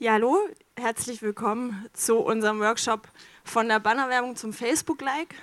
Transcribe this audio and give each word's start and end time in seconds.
Ja, 0.00 0.12
hallo, 0.12 0.38
herzlich 0.76 1.22
willkommen 1.22 1.88
zu 1.92 2.18
unserem 2.18 2.60
Workshop 2.60 3.08
von 3.42 3.66
der 3.66 3.80
Bannerwerbung 3.80 4.36
zum 4.36 4.52
Facebook-Like. 4.52 5.34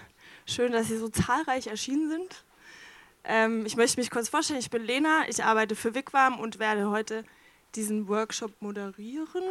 Schön, 0.45 0.71
dass 0.71 0.87
Sie 0.87 0.97
so 0.97 1.09
zahlreich 1.09 1.67
erschienen 1.67 2.09
sind. 2.09 2.45
Ähm, 3.25 3.65
ich 3.65 3.75
möchte 3.75 3.99
mich 3.99 4.09
kurz 4.09 4.29
vorstellen, 4.29 4.59
ich 4.59 4.69
bin 4.69 4.85
Lena, 4.85 5.27
ich 5.27 5.43
arbeite 5.43 5.75
für 5.75 5.93
Wigwam 5.93 6.39
und 6.39 6.57
werde 6.57 6.89
heute 6.89 7.25
diesen 7.75 8.07
Workshop 8.07 8.53
moderieren. 8.61 9.43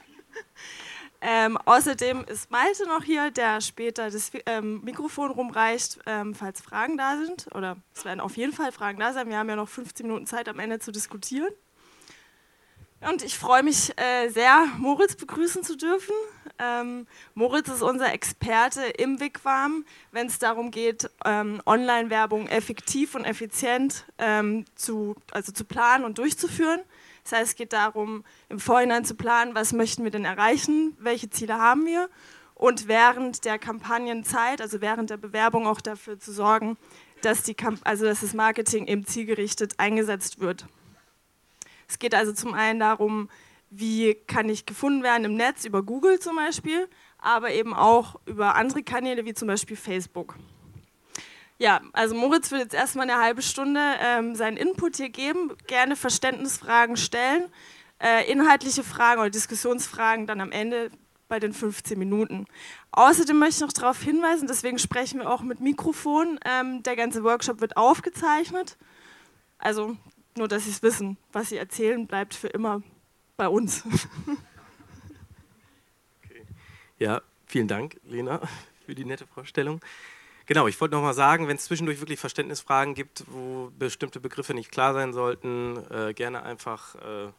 ähm, 1.20 1.58
außerdem 1.58 2.24
ist 2.24 2.50
Malte 2.50 2.88
noch 2.88 3.04
hier, 3.04 3.30
der 3.30 3.60
später 3.60 4.10
das 4.10 4.30
ähm, 4.46 4.80
Mikrofon 4.84 5.32
rumreicht, 5.32 5.98
ähm, 6.06 6.34
falls 6.34 6.62
Fragen 6.62 6.96
da 6.96 7.18
sind. 7.18 7.54
Oder 7.54 7.76
es 7.94 8.06
werden 8.06 8.20
auf 8.20 8.38
jeden 8.38 8.54
Fall 8.54 8.72
Fragen 8.72 9.00
da 9.00 9.12
sein. 9.12 9.28
Wir 9.28 9.36
haben 9.36 9.50
ja 9.50 9.56
noch 9.56 9.68
15 9.68 10.06
Minuten 10.06 10.26
Zeit 10.26 10.48
am 10.48 10.60
Ende 10.60 10.78
zu 10.78 10.92
diskutieren. 10.92 11.52
Und 13.00 13.22
ich 13.22 13.38
freue 13.38 13.62
mich 13.62 13.92
äh, 13.96 14.28
sehr, 14.28 14.66
Moritz 14.78 15.14
begrüßen 15.14 15.62
zu 15.62 15.76
dürfen. 15.76 16.14
Ähm, 16.58 17.06
Moritz 17.34 17.68
ist 17.68 17.82
unser 17.82 18.12
Experte 18.12 18.82
im 18.82 19.20
Wigwam, 19.20 19.84
wenn 20.10 20.26
es 20.26 20.40
darum 20.40 20.72
geht, 20.72 21.08
ähm, 21.24 21.62
Online-Werbung 21.64 22.48
effektiv 22.48 23.14
und 23.14 23.24
effizient 23.24 24.04
ähm, 24.18 24.64
zu, 24.74 25.14
also 25.30 25.52
zu 25.52 25.64
planen 25.64 26.04
und 26.04 26.18
durchzuführen. 26.18 26.80
Das 27.22 27.32
heißt, 27.32 27.50
es 27.50 27.56
geht 27.56 27.72
darum, 27.72 28.24
im 28.48 28.58
Vorhinein 28.58 29.04
zu 29.04 29.14
planen, 29.14 29.54
was 29.54 29.72
möchten 29.72 30.02
wir 30.02 30.10
denn 30.10 30.24
erreichen, 30.24 30.96
welche 30.98 31.30
Ziele 31.30 31.58
haben 31.58 31.86
wir 31.86 32.08
und 32.54 32.88
während 32.88 33.44
der 33.44 33.60
Kampagnenzeit, 33.60 34.60
also 34.60 34.80
während 34.80 35.10
der 35.10 35.18
Bewerbung 35.18 35.68
auch 35.68 35.80
dafür 35.80 36.18
zu 36.18 36.32
sorgen, 36.32 36.76
dass, 37.22 37.44
die, 37.44 37.54
also 37.84 38.04
dass 38.04 38.22
das 38.22 38.34
Marketing 38.34 38.88
eben 38.88 39.06
zielgerichtet 39.06 39.74
eingesetzt 39.78 40.40
wird. 40.40 40.66
Es 41.88 41.98
geht 41.98 42.14
also 42.14 42.32
zum 42.32 42.54
einen 42.54 42.78
darum, 42.78 43.28
wie 43.70 44.14
kann 44.26 44.48
ich 44.48 44.66
gefunden 44.66 45.02
werden 45.02 45.24
im 45.24 45.34
Netz, 45.34 45.64
über 45.64 45.82
Google 45.82 46.20
zum 46.20 46.36
Beispiel, 46.36 46.88
aber 47.18 47.50
eben 47.50 47.74
auch 47.74 48.16
über 48.26 48.54
andere 48.54 48.82
Kanäle 48.82 49.24
wie 49.24 49.34
zum 49.34 49.48
Beispiel 49.48 49.76
Facebook. 49.76 50.36
Ja, 51.58 51.80
also 51.92 52.14
Moritz 52.14 52.52
wird 52.52 52.62
jetzt 52.62 52.74
erstmal 52.74 53.10
eine 53.10 53.20
halbe 53.20 53.42
Stunde 53.42 53.80
ähm, 54.00 54.36
seinen 54.36 54.56
Input 54.56 54.96
hier 54.96 55.08
geben, 55.08 55.52
gerne 55.66 55.96
Verständnisfragen 55.96 56.96
stellen, 56.96 57.50
äh, 58.00 58.30
inhaltliche 58.30 58.84
Fragen 58.84 59.20
oder 59.20 59.30
Diskussionsfragen 59.30 60.26
dann 60.26 60.40
am 60.40 60.52
Ende 60.52 60.90
bei 61.28 61.40
den 61.40 61.52
15 61.52 61.98
Minuten. 61.98 62.46
Außerdem 62.92 63.38
möchte 63.38 63.56
ich 63.56 63.60
noch 63.60 63.72
darauf 63.72 64.00
hinweisen, 64.00 64.46
deswegen 64.46 64.78
sprechen 64.78 65.20
wir 65.20 65.30
auch 65.30 65.42
mit 65.42 65.58
Mikrofon, 65.58 66.38
ähm, 66.44 66.82
der 66.84 66.94
ganze 66.94 67.24
Workshop 67.24 67.60
wird 67.60 67.76
aufgezeichnet. 67.76 68.76
Also 69.58 69.96
nur, 70.38 70.48
dass 70.48 70.64
Sie 70.64 70.70
es 70.70 70.82
wissen, 70.82 71.18
was 71.32 71.50
Sie 71.50 71.56
erzählen, 71.56 72.06
bleibt 72.06 72.34
für 72.34 72.48
immer 72.48 72.82
bei 73.36 73.48
uns. 73.48 73.84
Okay. 76.24 76.42
Ja, 76.98 77.22
vielen 77.46 77.68
Dank, 77.68 78.00
Lena, 78.04 78.40
für 78.84 78.94
die 78.94 79.04
nette 79.04 79.26
Vorstellung. 79.26 79.80
Genau, 80.46 80.66
ich 80.66 80.80
wollte 80.80 80.94
noch 80.94 81.02
mal 81.02 81.12
sagen, 81.12 81.46
wenn 81.46 81.56
es 81.56 81.64
zwischendurch 81.64 82.00
wirklich 82.00 82.18
Verständnisfragen 82.18 82.94
gibt, 82.94 83.24
wo 83.28 83.70
bestimmte 83.78 84.18
Begriffe 84.18 84.54
nicht 84.54 84.72
klar 84.72 84.94
sein 84.94 85.12
sollten, 85.12 85.76
äh, 85.90 86.14
gerne 86.14 86.42
einfach 86.42 86.94
äh, 86.94 87.30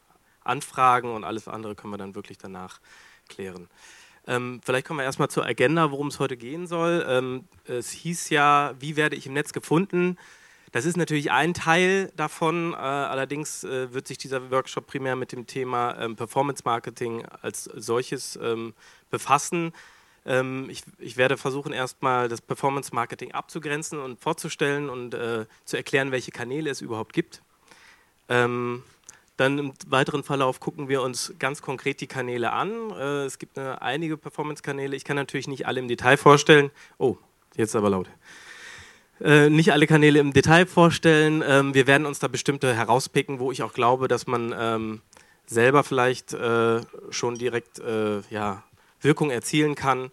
anfragen 0.44 1.12
und 1.14 1.24
alles 1.24 1.48
andere 1.48 1.74
können 1.74 1.92
wir 1.92 1.98
dann 1.98 2.14
wirklich 2.14 2.38
danach 2.38 2.80
klären. 3.28 3.68
Ähm, 4.28 4.62
vielleicht 4.64 4.86
kommen 4.86 5.00
wir 5.00 5.06
erstmal 5.06 5.30
zur 5.30 5.44
Agenda, 5.44 5.90
worum 5.90 6.10
es 6.10 6.20
heute 6.20 6.38
gehen 6.38 6.68
soll. 6.68 7.04
Ähm, 7.10 7.46
es 7.66 7.90
hieß 7.90 8.30
ja, 8.30 8.76
wie 8.80 8.96
werde 8.96 9.16
ich 9.16 9.26
im 9.26 9.34
Netz 9.34 9.54
gefunden? 9.54 10.18
Das 10.72 10.86
ist 10.86 10.98
natürlich 10.98 11.32
ein 11.32 11.54
Teil 11.54 12.12
davon. 12.16 12.74
Äh, 12.74 12.78
allerdings 12.78 13.64
äh, 13.64 13.94
wird 13.94 14.08
sich 14.08 14.18
dieser 14.18 14.52
Workshop 14.52 14.88
primär 14.88 15.16
mit 15.16 15.32
dem 15.32 15.48
Thema 15.48 15.98
ähm, 16.00 16.16
Performance 16.16 16.64
Marketing 16.66 17.26
als 17.42 17.64
solches 17.64 18.38
ähm, 18.42 18.74
befassen. 19.10 19.74
Ähm, 20.26 20.68
ich, 20.70 20.84
ich, 21.00 21.18
werde 21.18 21.38
versuchen, 21.38 21.74
erstmal 21.74 22.28
das 22.28 22.42
Performance 22.42 22.94
Marketing 22.94 23.32
abzugrenzen 23.32 24.00
und 24.00 24.20
vorzustellen 24.20 24.90
und 24.90 25.14
äh, 25.14 25.46
zu 25.66 25.78
erklären, 25.78 26.12
welche 26.12 26.32
Kanäle 26.32 26.70
es 26.70 26.82
überhaupt 26.82 27.14
gibt. 27.14 27.42
Ähm, 28.28 28.84
dann 29.38 29.58
im 29.58 29.74
weiteren 29.88 30.24
Verlauf 30.24 30.60
gucken 30.60 30.90
wir 30.90 31.02
uns 31.02 31.34
ganz 31.40 31.62
konkret 31.62 32.02
die 32.02 32.08
Kanäle 32.08 32.52
an. 32.52 32.92
Äh, 32.92 33.24
es 33.24 33.40
gibt 33.40 33.58
eine, 33.58 33.82
einige 33.82 34.18
Performance-Kanäle. 34.18 34.96
Ich 34.96 35.06
kann 35.06 35.16
natürlich 35.16 35.48
nicht 35.48 35.66
alle 35.66 35.80
im 35.80 35.88
Detail 35.88 36.18
vorstellen. 36.18 36.70
Oh, 36.98 37.18
jetzt 37.56 37.76
aber 37.76 37.90
laut. 37.90 38.10
Äh, 39.22 39.50
nicht 39.50 39.74
alle 39.74 39.88
Kanäle 39.88 40.20
im 40.20 40.34
Detail 40.34 40.66
vorstellen. 40.66 41.44
Ähm, 41.46 41.74
wir 41.74 41.88
werden 41.88 42.06
uns 42.06 42.20
da 42.20 42.28
bestimmte 42.28 42.74
herauspicken, 42.74 43.40
wo 43.40 43.52
ich 43.52 43.64
auch 43.64 43.74
glaube, 43.74 44.08
dass 44.08 44.28
man 44.28 44.56
ähm, 44.58 45.02
selber 45.46 45.84
vielleicht 45.84 46.34
äh, 46.34 46.82
schon 47.10 47.36
direkt 47.36 47.80
äh, 47.80 48.22
ja, 48.30 48.64
Wirkung 49.02 49.30
erzielen 49.30 49.76
kann, 49.76 50.12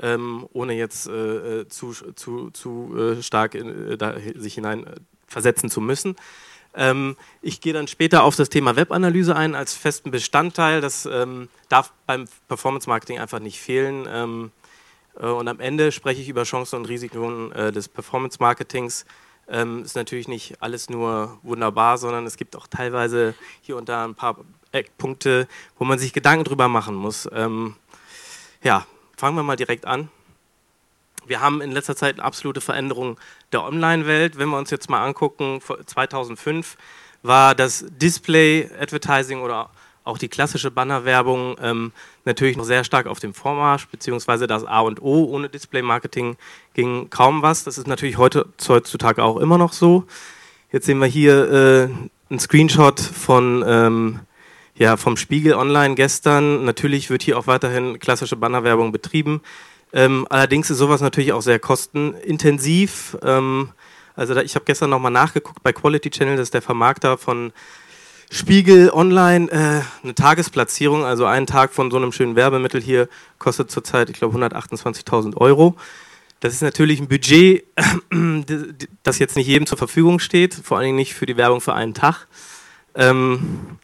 ähm, 0.00 0.46
ohne 0.52 0.74
jetzt 0.74 1.08
äh, 1.08 1.60
äh, 1.60 1.68
zu, 1.68 1.92
zu, 1.92 2.50
zu 2.50 2.94
äh, 2.96 3.22
stark 3.22 3.54
in, 3.54 3.98
da, 3.98 4.14
sich 4.36 4.54
hinein 4.54 4.86
versetzen 5.26 5.68
zu 5.68 5.80
müssen. 5.80 6.14
Ähm, 6.76 7.16
ich 7.42 7.60
gehe 7.60 7.72
dann 7.72 7.88
später 7.88 8.22
auf 8.24 8.36
das 8.36 8.50
Thema 8.50 8.76
Webanalyse 8.76 9.34
ein 9.34 9.54
als 9.54 9.74
festen 9.74 10.10
Bestandteil. 10.10 10.80
Das 10.80 11.06
ähm, 11.06 11.48
darf 11.68 11.92
beim 12.06 12.26
Performance 12.48 12.88
Marketing 12.88 13.18
einfach 13.18 13.40
nicht 13.40 13.60
fehlen 13.60 14.06
ähm, 14.08 14.50
äh, 14.50 14.63
und 15.20 15.48
am 15.48 15.60
Ende 15.60 15.92
spreche 15.92 16.20
ich 16.20 16.28
über 16.28 16.44
Chancen 16.44 16.76
und 16.76 16.86
Risiken 16.86 17.52
äh, 17.52 17.72
des 17.72 17.88
Performance 17.88 18.38
Marketings. 18.40 19.04
Ähm, 19.46 19.82
ist 19.82 19.96
natürlich 19.96 20.26
nicht 20.26 20.62
alles 20.62 20.88
nur 20.88 21.38
wunderbar, 21.42 21.98
sondern 21.98 22.26
es 22.26 22.36
gibt 22.36 22.56
auch 22.56 22.66
teilweise 22.66 23.34
hier 23.60 23.76
und 23.76 23.88
da 23.88 24.04
ein 24.04 24.14
paar 24.14 24.36
Eckpunkte, 24.72 25.46
wo 25.78 25.84
man 25.84 25.98
sich 25.98 26.12
Gedanken 26.12 26.44
drüber 26.44 26.68
machen 26.68 26.94
muss. 26.94 27.28
Ähm, 27.32 27.76
ja, 28.62 28.86
fangen 29.16 29.36
wir 29.36 29.42
mal 29.42 29.56
direkt 29.56 29.84
an. 29.84 30.08
Wir 31.26 31.40
haben 31.40 31.60
in 31.60 31.72
letzter 31.72 31.96
Zeit 31.96 32.16
eine 32.16 32.24
absolute 32.24 32.60
Veränderung 32.60 33.18
der 33.52 33.62
Online-Welt. 33.62 34.38
Wenn 34.38 34.48
wir 34.48 34.58
uns 34.58 34.70
jetzt 34.70 34.90
mal 34.90 35.04
angucken, 35.04 35.60
2005 35.86 36.76
war 37.22 37.54
das 37.54 37.84
Display-Advertising 37.88 39.40
oder 39.40 39.70
auch 40.04 40.18
die 40.18 40.28
klassische 40.28 40.70
Bannerwerbung 40.70 41.56
ähm, 41.60 41.92
natürlich 42.24 42.56
noch 42.56 42.64
sehr 42.64 42.84
stark 42.84 43.06
auf 43.06 43.20
dem 43.20 43.34
Vormarsch, 43.34 43.88
beziehungsweise 43.88 44.46
das 44.46 44.64
A 44.64 44.80
und 44.80 45.02
O. 45.02 45.24
Ohne 45.24 45.48
Display-Marketing 45.48 46.36
ging 46.74 47.08
kaum 47.10 47.42
was. 47.42 47.64
Das 47.64 47.78
ist 47.78 47.86
natürlich 47.86 48.18
heute, 48.18 48.46
heutzutage 48.68 49.22
auch 49.22 49.38
immer 49.38 49.58
noch 49.58 49.72
so. 49.72 50.04
Jetzt 50.70 50.86
sehen 50.86 50.98
wir 50.98 51.06
hier 51.06 51.50
äh, 51.50 51.88
einen 52.30 52.38
Screenshot 52.38 53.00
von, 53.00 53.64
ähm, 53.66 54.20
ja, 54.74 54.96
vom 54.96 55.16
Spiegel 55.16 55.54
Online 55.54 55.94
gestern. 55.94 56.64
Natürlich 56.64 57.08
wird 57.08 57.22
hier 57.22 57.38
auch 57.38 57.46
weiterhin 57.46 57.98
klassische 57.98 58.36
Bannerwerbung 58.36 58.92
betrieben. 58.92 59.40
Ähm, 59.94 60.26
allerdings 60.28 60.68
ist 60.70 60.78
sowas 60.78 61.00
natürlich 61.00 61.32
auch 61.32 61.42
sehr 61.42 61.60
kostenintensiv. 61.60 63.16
Ähm, 63.22 63.70
also 64.16 64.34
da, 64.34 64.42
ich 64.42 64.54
habe 64.54 64.64
gestern 64.64 64.90
nochmal 64.90 65.12
nachgeguckt 65.12 65.62
bei 65.62 65.72
Quality 65.72 66.10
Channel, 66.10 66.36
das 66.36 66.48
ist 66.48 66.54
der 66.54 66.62
Vermarkter 66.62 67.16
von 67.16 67.52
Spiegel 68.34 68.90
Online 68.90 69.48
äh, 69.52 69.82
eine 70.02 70.14
Tagesplatzierung, 70.16 71.04
also 71.04 71.24
ein 71.24 71.46
Tag 71.46 71.72
von 71.72 71.92
so 71.92 71.98
einem 71.98 72.10
schönen 72.10 72.34
Werbemittel 72.34 72.82
hier 72.82 73.08
kostet 73.38 73.70
zurzeit, 73.70 74.10
ich 74.10 74.16
glaube, 74.16 74.36
128.000 74.36 75.36
Euro. 75.36 75.76
Das 76.40 76.52
ist 76.52 76.60
natürlich 76.60 76.98
ein 76.98 77.06
Budget, 77.06 77.64
das 79.04 79.20
jetzt 79.20 79.36
nicht 79.36 79.46
jedem 79.46 79.66
zur 79.66 79.78
Verfügung 79.78 80.18
steht, 80.18 80.52
vor 80.52 80.78
allen 80.78 80.86
Dingen 80.86 80.96
nicht 80.96 81.14
für 81.14 81.26
die 81.26 81.36
Werbung 81.36 81.60
für 81.60 81.74
einen 81.74 81.94
Tag. 81.94 82.26
Ähm, 82.96 83.78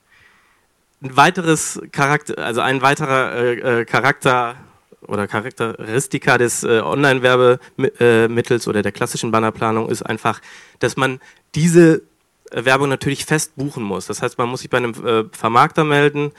ein 1.01 1.17
weiteres 1.17 1.81
Charakter, 1.93 2.37
also 2.39 2.61
ein 2.61 2.83
weiterer 2.83 3.33
äh, 3.37 3.83
äh 3.83 3.85
Charakter 3.85 4.57
oder 5.03 5.29
Charakteristika 5.29 6.39
des 6.39 6.65
äh, 6.65 6.81
Online-Werbemittels 6.81 8.67
äh, 8.67 8.69
oder 8.69 8.83
der 8.83 8.91
klassischen 8.91 9.31
Bannerplanung 9.31 9.89
ist 9.89 10.03
einfach, 10.03 10.41
dass 10.81 10.97
man 10.97 11.21
diese 11.55 12.03
Werbung 12.51 12.89
natürlich 12.89 13.25
fest 13.25 13.53
buchen 13.57 13.83
muss. 13.83 14.07
Das 14.07 14.23
heißt, 14.23 14.39
man 14.39 14.49
muss 14.49 14.61
sich 14.61 14.71
bei 14.71 14.79
einem 14.79 14.95
äh, 15.07 15.25
Vermarkter 15.33 15.85
melden 15.85 16.33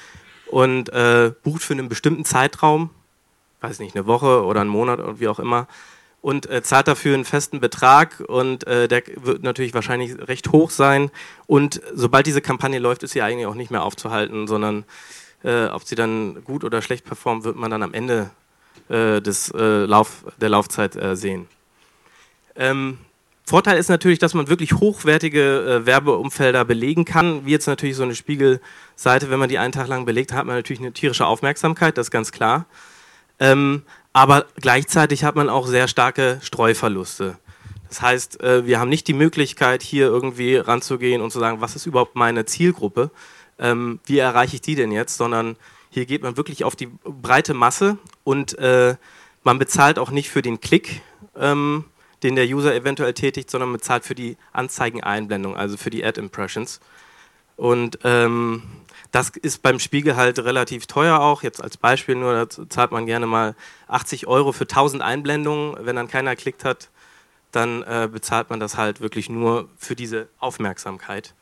und 0.48 0.90
äh, 0.90 1.32
bucht 1.44 1.64
für 1.64 1.74
einen 1.74 1.90
bestimmten 1.90 2.26
Zeitraum, 2.26 2.90
weiß 3.62 3.80
nicht, 3.80 3.96
eine 3.96 4.06
Woche 4.06 4.44
oder 4.44 4.62
einen 4.62 4.70
Monat 4.70 5.00
oder 5.00 5.20
wie 5.20 5.28
auch 5.28 5.40
immer, 5.40 5.68
und 6.22 6.48
äh, 6.50 6.62
zahlt 6.62 6.88
dafür 6.88 7.16
einen 7.16 7.26
festen 7.26 7.60
Betrag 7.60 8.24
und 8.28 8.68
äh, 8.68 8.88
der 8.88 9.02
wird 9.16 9.42
natürlich 9.42 9.74
wahrscheinlich 9.74 10.16
recht 10.28 10.52
hoch 10.52 10.70
sein. 10.70 11.10
Und 11.48 11.82
sobald 11.94 12.28
diese 12.28 12.42
Kampagne 12.42 12.80
läuft, 12.80 13.02
ist 13.04 13.12
sie 13.12 13.24
eigentlich 13.24 13.48
auch 13.48 13.56
nicht 13.56 13.72
mehr 13.72 13.84
aufzuhalten, 13.84 14.48
sondern 14.48 14.84
äh, 15.44 15.66
ob 15.66 15.84
sie 15.84 15.96
dann 15.96 16.44
gut 16.44 16.64
oder 16.64 16.82
schlecht 16.84 17.06
performt, 17.06 17.44
wird 17.44 17.56
man 17.56 17.72
dann 17.72 17.84
am 17.84 17.94
Ende 17.94 18.30
des, 18.90 19.54
Lauf, 19.54 20.26
der 20.42 20.50
Laufzeit 20.50 20.98
sehen. 21.14 21.48
Ähm, 22.58 22.98
Vorteil 23.44 23.78
ist 23.78 23.90
natürlich, 23.90 24.20
dass 24.20 24.34
man 24.34 24.48
wirklich 24.48 24.74
hochwertige 24.74 25.82
äh, 25.82 25.86
Werbeumfelder 25.86 26.64
belegen 26.64 27.06
kann, 27.06 27.46
wie 27.46 27.52
jetzt 27.52 27.68
natürlich 27.68 27.96
so 27.96 28.04
eine 28.04 28.16
Spiegelseite, 28.16 29.30
wenn 29.30 29.40
man 29.40 29.50
die 29.50 29.58
einen 29.58 29.74
Tag 29.74 29.88
lang 29.88 30.06
belegt, 30.06 30.32
hat 30.32 30.46
man 30.46 30.56
natürlich 30.56 30.80
eine 30.80 30.94
tierische 30.94 31.26
Aufmerksamkeit, 31.26 31.98
das 31.98 32.08
ist 32.08 32.12
ganz 32.12 32.32
klar. 32.32 32.66
Ähm, 33.40 33.84
aber 34.14 34.46
gleichzeitig 34.56 35.24
hat 35.24 35.36
man 35.36 35.50
auch 35.50 35.68
sehr 35.68 35.88
starke 35.88 36.40
Streuverluste. 36.42 37.38
Das 37.90 38.02
heißt, 38.02 38.42
äh, 38.42 38.66
wir 38.66 38.80
haben 38.80 38.90
nicht 38.90 39.08
die 39.08 39.14
Möglichkeit, 39.14 39.82
hier 39.82 40.06
irgendwie 40.06 40.56
ranzugehen 40.56 41.22
und 41.22 41.32
zu 41.32 41.40
sagen, 41.40 41.60
was 41.60 41.76
ist 41.76 41.86
überhaupt 41.86 42.16
meine 42.16 42.46
Zielgruppe, 42.46 43.12
ähm, 43.60 44.00
wie 44.06 44.20
erreiche 44.20 44.56
ich 44.56 44.62
die 44.62 44.76
denn 44.76 44.92
jetzt, 44.92 45.18
sondern 45.18 45.58
hier 45.90 46.06
geht 46.06 46.24
man 46.24 46.38
wirklich 46.38 46.64
auf 46.64 46.78
die 46.78 46.88
breite 47.04 47.54
Masse 47.54 47.98
und 48.24 48.58
äh, 48.60 48.96
man 49.44 49.60
bezahlt 49.60 50.00
auch 50.00 50.12
nicht 50.12 50.30
für 50.30 50.42
den 50.42 50.62
Klick, 50.62 51.02
ähm, 51.36 51.86
den 52.24 52.36
der 52.36 52.46
User 52.46 52.74
eventuell 52.74 53.14
tätigt, 53.14 53.50
sondern 53.50 53.74
bezahlt 53.74 54.06
für 54.06 54.16
die 54.16 54.38
Anzeigeneinblendung, 54.54 55.56
also 55.56 55.78
für 55.78 55.90
die 55.90 56.06
Ad-Impressions. 56.06 56.80
Und 57.58 58.00
ähm, 58.04 58.64
das 59.12 59.30
ist 59.30 59.62
beim 59.62 59.80
Spiegel 59.80 60.16
halt 60.16 60.40
relativ 60.40 60.88
teuer 60.88 61.20
auch. 61.20 61.44
Jetzt 61.44 61.62
als 61.62 61.78
Beispiel 61.78 62.16
nur, 62.16 62.34
da 62.34 62.70
zahlt 62.70 62.92
man 62.92 63.06
gerne 63.06 63.28
mal 63.28 63.56
80 63.88 64.26
Euro 64.28 64.52
für 64.52 64.64
1000 64.64 65.02
Einblendungen. 65.02 65.76
Wenn 65.86 65.96
dann 65.96 66.08
keiner 66.08 66.36
klickt 66.36 66.64
hat, 66.64 66.90
dann 67.52 67.84
äh, 67.84 68.10
bezahlt 68.12 68.50
man 68.50 68.60
das 68.60 68.78
halt 68.78 69.02
wirklich 69.02 69.30
nur 69.30 69.68
für 69.78 69.96
diese 69.96 70.30
Aufmerksamkeit. 70.40 71.34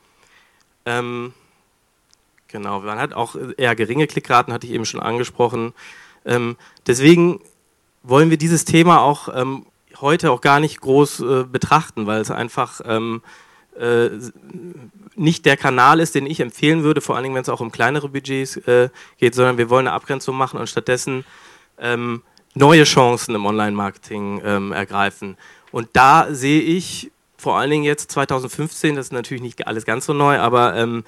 Ähm, 0.85 1.33
genau, 2.47 2.79
man 2.81 2.99
hat 2.99 3.13
auch 3.13 3.35
eher 3.57 3.75
geringe 3.75 4.07
Klickraten, 4.07 4.51
hatte 4.51 4.65
ich 4.65 4.73
eben 4.73 4.85
schon 4.85 4.99
angesprochen. 4.99 5.73
Ähm, 6.25 6.57
deswegen 6.87 7.39
wollen 8.01 8.31
wir 8.31 8.37
dieses 8.37 8.65
Thema 8.65 9.01
auch 9.01 9.29
ähm, 9.33 9.65
heute 10.01 10.31
auch 10.31 10.41
gar 10.41 10.59
nicht 10.59 10.81
groß 10.81 11.19
äh, 11.19 11.43
betrachten, 11.43 12.07
weil 12.07 12.21
es 12.21 12.31
einfach 12.31 12.81
ähm, 12.85 13.21
äh, 13.77 14.09
nicht 15.15 15.45
der 15.45 15.57
Kanal 15.57 15.99
ist, 15.99 16.15
den 16.15 16.25
ich 16.25 16.39
empfehlen 16.39 16.83
würde, 16.83 17.01
vor 17.01 17.15
allen 17.15 17.23
Dingen, 17.23 17.35
wenn 17.35 17.41
es 17.41 17.49
auch 17.49 17.61
um 17.61 17.71
kleinere 17.71 18.09
Budgets 18.09 18.57
äh, 18.57 18.89
geht, 19.17 19.35
sondern 19.35 19.57
wir 19.57 19.69
wollen 19.69 19.87
eine 19.87 19.95
Abgrenzung 19.95 20.35
machen 20.35 20.59
und 20.59 20.67
stattdessen 20.67 21.25
ähm, 21.77 22.21
neue 22.55 22.83
Chancen 22.83 23.35
im 23.35 23.45
Online-Marketing 23.45 24.41
ähm, 24.43 24.71
ergreifen. 24.71 25.37
Und 25.71 25.89
da 25.93 26.27
sehe 26.29 26.61
ich 26.61 27.11
vor 27.37 27.57
allen 27.57 27.69
Dingen 27.69 27.83
jetzt 27.83 28.11
2015, 28.11 28.95
das 28.95 29.07
ist 29.07 29.11
natürlich 29.13 29.43
nicht 29.43 29.65
alles 29.67 29.85
ganz 29.85 30.05
so 30.05 30.13
neu, 30.13 30.39
aber 30.39 30.75
ähm, 30.75 31.03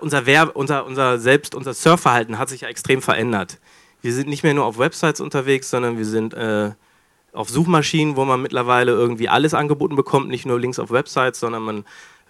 unser, 0.00 0.26
Werb, 0.26 0.56
unser, 0.56 0.84
unser 0.84 1.18
selbst, 1.18 1.54
unser 1.54 1.74
Surfverhalten 1.74 2.38
hat 2.38 2.48
sich 2.48 2.62
ja 2.62 2.68
extrem 2.68 3.02
verändert. 3.02 3.58
Wir 4.02 4.12
sind 4.12 4.28
nicht 4.28 4.42
mehr 4.42 4.54
nur 4.54 4.64
auf 4.64 4.78
Websites 4.78 5.20
unterwegs, 5.20 5.70
sondern 5.70 5.98
wir 5.98 6.06
sind 6.06 6.34
äh, 6.34 6.70
auf 7.32 7.48
Suchmaschinen, 7.48 8.16
wo 8.16 8.24
man 8.24 8.42
mittlerweile 8.42 8.92
irgendwie 8.92 9.28
alles 9.28 9.54
angeboten 9.54 9.96
bekommt, 9.96 10.28
nicht 10.28 10.46
nur 10.46 10.58
Links 10.58 10.78
auf 10.78 10.90
Websites, 10.90 11.40
sondern 11.40 11.62
man 11.62 11.84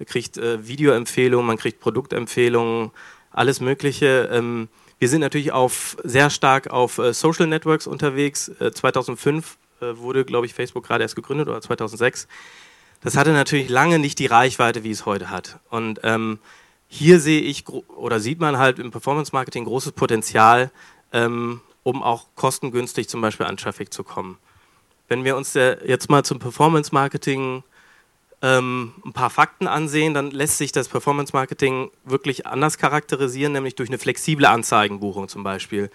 kriegt 0.07 0.39
äh, 0.39 0.67
Videoempfehlungen, 0.67 1.47
man 1.47 1.57
kriegt 1.57 1.81
Produktempfehlungen, 1.81 2.91
alles 3.31 3.61
Mögliche. 3.61 4.29
Ähm, 4.33 4.69
wir 4.99 5.09
sind 5.09 5.21
natürlich 5.21 5.53
auf, 5.53 5.97
sehr 6.05 6.31
stark 6.31 6.69
auf 6.71 6.99
äh, 6.99 7.13
Social 7.13 7.47
Networks 7.47 7.87
unterwegs. 7.87 8.49
Äh, 8.61 8.73
2005 8.73 9.57
äh, 9.81 9.97
wurde, 9.97 10.25
glaube 10.25 10.47
ich, 10.47 10.55
Facebook 10.55 10.87
gerade 10.87 11.03
erst 11.03 11.17
gegründet 11.17 11.49
oder 11.49 11.61
2006. 11.61 12.29
Das 13.03 13.17
hatte 13.17 13.33
natürlich 13.33 13.69
lange 13.71 13.99
nicht 13.99 14.19
die 14.19 14.27
Reichweite, 14.27 14.85
wie 14.85 14.91
es 14.91 15.07
heute 15.07 15.31
hat. 15.31 15.59
Und 15.71 16.01
ähm, 16.03 16.39
hier 16.89 17.21
sehe 17.21 17.41
ich 17.41 17.67
oder 17.69 18.21
sieht 18.21 18.41
man 18.41 18.59
halt 18.59 18.79
im 18.79 18.91
Performance 18.91 19.31
Marketing 19.33 19.65
großes 19.65 19.93
Potenzial, 19.93 20.71
ähm, 21.13 21.61
um 21.83 22.03
auch 22.03 22.27
kostengünstig 22.35 23.09
zum 23.09 23.21
Beispiel 23.21 23.47
an 23.47 23.57
Traffic 23.57 23.95
zu 23.95 24.05
kommen. 24.05 24.39
Wenn 25.11 25.25
wir 25.25 25.37
uns 25.37 25.55
jetzt 25.55 26.09
mal 26.09 26.25
zum 26.25 26.39
Performance 26.39 26.95
Marketing 26.95 27.65
ähm, 28.43 28.93
ein 29.05 29.13
paar 29.13 29.29
Fakten 29.29 29.67
ansehen, 29.67 30.15
dann 30.15 30.31
lässt 30.31 30.57
sich 30.57 30.71
das 30.71 30.89
Performance 30.89 31.33
Marketing 31.33 31.91
wirklich 32.05 32.47
anders 32.47 32.79
charakterisieren, 32.79 33.53
nämlich 33.53 33.75
durch 33.75 33.91
eine 33.91 33.99
flexible 33.99 34.47
Anzeigenbuchung 34.47 35.27
zum 35.27 35.43
Beispiel. 35.43 35.91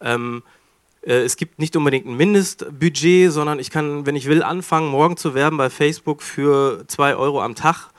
Ähm, 0.00 0.42
äh, 1.02 1.12
es 1.20 1.36
gibt 1.36 1.60
nicht 1.60 1.76
unbedingt 1.76 2.06
ein 2.06 2.16
Mindestbudget, 2.16 3.30
sondern 3.30 3.60
ich 3.60 3.70
kann, 3.70 4.04
wenn 4.04 4.16
ich 4.16 4.26
will, 4.26 4.42
anfangen, 4.42 4.88
morgen 4.88 5.16
zu 5.16 5.32
werben 5.32 5.58
bei 5.58 5.70
Facebook 5.70 6.20
für 6.20 6.84
2 6.88 7.14
Euro 7.14 7.40
am 7.42 7.54
Tag. 7.54 7.90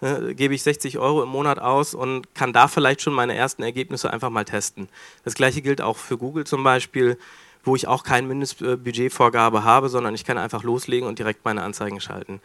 Ne, 0.00 0.34
gebe 0.34 0.54
ich 0.54 0.64
60 0.64 0.98
Euro 0.98 1.22
im 1.22 1.28
Monat 1.28 1.60
aus 1.60 1.94
und 1.94 2.34
kann 2.34 2.52
da 2.52 2.66
vielleicht 2.66 3.00
schon 3.00 3.14
meine 3.14 3.36
ersten 3.36 3.62
Ergebnisse 3.62 4.12
einfach 4.12 4.28
mal 4.28 4.44
testen. 4.44 4.88
Das 5.24 5.34
gleiche 5.34 5.62
gilt 5.62 5.80
auch 5.80 5.96
für 5.96 6.18
Google 6.18 6.44
zum 6.44 6.64
Beispiel 6.64 7.16
wo 7.66 7.76
ich 7.76 7.86
auch 7.86 8.04
kein 8.04 8.26
Mindestbudgetvorgabe 8.26 9.64
habe, 9.64 9.88
sondern 9.88 10.14
ich 10.14 10.24
kann 10.24 10.38
einfach 10.38 10.62
loslegen 10.62 11.08
und 11.08 11.18
direkt 11.18 11.44
meine 11.44 11.62
Anzeigen 11.62 12.00
schalten. 12.00 12.40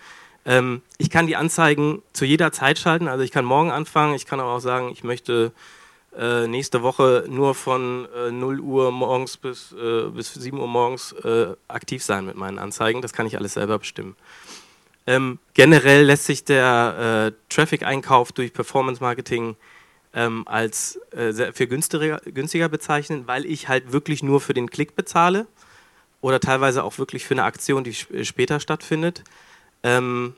Ähm, 0.45 0.81
ich 0.97 1.09
kann 1.09 1.27
die 1.27 1.35
Anzeigen 1.35 2.01
zu 2.13 2.25
jeder 2.25 2.51
Zeit 2.51 2.79
schalten, 2.79 3.07
also 3.07 3.23
ich 3.23 3.31
kann 3.31 3.45
morgen 3.45 3.71
anfangen, 3.71 4.15
ich 4.15 4.25
kann 4.25 4.39
aber 4.39 4.53
auch 4.53 4.59
sagen, 4.59 4.89
ich 4.91 5.03
möchte 5.03 5.51
äh, 6.17 6.47
nächste 6.47 6.81
Woche 6.81 7.25
nur 7.29 7.55
von 7.55 8.07
äh, 8.15 8.31
0 8.31 8.59
Uhr 8.59 8.91
morgens 8.91 9.37
bis, 9.37 9.71
äh, 9.71 10.09
bis 10.09 10.33
7 10.33 10.59
Uhr 10.59 10.67
morgens 10.67 11.13
äh, 11.13 11.53
aktiv 11.67 12.03
sein 12.03 12.25
mit 12.25 12.35
meinen 12.35 12.59
Anzeigen. 12.59 13.01
Das 13.01 13.13
kann 13.13 13.25
ich 13.27 13.37
alles 13.37 13.53
selber 13.53 13.79
bestimmen. 13.79 14.15
Ähm, 15.07 15.39
generell 15.53 16.03
lässt 16.03 16.25
sich 16.25 16.43
der 16.43 17.31
äh, 17.31 17.53
Traffic-Einkauf 17.53 18.31
durch 18.33 18.51
Performance 18.51 19.01
Marketing 19.01 19.55
ähm, 20.13 20.43
als 20.47 20.99
äh, 21.11 21.53
viel 21.53 21.67
günstiger, 21.67 22.21
günstiger 22.25 22.69
bezeichnen, 22.69 23.27
weil 23.27 23.45
ich 23.45 23.67
halt 23.67 23.91
wirklich 23.91 24.23
nur 24.23 24.41
für 24.41 24.53
den 24.53 24.69
Klick 24.69 24.95
bezahle 24.95 25.47
oder 26.19 26.39
teilweise 26.39 26.83
auch 26.83 26.97
wirklich 26.97 27.25
für 27.25 27.33
eine 27.33 27.43
Aktion, 27.43 27.83
die 27.83 27.93
später 27.93 28.59
stattfindet. 28.59 29.23
Ähm, 29.83 30.35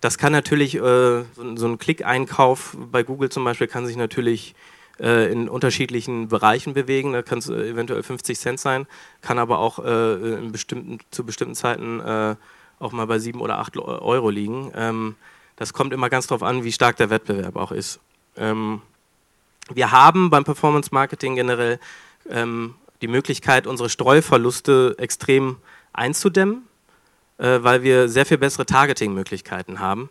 das 0.00 0.16
kann 0.18 0.32
natürlich, 0.32 0.76
äh, 0.76 0.78
so, 0.78 1.56
so, 1.56 1.66
ein 1.66 1.78
Klick-Einkauf 1.78 2.76
bei 2.78 3.02
Google 3.02 3.30
zum 3.30 3.44
Beispiel 3.44 3.66
kann 3.66 3.86
sich 3.86 3.96
natürlich 3.96 4.54
äh, 5.00 5.30
in 5.30 5.48
unterschiedlichen 5.48 6.28
Bereichen 6.28 6.72
bewegen. 6.72 7.12
Da 7.12 7.22
kann 7.22 7.38
es 7.38 7.48
äh, 7.48 7.70
eventuell 7.70 8.02
50 8.02 8.38
Cent 8.38 8.60
sein, 8.60 8.86
kann 9.20 9.38
aber 9.38 9.58
auch 9.58 9.80
äh, 9.80 10.38
bestimmten, 10.50 10.98
zu 11.10 11.24
bestimmten 11.24 11.56
Zeiten 11.56 12.00
äh, 12.00 12.36
auch 12.78 12.92
mal 12.92 13.06
bei 13.06 13.18
7 13.18 13.40
oder 13.40 13.58
8 13.58 13.76
Euro 13.78 14.30
liegen. 14.30 14.70
Ähm, 14.74 15.16
das 15.56 15.72
kommt 15.72 15.92
immer 15.92 16.08
ganz 16.08 16.28
darauf 16.28 16.44
an, 16.44 16.62
wie 16.62 16.72
stark 16.72 16.96
der 16.96 17.10
Wettbewerb 17.10 17.56
auch 17.56 17.72
ist. 17.72 17.98
Ähm, 18.36 18.80
wir 19.74 19.92
haben 19.92 20.30
beim 20.30 20.44
Performance 20.44 20.90
Marketing 20.92 21.34
generell 21.34 21.78
ähm, 22.28 22.74
die 23.00 23.08
Möglichkeit, 23.08 23.66
unsere 23.66 23.88
Streuverluste 23.88 24.96
extrem 24.98 25.56
einzudämmen, 25.92 26.62
äh, 27.38 27.58
weil 27.62 27.82
wir 27.82 28.08
sehr 28.08 28.26
viel 28.26 28.38
bessere 28.38 28.66
Targeting-Möglichkeiten 28.66 29.80
haben. 29.80 30.10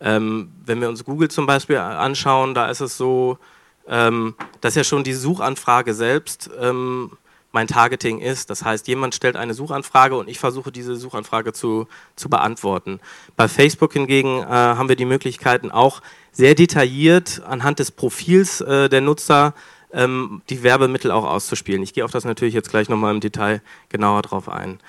Ähm, 0.00 0.52
wenn 0.64 0.80
wir 0.80 0.88
uns 0.88 1.04
Google 1.04 1.28
zum 1.28 1.46
Beispiel 1.46 1.76
anschauen, 1.76 2.54
da 2.54 2.70
ist 2.70 2.80
es 2.80 2.96
so, 2.96 3.38
ähm, 3.86 4.34
dass 4.60 4.74
ja 4.74 4.84
schon 4.84 5.04
die 5.04 5.12
Suchanfrage 5.12 5.94
selbst 5.94 6.50
ähm, 6.60 7.12
mein 7.52 7.66
Targeting 7.66 8.18
ist. 8.18 8.50
Das 8.50 8.64
heißt, 8.64 8.88
jemand 8.88 9.14
stellt 9.14 9.36
eine 9.36 9.54
Suchanfrage 9.54 10.16
und 10.16 10.28
ich 10.28 10.38
versuche 10.38 10.72
diese 10.72 10.96
Suchanfrage 10.96 11.52
zu, 11.52 11.86
zu 12.16 12.28
beantworten. 12.28 12.98
Bei 13.36 13.46
Facebook 13.46 13.92
hingegen 13.92 14.40
äh, 14.40 14.46
haben 14.46 14.88
wir 14.88 14.96
die 14.96 15.04
Möglichkeiten 15.04 15.70
auch 15.70 16.00
sehr 16.32 16.54
detailliert 16.54 17.42
anhand 17.46 17.78
des 17.78 17.90
Profils 17.90 18.60
äh, 18.62 18.88
der 18.88 19.02
Nutzer 19.02 19.54
ähm, 19.92 20.42
die 20.48 20.62
Werbemittel 20.62 21.10
auch 21.10 21.24
auszuspielen. 21.24 21.82
Ich 21.82 21.92
gehe 21.92 22.04
auf 22.04 22.10
das 22.10 22.24
natürlich 22.24 22.54
jetzt 22.54 22.70
gleich 22.70 22.88
nochmal 22.88 23.14
im 23.14 23.20
Detail 23.20 23.60
genauer 23.90 24.22
drauf 24.22 24.48
ein. 24.48 24.80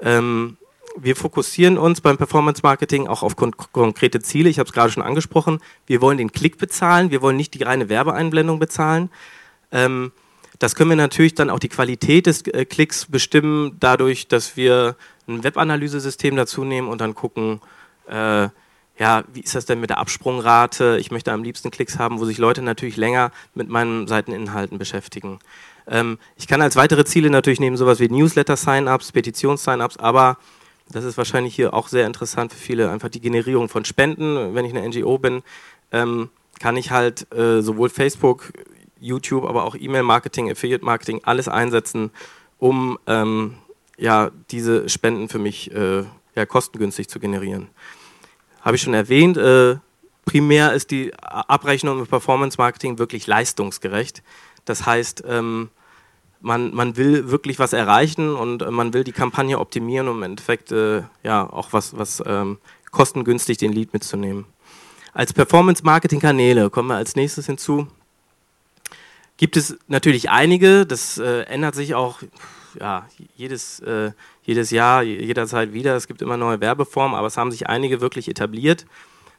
Ähm, 0.00 0.56
wir 0.96 1.16
fokussieren 1.16 1.76
uns 1.76 2.00
beim 2.00 2.16
Performance 2.16 2.60
Marketing 2.62 3.08
auch 3.08 3.24
auf 3.24 3.34
kon 3.34 3.52
konkrete 3.72 4.20
Ziele. 4.20 4.48
Ich 4.48 4.60
habe 4.60 4.68
es 4.68 4.72
gerade 4.72 4.92
schon 4.92 5.02
angesprochen. 5.02 5.58
Wir 5.86 6.00
wollen 6.00 6.18
den 6.18 6.30
Klick 6.30 6.56
bezahlen, 6.58 7.10
wir 7.10 7.20
wollen 7.20 7.36
nicht 7.36 7.54
die 7.54 7.64
reine 7.64 7.88
Werbeeinblendung 7.88 8.60
bezahlen. 8.60 9.10
Ähm, 9.72 10.12
das 10.60 10.76
können 10.76 10.90
wir 10.90 10.96
natürlich 10.96 11.34
dann 11.34 11.50
auch 11.50 11.58
die 11.58 11.68
Qualität 11.68 12.26
des 12.26 12.42
äh, 12.46 12.64
Klicks 12.64 13.06
bestimmen, 13.06 13.76
dadurch, 13.80 14.28
dass 14.28 14.56
wir 14.56 14.96
ein 15.26 15.42
Webanalysesystem 15.42 16.36
dazu 16.36 16.64
nehmen 16.64 16.86
und 16.86 17.00
dann 17.00 17.16
gucken, 17.16 17.60
äh, 18.06 18.48
ja, 18.98 19.24
wie 19.32 19.40
ist 19.40 19.54
das 19.54 19.66
denn 19.66 19.80
mit 19.80 19.90
der 19.90 19.98
Absprungrate? 19.98 20.98
Ich 21.00 21.10
möchte 21.10 21.32
am 21.32 21.42
liebsten 21.42 21.70
Klicks 21.70 21.98
haben, 21.98 22.20
wo 22.20 22.24
sich 22.24 22.38
Leute 22.38 22.62
natürlich 22.62 22.96
länger 22.96 23.32
mit 23.54 23.68
meinen 23.68 24.06
Seiteninhalten 24.06 24.78
beschäftigen. 24.78 25.40
Ähm, 25.86 26.18
ich 26.36 26.46
kann 26.46 26.62
als 26.62 26.76
weitere 26.76 27.04
Ziele 27.04 27.30
natürlich 27.30 27.60
nehmen 27.60 27.76
sowas 27.76 27.98
wie 27.98 28.08
Newsletter-Sign-ups, 28.08 29.12
Petitions-Sign-ups, 29.12 29.96
aber 29.96 30.38
das 30.90 31.04
ist 31.04 31.18
wahrscheinlich 31.18 31.54
hier 31.54 31.74
auch 31.74 31.88
sehr 31.88 32.06
interessant 32.06 32.52
für 32.52 32.58
viele, 32.58 32.90
einfach 32.90 33.08
die 33.08 33.20
Generierung 33.20 33.68
von 33.68 33.84
Spenden. 33.84 34.54
Wenn 34.54 34.64
ich 34.64 34.74
eine 34.74 34.88
NGO 34.88 35.18
bin, 35.18 35.42
ähm, 35.92 36.30
kann 36.60 36.76
ich 36.76 36.90
halt 36.90 37.32
äh, 37.34 37.62
sowohl 37.62 37.88
Facebook, 37.88 38.52
YouTube, 39.00 39.44
aber 39.44 39.64
auch 39.64 39.74
E-Mail-Marketing, 39.74 40.50
Affiliate-Marketing, 40.50 41.22
alles 41.24 41.48
einsetzen, 41.48 42.10
um 42.58 42.98
ähm, 43.06 43.56
ja, 43.98 44.30
diese 44.50 44.88
Spenden 44.88 45.28
für 45.28 45.38
mich 45.38 45.72
äh, 45.72 46.04
ja, 46.34 46.46
kostengünstig 46.46 47.08
zu 47.08 47.18
generieren. 47.18 47.68
Habe 48.64 48.76
ich 48.76 48.82
schon 48.82 48.94
erwähnt, 48.94 49.36
äh, 49.36 49.76
primär 50.24 50.72
ist 50.72 50.90
die 50.90 51.14
Abrechnung 51.14 52.00
im 52.00 52.06
Performance-Marketing 52.06 52.98
wirklich 52.98 53.26
leistungsgerecht. 53.26 54.22
Das 54.64 54.86
heißt, 54.86 55.24
ähm, 55.28 55.68
man, 56.40 56.74
man 56.74 56.96
will 56.96 57.30
wirklich 57.30 57.58
was 57.58 57.72
erreichen 57.72 58.34
und 58.34 58.68
man 58.70 58.94
will 58.94 59.04
die 59.04 59.12
Kampagne 59.12 59.58
optimieren, 59.58 60.08
um 60.08 60.16
im 60.18 60.22
Endeffekt 60.22 60.72
äh, 60.72 61.02
ja, 61.22 61.48
auch 61.48 61.72
was, 61.72 61.96
was 61.96 62.22
ähm, 62.26 62.58
kostengünstig 62.90 63.58
den 63.58 63.72
Lead 63.72 63.92
mitzunehmen. 63.92 64.46
Als 65.12 65.32
Performance-Marketing-Kanäle 65.32 66.70
kommen 66.70 66.88
wir 66.88 66.96
als 66.96 67.16
nächstes 67.16 67.46
hinzu 67.46 67.86
gibt 69.36 69.56
es 69.56 69.76
natürlich 69.88 70.30
einige, 70.30 70.86
das 70.86 71.18
äh, 71.18 71.42
ändert 71.42 71.74
sich 71.74 71.94
auch 71.94 72.20
ja, 72.80 73.06
jedes, 73.36 73.80
äh, 73.80 74.12
jedes 74.42 74.70
Jahr, 74.70 75.02
jederzeit 75.02 75.72
wieder. 75.72 75.96
Es 75.96 76.06
gibt 76.06 76.22
immer 76.22 76.36
neue 76.36 76.60
Werbeformen, 76.60 77.16
aber 77.16 77.26
es 77.26 77.36
haben 77.36 77.50
sich 77.50 77.68
einige 77.68 78.00
wirklich 78.00 78.28
etabliert. 78.28 78.86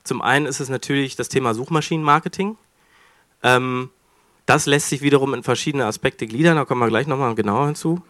Zum 0.03 0.21
einen 0.21 0.45
ist 0.45 0.59
es 0.59 0.69
natürlich 0.69 1.15
das 1.15 1.29
Thema 1.29 1.53
Suchmaschinenmarketing. 1.53 2.57
Ähm, 3.43 3.89
Das 4.47 4.67
lässt 4.67 4.89
sich 4.89 5.01
wiederum 5.01 5.33
in 5.33 5.41
verschiedene 5.41 5.85
Aspekte 5.85 6.27
gliedern, 6.27 6.55
da 6.57 6.65
kommen 6.65 6.79
wir 6.81 6.87
gleich 6.87 7.07
nochmal 7.07 7.33
genauer 7.33 7.65
hinzu. 7.65 8.03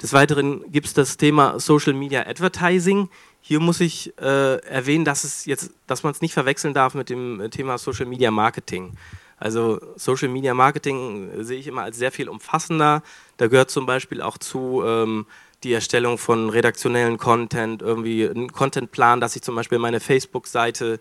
Des 0.00 0.12
Weiteren 0.12 0.62
gibt 0.70 0.86
es 0.86 0.94
das 0.94 1.16
Thema 1.16 1.58
Social 1.58 1.94
Media 1.94 2.26
Advertising. 2.26 3.08
Hier 3.40 3.58
muss 3.58 3.80
ich 3.80 4.16
äh, 4.18 4.56
erwähnen, 4.64 5.04
dass, 5.04 5.24
es 5.24 5.46
jetzt, 5.46 5.72
dass 5.88 6.04
man 6.04 6.12
es 6.12 6.20
nicht 6.20 6.32
verwechseln 6.32 6.74
darf 6.74 6.94
mit 6.94 7.10
dem 7.10 7.50
Thema 7.50 7.76
Social 7.76 8.06
Media 8.06 8.30
Marketing. 8.30 8.92
Also 9.40 9.80
Social 9.96 10.28
Media 10.28 10.54
Marketing 10.54 11.30
sehe 11.42 11.58
ich 11.58 11.66
immer 11.66 11.82
als 11.82 11.96
sehr 11.96 12.12
viel 12.12 12.28
umfassender. 12.28 13.02
Da 13.38 13.48
gehört 13.48 13.70
zum 13.70 13.86
Beispiel 13.86 14.22
auch 14.22 14.38
zu 14.38 14.82
ähm, 14.84 15.26
die 15.64 15.72
Erstellung 15.72 16.18
von 16.18 16.50
redaktionellen 16.50 17.18
Content, 17.18 17.82
irgendwie 17.82 18.24
ein 18.24 18.52
Contentplan, 18.52 19.20
dass 19.20 19.34
ich 19.36 19.42
zum 19.42 19.56
Beispiel 19.56 19.78
meine 19.78 20.00
Facebook-Seite 20.00 21.00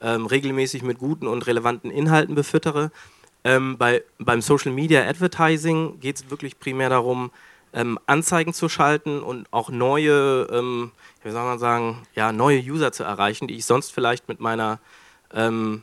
ähm, 0.00 0.26
regelmäßig 0.26 0.82
mit 0.82 0.98
guten 0.98 1.26
und 1.26 1.46
relevanten 1.46 1.90
Inhalten 1.90 2.34
befüttere. 2.34 2.90
Ähm, 3.44 3.78
bei, 3.78 4.02
beim 4.18 4.42
Social 4.42 4.72
Media 4.72 5.06
Advertising 5.08 6.00
geht 6.00 6.16
es 6.16 6.30
wirklich 6.30 6.58
primär 6.58 6.90
darum, 6.90 7.30
ähm, 7.72 7.98
Anzeigen 8.06 8.52
zu 8.52 8.68
schalten 8.68 9.20
und 9.20 9.46
auch 9.50 9.70
neue, 9.70 10.48
ähm, 10.50 10.92
wie 11.22 11.30
soll 11.30 11.44
man 11.44 11.58
sagen, 11.58 12.06
ja, 12.14 12.32
neue 12.32 12.60
User 12.60 12.92
zu 12.92 13.04
erreichen, 13.04 13.46
die 13.46 13.56
ich 13.56 13.66
sonst 13.66 13.92
vielleicht 13.92 14.28
mit 14.28 14.40
meiner, 14.40 14.78
ähm, 15.32 15.82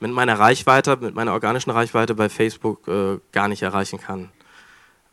mit 0.00 0.12
meiner 0.12 0.38
Reichweite, 0.38 0.96
mit 0.96 1.14
meiner 1.14 1.32
organischen 1.32 1.70
Reichweite 1.70 2.14
bei 2.14 2.28
Facebook 2.28 2.86
äh, 2.88 3.18
gar 3.32 3.48
nicht 3.48 3.62
erreichen 3.62 4.00
kann. 4.00 4.30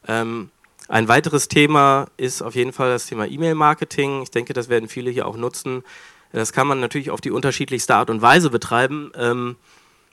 Ähm, 0.08 0.50
ein 0.90 1.08
weiteres 1.08 1.48
Thema 1.48 2.08
ist 2.18 2.42
auf 2.42 2.56
jeden 2.56 2.74
Fall 2.74 2.90
das 2.90 3.08
Thema 3.08 3.26
E-Mail-Marketing. 3.26 4.22
Ich 4.22 4.32
denke, 4.32 4.54
das 4.54 4.68
werden 4.68 4.90
viele 4.90 5.12
hier 5.12 5.28
auch 5.28 5.38
nutzen. 5.38 5.84
Das 6.32 6.52
kann 6.52 6.68
man 6.68 6.80
natürlich 6.80 7.12
auf 7.12 7.22
die 7.22 7.32
unterschiedlichste 7.32 7.96
Art 7.96 8.10
und 8.10 8.22
Weise 8.22 8.50
betreiben. 8.50 9.12
Ähm, 9.16 9.56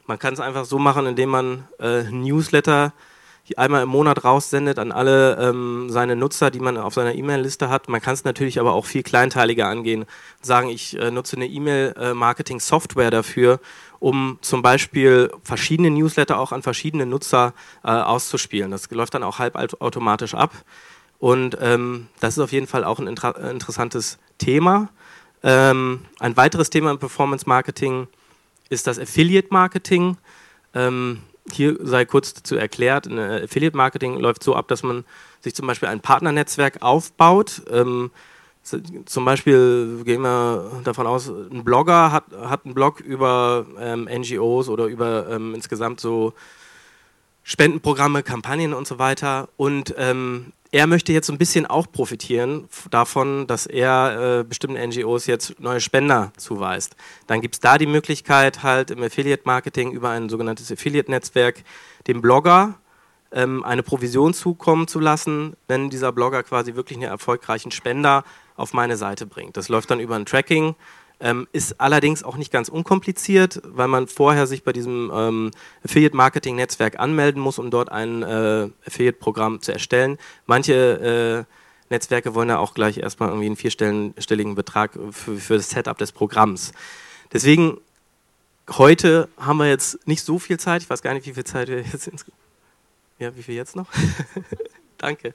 man 0.06 0.18
kann 0.18 0.34
es 0.34 0.40
einfach 0.40 0.64
so 0.64 0.78
machen, 0.78 1.06
indem 1.06 1.30
man 1.30 1.68
äh, 1.80 2.02
Newsletter 2.04 2.92
einmal 3.58 3.82
im 3.82 3.88
Monat 3.88 4.24
raussendet 4.24 4.78
an 4.78 4.92
alle 4.92 5.36
ähm, 5.36 5.88
seine 5.90 6.16
Nutzer, 6.16 6.50
die 6.50 6.60
man 6.60 6.76
auf 6.76 6.94
seiner 6.94 7.14
E-Mail-Liste 7.14 7.68
hat. 7.68 7.88
Man 7.88 8.00
kann 8.00 8.14
es 8.14 8.24
natürlich 8.24 8.60
aber 8.60 8.72
auch 8.72 8.86
viel 8.86 9.02
kleinteiliger 9.02 9.66
angehen. 9.66 10.06
Sagen, 10.42 10.68
ich 10.68 10.98
äh, 10.98 11.10
nutze 11.10 11.36
eine 11.36 11.46
E-Mail-Marketing-Software 11.46 13.10
dafür, 13.10 13.60
um 13.98 14.38
zum 14.40 14.62
Beispiel 14.62 15.30
verschiedene 15.42 15.90
Newsletter 15.90 16.38
auch 16.38 16.52
an 16.52 16.62
verschiedene 16.62 17.06
Nutzer 17.06 17.54
äh, 17.84 17.88
auszuspielen. 17.88 18.70
Das 18.70 18.90
läuft 18.90 19.14
dann 19.14 19.22
auch 19.22 19.38
halbautomatisch 19.38 20.34
ab. 20.34 20.52
Und 21.18 21.58
ähm, 21.60 22.08
das 22.20 22.34
ist 22.34 22.42
auf 22.42 22.52
jeden 22.52 22.66
Fall 22.66 22.84
auch 22.84 22.98
ein 22.98 23.06
inter 23.06 23.36
interessantes 23.50 24.18
Thema. 24.38 24.88
Ähm, 25.42 26.00
ein 26.18 26.36
weiteres 26.36 26.70
Thema 26.70 26.90
im 26.90 26.98
Performance 26.98 27.46
Marketing 27.46 28.08
ist 28.70 28.86
das 28.86 28.98
Affiliate 28.98 29.48
Marketing. 29.50 30.16
Ähm, 30.74 31.20
hier 31.50 31.76
sei 31.80 32.04
kurz 32.04 32.34
dazu 32.34 32.56
erklärt, 32.56 33.06
Affiliate 33.06 33.76
Marketing 33.76 34.18
läuft 34.18 34.42
so 34.42 34.54
ab, 34.54 34.68
dass 34.68 34.82
man 34.82 35.04
sich 35.40 35.54
zum 35.54 35.66
Beispiel 35.66 35.88
ein 35.88 36.00
Partnernetzwerk 36.00 36.82
aufbaut. 36.82 37.62
Ähm, 37.70 38.10
zum 38.62 39.24
Beispiel 39.24 40.02
gehen 40.04 40.20
wir 40.20 40.82
davon 40.84 41.06
aus, 41.06 41.28
ein 41.28 41.64
Blogger 41.64 42.12
hat, 42.12 42.24
hat 42.42 42.64
einen 42.64 42.74
Blog 42.74 43.00
über 43.00 43.66
ähm, 43.78 44.04
NGOs 44.04 44.68
oder 44.68 44.84
über 44.84 45.28
ähm, 45.30 45.54
insgesamt 45.54 46.00
so 46.00 46.34
Spendenprogramme, 47.42 48.22
Kampagnen 48.22 48.74
und 48.74 48.86
so 48.86 48.98
weiter. 48.98 49.48
Und 49.56 49.94
ähm, 49.96 50.52
er 50.72 50.86
möchte 50.86 51.12
jetzt 51.12 51.26
so 51.26 51.32
ein 51.32 51.38
bisschen 51.38 51.66
auch 51.66 51.90
profitieren 51.90 52.68
davon, 52.90 53.46
dass 53.46 53.66
er 53.66 54.40
äh, 54.40 54.44
bestimmten 54.44 54.80
NGOs 54.80 55.26
jetzt 55.26 55.58
neue 55.58 55.80
Spender 55.80 56.32
zuweist. 56.36 56.94
Dann 57.26 57.40
gibt 57.40 57.56
es 57.56 57.60
da 57.60 57.76
die 57.76 57.86
Möglichkeit, 57.86 58.62
halt 58.62 58.90
im 58.90 59.02
Affiliate-Marketing 59.02 59.90
über 59.90 60.10
ein 60.10 60.28
sogenanntes 60.28 60.70
Affiliate-Netzwerk 60.70 61.64
dem 62.06 62.20
Blogger 62.22 62.74
ähm, 63.32 63.64
eine 63.64 63.82
Provision 63.82 64.32
zukommen 64.32 64.86
zu 64.86 65.00
lassen, 65.00 65.56
wenn 65.66 65.90
dieser 65.90 66.12
Blogger 66.12 66.42
quasi 66.44 66.76
wirklich 66.76 66.98
einen 66.98 67.10
erfolgreichen 67.10 67.72
Spender 67.72 68.24
auf 68.56 68.72
meine 68.72 68.96
Seite 68.96 69.26
bringt. 69.26 69.56
Das 69.56 69.68
läuft 69.68 69.90
dann 69.90 70.00
über 70.00 70.14
ein 70.14 70.26
Tracking 70.26 70.76
ähm, 71.20 71.46
ist 71.52 71.80
allerdings 71.80 72.22
auch 72.22 72.36
nicht 72.36 72.50
ganz 72.50 72.68
unkompliziert, 72.68 73.60
weil 73.64 73.88
man 73.88 74.06
vorher 74.08 74.46
sich 74.46 74.64
bei 74.64 74.72
diesem 74.72 75.10
ähm, 75.14 75.50
Affiliate-Marketing-Netzwerk 75.84 76.98
anmelden 76.98 77.42
muss, 77.42 77.58
um 77.58 77.70
dort 77.70 77.90
ein 77.92 78.22
äh, 78.22 78.68
Affiliate-Programm 78.86 79.60
zu 79.60 79.72
erstellen. 79.72 80.18
Manche 80.46 81.46
äh, 81.46 81.92
Netzwerke 81.92 82.34
wollen 82.34 82.48
ja 82.48 82.58
auch 82.58 82.72
gleich 82.72 82.98
erstmal 82.98 83.28
irgendwie 83.30 83.46
einen 83.46 83.56
vierstelligen 83.56 84.54
Betrag 84.54 84.98
für, 85.10 85.36
für 85.36 85.56
das 85.56 85.70
Setup 85.70 85.98
des 85.98 86.12
Programms. 86.12 86.72
Deswegen, 87.32 87.78
heute 88.70 89.28
haben 89.36 89.58
wir 89.58 89.68
jetzt 89.68 90.06
nicht 90.06 90.24
so 90.24 90.38
viel 90.38 90.58
Zeit. 90.58 90.82
Ich 90.82 90.90
weiß 90.90 91.02
gar 91.02 91.14
nicht, 91.14 91.26
wie 91.26 91.34
viel 91.34 91.44
Zeit 91.44 91.68
wir 91.68 91.80
jetzt 91.80 92.02
sind. 92.02 92.24
Ja, 93.18 93.36
wie 93.36 93.42
viel 93.42 93.56
jetzt 93.56 93.76
noch? 93.76 93.88
Danke. 94.98 95.34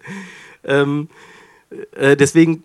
Ähm, 0.64 1.10
äh, 1.92 2.16
deswegen 2.16 2.64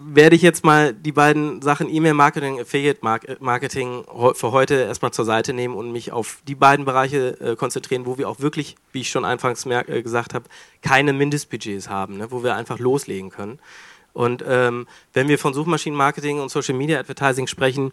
werde 0.00 0.36
ich 0.36 0.42
jetzt 0.42 0.64
mal 0.64 0.92
die 0.92 1.12
beiden 1.12 1.62
Sachen 1.62 1.88
E-Mail-Marketing, 1.88 2.60
Affiliate-Marketing 2.60 4.04
für 4.34 4.52
heute 4.52 4.74
erstmal 4.74 5.12
zur 5.12 5.24
Seite 5.24 5.52
nehmen 5.52 5.74
und 5.74 5.92
mich 5.92 6.12
auf 6.12 6.38
die 6.46 6.54
beiden 6.54 6.84
Bereiche 6.84 7.40
äh, 7.40 7.56
konzentrieren, 7.56 8.06
wo 8.06 8.18
wir 8.18 8.28
auch 8.28 8.40
wirklich, 8.40 8.76
wie 8.92 9.00
ich 9.00 9.10
schon 9.10 9.24
anfangs 9.24 9.66
äh, 9.66 10.02
gesagt 10.02 10.34
habe, 10.34 10.46
keine 10.80 11.12
Mindestbudgets 11.12 11.88
haben, 11.88 12.18
ne, 12.18 12.30
wo 12.30 12.42
wir 12.42 12.54
einfach 12.54 12.78
loslegen 12.78 13.30
können. 13.30 13.58
Und 14.12 14.44
ähm, 14.46 14.86
wenn 15.12 15.28
wir 15.28 15.38
von 15.38 15.54
Suchmaschinenmarketing 15.54 16.40
und 16.40 16.50
Social 16.50 16.74
Media 16.74 16.98
Advertising 16.98 17.46
sprechen, 17.46 17.92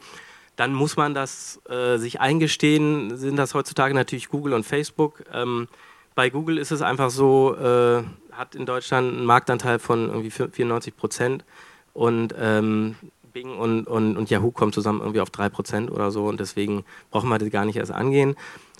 dann 0.55 0.73
muss 0.73 0.97
man 0.97 1.13
das 1.13 1.61
äh, 1.69 1.97
sich 1.97 2.19
eingestehen, 2.19 3.17
sind 3.17 3.37
das 3.37 3.53
heutzutage 3.53 3.93
natürlich 3.93 4.29
Google 4.29 4.53
und 4.53 4.65
Facebook. 4.65 5.23
Ähm, 5.33 5.67
bei 6.15 6.29
Google 6.29 6.57
ist 6.57 6.71
es 6.71 6.81
einfach 6.81 7.09
so, 7.09 7.55
äh, 7.55 8.03
hat 8.33 8.55
in 8.55 8.65
Deutschland 8.65 9.15
einen 9.15 9.25
Marktanteil 9.25 9.79
von 9.79 10.09
irgendwie 10.09 10.31
94 10.31 10.97
Prozent. 10.97 11.45
Und 11.93 12.33
ähm, 12.39 12.95
Bing 13.33 13.57
und, 13.57 13.87
und, 13.87 14.17
und, 14.17 14.29
Yahoo 14.29 14.51
kommen 14.51 14.73
zusammen 14.73 15.01
irgendwie 15.01 15.21
auf 15.21 15.29
3% 15.29 15.89
oder 15.89 16.11
so 16.11 16.25
und 16.25 16.39
deswegen 16.39 16.83
brauchen 17.11 17.29
wir 17.29 17.37
das 17.37 17.51
gar 17.51 17.65
nicht 17.65 17.75
erst 17.75 17.91
angehen. 17.91 18.35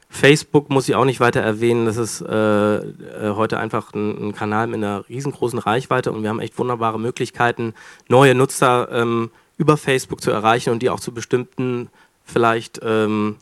Facebook 0.10 0.72
muss 0.72 0.90
ich 0.90 0.96
auch 0.96 1.06
nicht 1.06 1.20
weiter 1.20 1.40
erwähnen, 1.40 1.86
das 1.86 1.98
ist 1.98 2.22
äh, 2.22 2.78
äh, 2.78 3.36
heute 3.36 3.60
einfach 3.60 3.94
ein, 3.94 4.30
ein, 4.30 4.36
Kanal 4.36 4.66
mit 4.66 4.78
einer 4.78 5.08
riesengroßen 5.08 5.60
Reichweite 5.60 6.12
und 6.12 6.24
wir 6.24 6.30
haben 6.30 6.40
echt 6.40 6.58
wunderbare 6.58 7.00
Möglichkeiten, 7.00 7.76
neue 8.08 8.34
Nutzer 8.34 8.90
ähm, 8.92 9.30
über 9.58 9.78
Facebook 9.78 10.22
zu 10.22 10.32
erreichen 10.32 10.72
und 10.72 10.82
die 10.82 10.90
auch 10.90 11.00
zu 11.00 11.14
bestimmten, 11.14 11.90
vielleicht 12.24 12.80
ähm, 12.82 13.36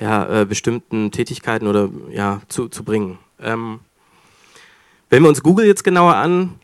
ja, 0.00 0.40
äh, 0.40 0.44
bestimmten 0.44 1.12
Tätigkeiten 1.12 1.68
oder 1.68 1.88
ja, 2.10 2.40
zu, 2.48 2.68
zu 2.68 2.82
bringen. 2.82 3.18
Ähm, 3.40 3.78
wenn 5.10 5.22
wir 5.22 5.28
uns 5.28 5.42
Google 5.42 5.66
jetzt 5.66 5.84
genauer 5.84 6.16
an, 6.16 6.56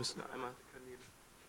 müssen 0.00 0.20
einmal 0.32 0.50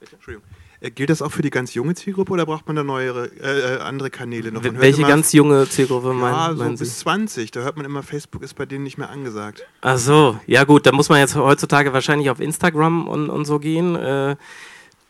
Bitte? 0.01 0.15
Entschuldigung. 0.15 0.47
Äh, 0.81 0.89
gilt 0.89 1.11
das 1.11 1.21
auch 1.21 1.31
für 1.31 1.43
die 1.43 1.51
ganz 1.51 1.75
junge 1.75 1.93
Zielgruppe 1.93 2.33
oder 2.33 2.47
braucht 2.47 2.65
man 2.65 2.75
da 2.75 2.83
neuere, 2.83 3.27
äh, 3.39 3.75
äh 3.75 3.79
andere 3.81 4.09
Kanäle 4.09 4.51
noch? 4.51 4.63
Welche 4.63 5.01
immer, 5.01 5.09
ganz 5.09 5.31
junge 5.31 5.69
Zielgruppe 5.69 6.07
ja, 6.07 6.13
meinen, 6.13 6.75
so 6.75 6.83
bis 6.83 6.99
20. 6.99 7.51
Da 7.51 7.59
hört 7.59 7.77
man 7.77 7.85
immer, 7.85 8.01
Facebook 8.01 8.41
ist 8.41 8.55
bei 8.55 8.65
denen 8.65 8.83
nicht 8.83 8.97
mehr 8.97 9.11
angesagt. 9.11 9.63
Ach 9.81 9.99
so, 9.99 10.39
ja 10.47 10.63
gut, 10.63 10.87
da 10.87 10.91
muss 10.91 11.07
man 11.09 11.19
jetzt 11.19 11.35
heutzutage 11.35 11.93
wahrscheinlich 11.93 12.31
auf 12.31 12.39
Instagram 12.39 13.07
und, 13.07 13.29
und 13.29 13.45
so 13.45 13.59
gehen. 13.59 13.95
Äh, 13.95 14.37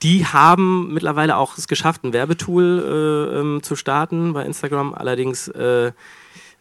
die 0.04 0.26
haben 0.26 0.94
mittlerweile 0.94 1.38
auch 1.38 1.58
es 1.58 1.70
geschafft, 1.70 2.04
ein 2.04 2.12
Werbetool 2.12 3.30
äh, 3.34 3.40
ähm, 3.40 3.64
zu 3.64 3.78
starten 3.78 4.34
bei 4.34 4.44
Instagram. 4.44 4.94
Allerdings 4.94 5.50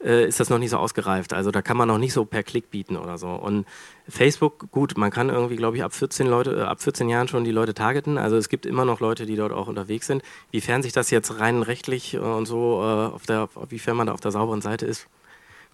äh, 0.03 0.27
ist 0.27 0.41
das 0.41 0.51
noch 0.51 0.59
nicht 0.59 0.71
so 0.71 0.79
ausgereift. 0.79 1.33
Also 1.33 1.51
da 1.51 1.63
kann 1.63 1.77
man 1.77 1.89
noch 1.89 1.99
nicht 1.99 2.13
so 2.13 2.25
per 2.25 2.43
Klick 2.43 2.71
bieten 2.71 2.97
oder 2.97 3.19
so. 3.19 3.29
Und 3.29 3.67
Facebook, 4.09 4.71
gut, 4.71 4.97
man 4.97 5.11
kann 5.11 5.29
irgendwie, 5.29 5.57
glaube 5.57 5.77
ich, 5.77 5.85
ab 5.85 5.93
14 5.93 6.27
Leute, 6.27 6.57
äh, 6.57 6.63
ab 6.63 6.83
14 6.83 7.09
Jahren 7.09 7.29
schon 7.29 7.45
die 7.45 7.53
Leute 7.53 7.75
targeten. 7.75 8.19
Also 8.19 8.37
es 8.37 8.49
gibt 8.49 8.67
immer 8.67 8.85
noch 8.85 9.01
Leute, 9.01 9.27
die 9.27 9.37
dort 9.37 9.53
auch 9.53 9.69
unterwegs 9.69 10.07
sind. 10.07 10.23
Wiefern 10.51 10.83
sich 10.83 10.93
das 10.93 11.11
jetzt 11.11 11.39
rein 11.39 11.63
rechtlich 11.63 12.15
äh, 12.15 12.19
und 12.19 12.47
so, 12.47 12.81
äh, 12.81 13.15
auf 13.15 13.27
der, 13.27 13.49
wiefern 13.69 13.97
man 13.97 14.07
da 14.07 14.13
auf 14.15 14.21
der 14.21 14.33
sauberen 14.33 14.63
Seite 14.63 14.87
ist, 14.87 15.07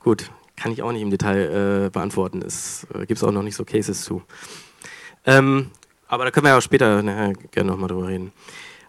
gut, 0.01 0.31
kann 0.57 0.73
ich 0.73 0.83
auch 0.83 0.93
nicht 0.93 1.03
im 1.03 1.11
Detail 1.11 1.87
äh, 1.87 1.91
beantworten. 1.91 2.43
Es 2.43 2.87
äh, 2.95 3.07
gibt 3.07 3.23
auch 3.23 3.33
noch 3.33 3.43
nicht 3.43 3.57
so 3.57 3.65
Cases 3.65 4.03
zu. 4.03 4.23
Ähm, 5.25 5.71
aber 6.09 6.25
da 6.25 6.31
können 6.31 6.47
wir 6.47 6.51
ja 6.51 6.59
auch 6.59 6.63
später 6.63 7.03
nachher 7.03 7.33
gerne 7.51 7.71
nochmal 7.71 7.89
drüber 7.89 8.09
reden. 8.09 8.33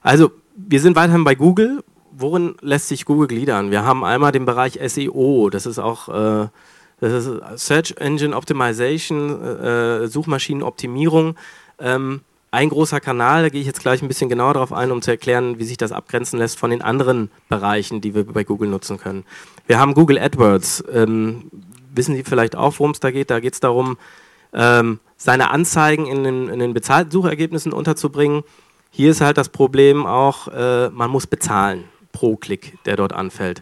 Also, 0.02 0.32
wir 0.56 0.80
sind 0.80 0.96
weiterhin 0.96 1.24
bei 1.24 1.36
Google 1.36 1.84
worin 2.20 2.56
lässt 2.62 2.88
sich 2.88 3.06
Google 3.06 3.28
gliedern? 3.28 3.72
Wir 3.72 3.84
haben 3.84 4.04
einmal 4.04 4.32
den 4.32 4.46
Bereich 4.46 4.80
SEO, 4.86 5.50
das 5.50 5.66
ist 5.66 5.80
auch 5.80 6.10
äh, 6.10 6.48
das 7.00 7.26
ist 7.26 7.68
Search 7.68 7.96
Engine 8.00 8.36
Optimization, 8.36 9.44
äh, 9.44 10.08
Suchmaschinenoptimierung. 10.08 11.36
Ähm, 11.80 12.22
ein 12.50 12.70
großer 12.70 13.00
Kanal, 13.00 13.44
da 13.44 13.50
gehe 13.50 13.62
ich 13.62 13.68
jetzt 13.68 13.82
gleich 13.82 14.02
ein 14.02 14.08
bisschen 14.08 14.30
genauer 14.30 14.56
darauf 14.56 14.74
ein, 14.74 14.92
um 14.92 15.02
zu 15.02 15.12
erklären, 15.12 15.60
wie 15.60 15.66
sich 15.66 15.78
das 15.78 15.92
abgrenzen 15.92 16.40
lässt 16.40 16.58
von 16.58 16.72
den 16.72 16.82
anderen 16.82 17.30
Bereichen, 17.50 18.02
die 18.02 18.16
wir 18.16 18.26
bei 18.26 18.44
Google 18.44 18.70
nutzen 18.70 18.98
können. 18.98 19.26
Wir 19.68 19.80
haben 19.80 19.94
Google 19.94 20.18
AdWords. 20.18 20.86
Ähm, 20.92 21.52
wissen 21.94 22.16
Sie 22.16 22.24
vielleicht 22.24 22.56
auch, 22.56 22.80
worum 22.80 22.92
es 22.92 23.00
da 23.00 23.12
geht? 23.12 23.30
Da 23.30 23.40
geht 23.42 23.54
es 23.54 23.60
darum, 23.60 23.98
ähm, 24.54 25.00
seine 25.18 25.52
Anzeigen 25.52 26.08
in 26.08 26.24
den, 26.24 26.50
in 26.50 26.60
den 26.60 26.74
bezahlten 26.74 27.12
Suchergebnissen 27.12 27.74
unterzubringen. 27.74 28.44
Hier 28.90 29.12
ist 29.12 29.22
halt 29.22 29.38
das 29.38 29.50
Problem 29.50 30.08
auch, 30.08 30.48
äh, 30.48 30.90
man 30.90 31.12
muss 31.12 31.28
bezahlen 31.28 31.84
pro 32.18 32.36
Klick, 32.36 32.84
der 32.86 32.96
dort 32.96 33.14
anfällt. 33.14 33.62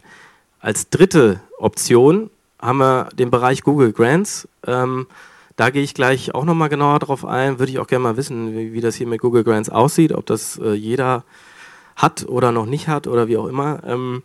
Als 0.61 0.89
dritte 0.89 1.41
Option 1.57 2.29
haben 2.61 2.77
wir 2.77 3.09
den 3.13 3.29
Bereich 3.29 3.63
Google 3.63 3.91
Grants. 3.91 4.47
Ähm, 4.65 5.07
da 5.57 5.71
gehe 5.71 5.83
ich 5.83 5.93
gleich 5.93 6.33
auch 6.33 6.45
nochmal 6.45 6.69
genauer 6.69 6.99
drauf 6.99 7.25
ein. 7.25 7.59
Würde 7.59 7.73
ich 7.73 7.79
auch 7.79 7.87
gerne 7.87 8.03
mal 8.03 8.15
wissen, 8.15 8.55
wie, 8.55 8.71
wie, 8.71 8.79
das 8.79 8.95
hier 8.95 9.07
mit 9.07 9.19
Google 9.19 9.43
Grants 9.43 9.69
aussieht, 9.69 10.13
ob 10.13 10.25
das 10.25 10.57
äh, 10.57 10.71
jeder 10.71 11.25
hat 11.97 12.25
oder 12.29 12.53
noch 12.53 12.65
nicht 12.65 12.87
hat 12.87 13.07
oder 13.07 13.27
wie 13.27 13.35
auch 13.35 13.47
immer. 13.47 13.81
Ähm, 13.85 14.23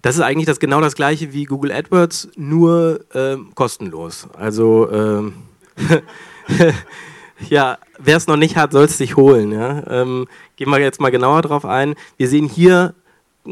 das 0.00 0.14
ist 0.14 0.20
eigentlich 0.20 0.46
das, 0.46 0.60
genau 0.60 0.80
das 0.80 0.94
gleiche 0.94 1.32
wie 1.32 1.44
Google 1.44 1.72
AdWords, 1.72 2.28
nur 2.36 3.00
ähm, 3.14 3.50
kostenlos. 3.56 4.28
Also 4.38 4.88
ähm, 4.92 5.34
ja, 7.50 7.78
wer 7.98 8.16
es 8.16 8.28
noch 8.28 8.36
nicht 8.36 8.54
hat, 8.54 8.70
soll 8.70 8.84
es 8.84 8.96
sich 8.96 9.16
holen. 9.16 9.50
Ja? 9.50 9.82
Ähm, 9.88 10.28
gehen 10.54 10.70
wir 10.70 10.78
jetzt 10.78 11.00
mal 11.00 11.10
genauer 11.10 11.42
drauf 11.42 11.64
ein. 11.64 11.96
Wir 12.16 12.28
sehen 12.28 12.48
hier 12.48 12.94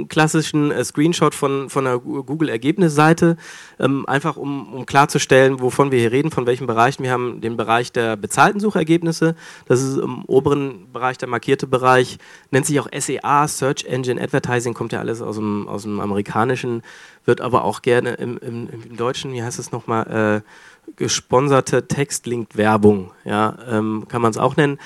klassischen 0.09 0.71
äh, 0.71 0.85
Screenshot 0.85 1.35
von, 1.35 1.69
von 1.69 1.87
einer 1.87 1.99
Google-Ergebnisseite, 1.99 3.37
ähm, 3.79 4.07
einfach 4.07 4.37
um, 4.37 4.73
um 4.73 4.87
klarzustellen, 4.87 5.61
wovon 5.61 5.91
wir 5.91 5.99
hier 5.99 6.13
reden, 6.13 6.31
von 6.31 6.47
welchen 6.47 6.67
Bereichen. 6.67 7.03
Wir 7.03 7.11
haben 7.11 7.41
den 7.41 7.57
Bereich 7.57 7.93
der 7.93 8.17
bezahlten 8.17 8.61
Suchergebnisse, 8.61 9.35
das 9.67 9.83
ist 9.83 9.99
im 9.99 10.25
oberen 10.27 10.93
Bereich 10.93 11.19
der 11.19 11.29
markierte 11.29 11.67
Bereich, 11.67 12.19
nennt 12.51 12.67
sich 12.67 12.79
auch 12.81 12.89
SEA, 12.97 13.49
Search 13.49 13.85
Engine 13.85 14.21
Advertising, 14.21 14.75
kommt 14.75 14.93
ja 14.93 15.01
alles 15.01 15.21
aus 15.23 15.37
dem, 15.37 15.69
aus 15.69 15.83
dem 15.83 16.01
amerikanischen, 16.01 16.83
wird 17.25 17.41
aber 17.41 17.65
auch 17.65 17.83
gerne 17.83 18.15
im, 18.15 18.39
im, 18.39 18.69
im 18.69 18.97
Deutschen, 18.97 19.33
wie 19.33 19.43
heißt 19.43 19.59
es 19.59 19.73
nochmal, 19.73 20.43
äh, 20.45 20.93
gesponserte 20.97 21.87
Textlink-Werbung, 21.87 23.13
ja, 23.25 23.57
ähm, 23.69 24.07
kann 24.09 24.23
man 24.23 24.31
es 24.31 24.39
auch 24.39 24.57
nennen. 24.57 24.79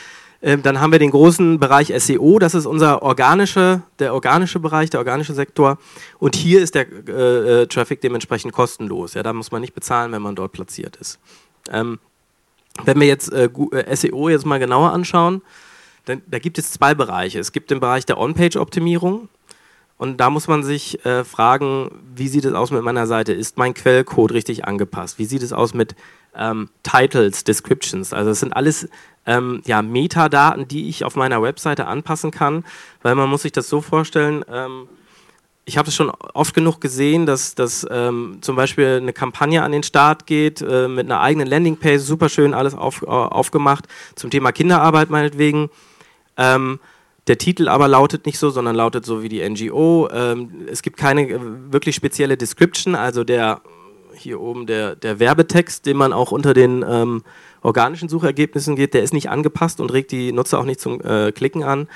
Ähm, 0.45 0.63
dann 0.63 0.79
haben 0.79 0.93
wir 0.93 0.99
den 0.99 1.11
großen 1.11 1.59
Bereich 1.59 1.91
SEO, 1.97 2.39
das 2.39 2.55
ist 2.55 2.67
unser 2.67 3.03
organische, 3.03 3.81
der 3.99 4.13
organische 4.13 4.61
Bereich, 4.61 4.91
der 4.91 5.01
organische 5.01 5.33
Sektor. 5.33 5.79
Und 6.19 6.37
hier 6.37 6.61
ist 6.61 6.75
der 6.75 6.87
äh, 7.09 7.63
äh, 7.63 7.67
Traffic 7.67 8.03
dementsprechend 8.03 8.53
kostenlos. 8.53 9.15
Ja, 9.15 9.23
da 9.23 9.33
muss 9.33 9.53
man 9.53 9.63
nicht 9.63 9.75
bezahlen, 9.75 10.13
wenn 10.13 10.21
man 10.21 10.37
dort 10.37 10.53
platziert 10.53 10.97
ist. 10.97 11.19
Ähm, 11.73 11.99
wenn 12.85 13.01
wir 13.01 13.07
jetzt 13.07 13.33
äh, 13.33 13.49
äh 13.73 13.97
SEO 13.97 14.29
jetzt 14.29 14.45
mal 14.45 14.59
genauer 14.59 14.93
anschauen, 14.93 15.41
dann, 16.05 16.21
da 16.27 16.39
gibt 16.39 16.59
es 16.59 16.73
zwei 16.73 16.95
Bereiche. 16.95 17.39
Es 17.41 17.53
gibt 17.53 17.71
den 17.71 17.81
Bereich 17.81 18.05
der 18.05 18.19
On-Page-Optimierung. 18.19 19.31
Und 19.97 20.19
da 20.19 20.29
muss 20.29 20.47
man 20.47 20.63
sich 20.63 21.03
äh, 21.07 21.25
fragen, 21.25 22.03
wie 22.15 22.29
sieht 22.29 22.45
es 22.45 22.53
aus 22.53 22.71
mit 22.71 22.83
meiner 22.83 23.07
Seite? 23.07 23.33
Ist 23.33 23.57
mein 23.57 23.73
Quellcode 23.73 24.33
richtig 24.33 24.67
angepasst? 24.67 25.19
Wie 25.19 25.25
sieht 25.25 25.43
es 25.43 25.55
aus 25.55 25.73
mit 25.73 25.95
ähm, 26.37 26.69
Titles, 26.83 27.45
Descriptions? 27.45 28.13
Also 28.13 28.33
es 28.33 28.41
sind 28.41 28.53
alles 28.53 28.89
ähm, 29.26 29.62
ja, 29.64 29.83
Metadaten, 29.83 30.69
die 30.69 30.88
ich 30.88 31.04
auf 31.04 31.16
meiner 31.16 31.43
Webseite 31.43 31.87
anpassen 31.87 32.31
kann, 32.31 32.64
weil 33.02 33.14
man 33.14 33.28
muss 33.28 33.43
sich 33.43 33.52
das 33.52 33.69
so 33.69 33.81
vorstellen, 33.81 34.45
ähm, 34.50 34.88
ich 35.66 35.78
habe 35.78 35.88
es 35.88 35.95
schon 35.95 36.11
oft 36.11 36.54
genug 36.54 36.81
gesehen, 36.81 37.25
dass, 37.26 37.54
dass 37.54 37.87
ähm, 37.90 38.38
zum 38.43 38.57
Beispiel 38.57 38.99
eine 39.00 39.12
Kampagne 39.12 39.62
an 39.62 39.73
den 39.73 39.83
Start 39.83 40.26
geht 40.26 40.61
äh, 40.61 40.88
mit 40.88 41.07
einer 41.07 41.21
eigenen 41.21 41.49
Landingpage, 41.49 42.02
super 42.02 42.28
schön 42.28 42.52
alles 42.52 42.75
auf, 42.75 43.02
aufgemacht, 43.02 43.87
zum 44.14 44.31
Thema 44.31 44.52
Kinderarbeit 44.52 45.11
meinetwegen. 45.11 45.71
Ähm, 46.37 46.81
der 47.26 47.38
Titel 47.38 47.69
aber 47.69 47.88
lautet 47.88 48.26
nicht 48.26 48.38
so, 48.38 48.50
sondern 48.50 48.76
lautet 48.76 49.07
so 49.07 49.23
wie 49.23 49.31
die 49.31 49.49
NGO. 49.49 50.09
Ähm, 50.12 50.66
es 50.71 50.83
gibt 50.83 50.99
keine 50.99 51.23
äh, 51.23 51.40
wirklich 51.71 51.95
spezielle 51.95 52.37
Description, 52.37 52.95
also 52.95 53.25
der 53.25 53.62
hier 54.16 54.40
oben 54.40 54.66
der, 54.66 54.97
der 54.97 55.18
Werbetext, 55.18 55.87
den 55.87 55.97
man 55.97 56.12
auch 56.12 56.33
unter 56.33 56.54
den 56.54 56.85
ähm, 56.88 57.23
organischen 57.62 58.09
Suchergebnissen 58.09 58.76
geht, 58.76 58.94
der 58.94 59.02
ist 59.02 59.12
nicht 59.12 59.30
angepasst 59.30 59.80
und 59.80 59.92
regt 59.92 60.12
die 60.12 60.33
Nutzer 60.33 60.59
auch 60.59 60.64
nicht 60.64 60.80
zum 60.80 61.00
äh, 61.00 61.33
Klicken 61.33 61.62
an. 61.62 61.88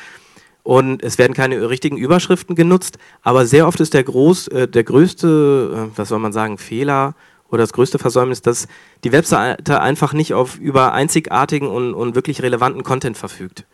Und 0.62 1.02
es 1.02 1.16
werden 1.18 1.32
keine 1.32 1.70
richtigen 1.70 1.96
Überschriften 1.96 2.54
genutzt, 2.54 2.98
aber 3.22 3.46
sehr 3.46 3.66
oft 3.66 3.80
ist 3.80 3.94
der, 3.94 4.04
groß, 4.04 4.48
äh, 4.48 4.68
der 4.68 4.84
größte, 4.84 5.88
äh, 5.92 5.98
was 5.98 6.08
soll 6.08 6.18
man 6.18 6.32
sagen, 6.32 6.58
Fehler 6.58 7.14
oder 7.48 7.62
das 7.62 7.72
größte 7.72 7.98
Versäumnis, 7.98 8.42
dass 8.42 8.68
die 9.04 9.12
Webseite 9.12 9.80
einfach 9.80 10.12
nicht 10.12 10.34
auf 10.34 10.58
über 10.58 10.93
einzigartigen 10.93 11.69
und, 11.69 11.95
und 11.95 12.14
wirklich 12.14 12.43
relevanten 12.43 12.82
Content 12.82 13.16
verfügt. 13.16 13.64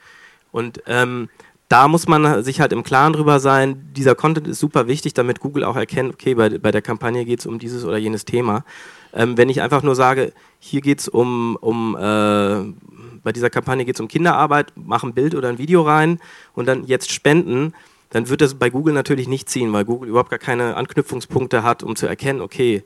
Und 0.53 0.83
ähm, 0.87 1.29
da 1.69 1.89
muss 1.89 2.07
man 2.07 2.43
sich 2.43 2.61
halt 2.61 2.73
im 2.73 2.83
Klaren 2.83 3.15
drüber 3.15 3.41
sein, 3.41 3.89
dieser 3.97 4.15
Content 4.15 4.47
ist 4.47 4.61
super 4.61 4.87
wichtig, 4.87 5.15
damit 5.15 5.41
Google 5.41 5.65
auch 5.65 5.77
erkennt, 5.77 6.15
okay, 6.15 6.35
bei, 6.35 6.59
bei 6.59 6.71
der 6.71 6.83
Kampagne 6.83 7.25
geht 7.25 7.41
es 7.41 7.47
um 7.47 7.59
dieses 7.59 7.85
oder 7.85 7.97
jenes 7.97 8.25
Thema. 8.25 8.65
Ähm, 9.13 9.37
wenn 9.37 9.49
ich 9.49 9.63
einfach 9.63 9.83
nur 9.83 9.95
sage, 9.95 10.33
hier 10.59 10.81
geht 10.81 11.01
es 11.01 11.09
um, 11.09 11.57
um 11.61 11.97
äh, 11.97 12.75
bei 13.23 13.33
dieser 13.33 13.51
Kampagne 13.51 13.85
geht 13.85 13.97
es 13.97 14.01
um 14.01 14.09
Kinderarbeit, 14.09 14.73
mach 14.77 15.03
ein 15.05 15.15
Bild 15.15 15.35
oder 15.35 15.49
ein 15.49 15.59
Video 15.59 15.83
rein 15.83 16.21
und 16.53 16.67
dann 16.67 16.85
jetzt 16.85 17.11
spenden, 17.11 17.73
dann 18.11 18.29
wird 18.29 18.43
das 18.43 18.55
bei 18.55 18.71
Google 18.71 18.95
natürlich 18.95 19.27
nicht 19.27 19.49
ziehen, 19.49 19.73
weil 19.73 19.85
Google 19.85 20.11
überhaupt 20.11 20.31
gar 20.31 20.39
keine 20.39 20.77
Anknüpfungspunkte 20.77 21.63
hat, 21.63 21.83
um 21.83 21.97
zu 21.97 22.07
erkennen, 22.07 22.43
okay, 22.43 22.85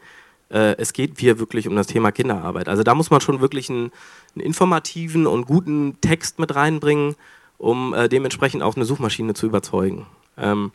äh, 0.50 0.76
es 0.78 0.92
geht 0.92 1.18
hier 1.18 1.38
wirklich 1.38 1.68
um 1.68 1.76
das 1.76 1.88
Thema 1.88 2.12
Kinderarbeit. 2.12 2.68
Also 2.68 2.82
da 2.82 2.94
muss 2.94 3.10
man 3.10 3.20
schon 3.20 3.40
wirklich 3.40 3.68
einen, 3.68 3.90
einen 4.34 4.44
informativen 4.44 5.26
und 5.26 5.46
guten 5.46 6.00
Text 6.00 6.38
mit 6.38 6.54
reinbringen, 6.54 7.16
um 7.59 7.92
äh, 7.92 8.09
dementsprechend 8.09 8.62
auch 8.62 8.77
eine 8.77 8.85
Suchmaschine 8.85 9.35
zu 9.35 9.47
überzeugen. 9.47 10.07
Ähm, 10.37 10.73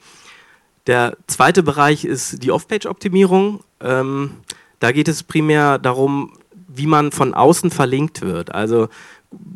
der 0.85 1.17
zweite 1.27 1.63
Bereich 1.63 2.03
ist 2.03 2.43
die 2.43 2.51
Off-Page-Optimierung. 2.51 3.61
Ähm, 3.79 4.31
da 4.79 4.91
geht 4.91 5.07
es 5.07 5.23
primär 5.23 5.79
darum, 5.79 6.33
wie 6.67 6.87
man 6.87 7.11
von 7.11 7.33
außen 7.33 7.71
verlinkt 7.71 8.21
wird. 8.21 8.53
Also 8.53 8.89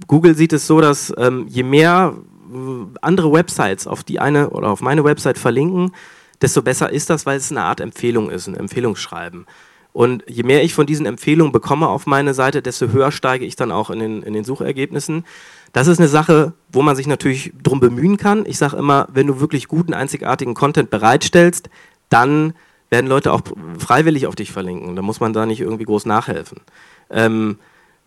Google 0.07 0.35
sieht 0.35 0.53
es 0.53 0.67
so, 0.67 0.79
dass 0.79 1.13
ähm, 1.17 1.45
je 1.49 1.63
mehr 1.63 2.15
äh, 2.51 2.97
andere 3.01 3.31
Websites 3.33 3.87
auf 3.87 4.03
die 4.03 4.19
eine 4.19 4.51
oder 4.51 4.69
auf 4.69 4.81
meine 4.81 5.03
Website 5.03 5.37
verlinken, 5.37 5.91
desto 6.41 6.61
besser 6.61 6.91
ist 6.91 7.09
das, 7.09 7.25
weil 7.25 7.37
es 7.37 7.51
eine 7.51 7.63
Art 7.63 7.81
Empfehlung 7.81 8.29
ist, 8.29 8.47
ein 8.47 8.55
Empfehlungsschreiben. 8.55 9.45
Und 9.91 10.23
je 10.27 10.43
mehr 10.43 10.63
ich 10.63 10.75
von 10.75 10.85
diesen 10.85 11.07
Empfehlungen 11.07 11.51
bekomme 11.51 11.87
auf 11.87 12.05
meine 12.05 12.35
Seite, 12.35 12.61
desto 12.61 12.89
höher 12.89 13.11
steige 13.11 13.45
ich 13.45 13.55
dann 13.55 13.71
auch 13.71 13.89
in 13.89 13.99
den, 13.99 14.21
in 14.21 14.33
den 14.33 14.43
Suchergebnissen. 14.43 15.25
Das 15.73 15.87
ist 15.87 15.99
eine 15.99 16.07
Sache, 16.07 16.53
wo 16.71 16.81
man 16.81 16.95
sich 16.95 17.07
natürlich 17.07 17.53
drum 17.61 17.79
bemühen 17.79 18.17
kann. 18.17 18.45
Ich 18.45 18.57
sage 18.57 18.77
immer, 18.77 19.07
wenn 19.13 19.27
du 19.27 19.39
wirklich 19.39 19.67
guten, 19.67 19.93
einzigartigen 19.93 20.53
Content 20.53 20.89
bereitstellst, 20.89 21.69
dann 22.09 22.53
werden 22.89 23.07
Leute 23.07 23.33
auch 23.33 23.41
freiwillig 23.77 24.27
auf 24.27 24.35
dich 24.35 24.51
verlinken. 24.51 24.95
Da 24.95 25.01
muss 25.01 25.19
man 25.19 25.33
da 25.33 25.45
nicht 25.45 25.59
irgendwie 25.59 25.83
groß 25.85 26.05
nachhelfen. 26.05 26.61
Ähm, 27.09 27.57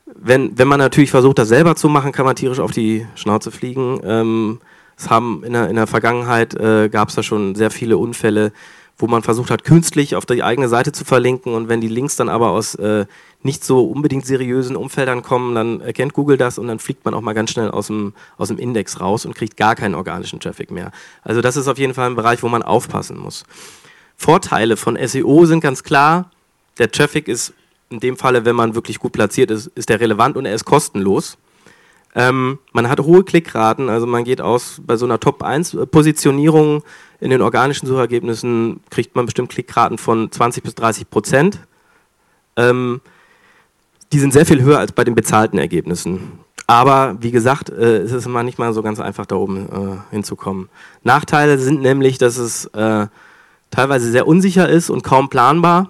wenn, 0.06 0.58
wenn 0.58 0.68
man 0.68 0.78
natürlich 0.78 1.10
versucht, 1.10 1.38
das 1.38 1.48
selber 1.48 1.76
zu 1.76 1.88
machen, 1.88 2.12
kann 2.12 2.24
man 2.24 2.36
tierisch 2.36 2.60
auf 2.60 2.72
die 2.72 3.06
Schnauze 3.14 3.50
fliegen. 3.50 4.00
Ähm, 4.04 4.58
es 4.96 5.08
haben 5.08 5.42
in 5.44 5.52
der, 5.52 5.68
in 5.68 5.76
der 5.76 5.86
Vergangenheit 5.86 6.54
äh, 6.54 6.88
gab 6.88 7.08
es 7.08 7.14
da 7.14 7.22
schon 7.22 7.54
sehr 7.54 7.70
viele 7.70 7.96
Unfälle, 7.96 8.52
wo 9.00 9.06
man 9.06 9.22
versucht 9.22 9.50
hat, 9.50 9.64
künstlich 9.64 10.16
auf 10.16 10.26
die 10.26 10.42
eigene 10.42 10.68
Seite 10.68 10.92
zu 10.92 11.04
verlinken 11.04 11.54
und 11.54 11.68
wenn 11.68 11.80
die 11.80 11.88
Links 11.88 12.16
dann 12.16 12.28
aber 12.28 12.50
aus 12.50 12.74
äh, 12.76 13.06
nicht 13.42 13.64
so 13.64 13.84
unbedingt 13.84 14.26
seriösen 14.26 14.76
Umfeldern 14.76 15.22
kommen, 15.22 15.54
dann 15.54 15.80
erkennt 15.80 16.12
Google 16.12 16.36
das 16.36 16.58
und 16.58 16.68
dann 16.68 16.78
fliegt 16.78 17.04
man 17.04 17.14
auch 17.14 17.20
mal 17.20 17.32
ganz 17.32 17.50
schnell 17.50 17.70
aus 17.70 17.86
dem, 17.86 18.12
aus 18.36 18.48
dem 18.48 18.58
Index 18.58 19.00
raus 19.00 19.24
und 19.24 19.34
kriegt 19.34 19.56
gar 19.56 19.74
keinen 19.74 19.94
organischen 19.94 20.40
Traffic 20.40 20.70
mehr. 20.70 20.92
Also 21.22 21.40
das 21.40 21.56
ist 21.56 21.68
auf 21.68 21.78
jeden 21.78 21.94
Fall 21.94 22.10
ein 22.10 22.16
Bereich, 22.16 22.42
wo 22.42 22.48
man 22.48 22.62
aufpassen 22.62 23.18
muss. 23.18 23.44
Vorteile 24.16 24.76
von 24.76 24.98
SEO 25.02 25.46
sind 25.46 25.60
ganz 25.60 25.82
klar. 25.82 26.30
Der 26.78 26.90
Traffic 26.90 27.28
ist 27.28 27.54
in 27.88 28.00
dem 28.00 28.16
Falle, 28.16 28.44
wenn 28.44 28.56
man 28.56 28.74
wirklich 28.74 28.98
gut 28.98 29.12
platziert 29.12 29.50
ist, 29.50 29.68
ist 29.68 29.88
der 29.88 30.00
relevant 30.00 30.36
und 30.36 30.44
er 30.44 30.54
ist 30.54 30.64
kostenlos. 30.64 31.38
Ähm, 32.14 32.58
man 32.72 32.88
hat 32.88 33.00
hohe 33.00 33.24
Klickraten, 33.24 33.88
also 33.88 34.06
man 34.06 34.24
geht 34.24 34.40
aus 34.40 34.80
bei 34.84 34.96
so 34.96 35.04
einer 35.06 35.20
Top-1-Positionierung 35.20 36.82
in 37.20 37.30
den 37.30 37.42
organischen 37.42 37.86
Suchergebnissen, 37.86 38.80
kriegt 38.90 39.14
man 39.14 39.26
bestimmt 39.26 39.50
Klickraten 39.50 39.98
von 39.98 40.30
20 40.32 40.62
bis 40.62 40.74
30 40.74 41.10
Prozent. 41.10 41.60
Ähm, 42.56 43.00
die 44.12 44.18
sind 44.18 44.32
sehr 44.32 44.46
viel 44.46 44.62
höher 44.62 44.78
als 44.78 44.92
bei 44.92 45.04
den 45.04 45.14
bezahlten 45.14 45.58
Ergebnissen. 45.58 46.32
Aber 46.66 47.16
wie 47.20 47.30
gesagt, 47.30 47.68
äh, 47.70 47.98
es 47.98 48.12
ist 48.12 48.26
immer 48.26 48.42
nicht 48.42 48.58
mal 48.58 48.72
so 48.72 48.82
ganz 48.82 49.00
einfach, 49.00 49.26
da 49.26 49.36
oben 49.36 49.68
äh, 49.68 50.14
hinzukommen. 50.14 50.68
Nachteile 51.02 51.58
sind 51.58 51.82
nämlich, 51.82 52.18
dass 52.18 52.38
es 52.38 52.66
äh, 52.66 53.06
teilweise 53.70 54.10
sehr 54.10 54.26
unsicher 54.26 54.68
ist 54.68 54.88
und 54.88 55.02
kaum 55.02 55.28
planbar. 55.28 55.88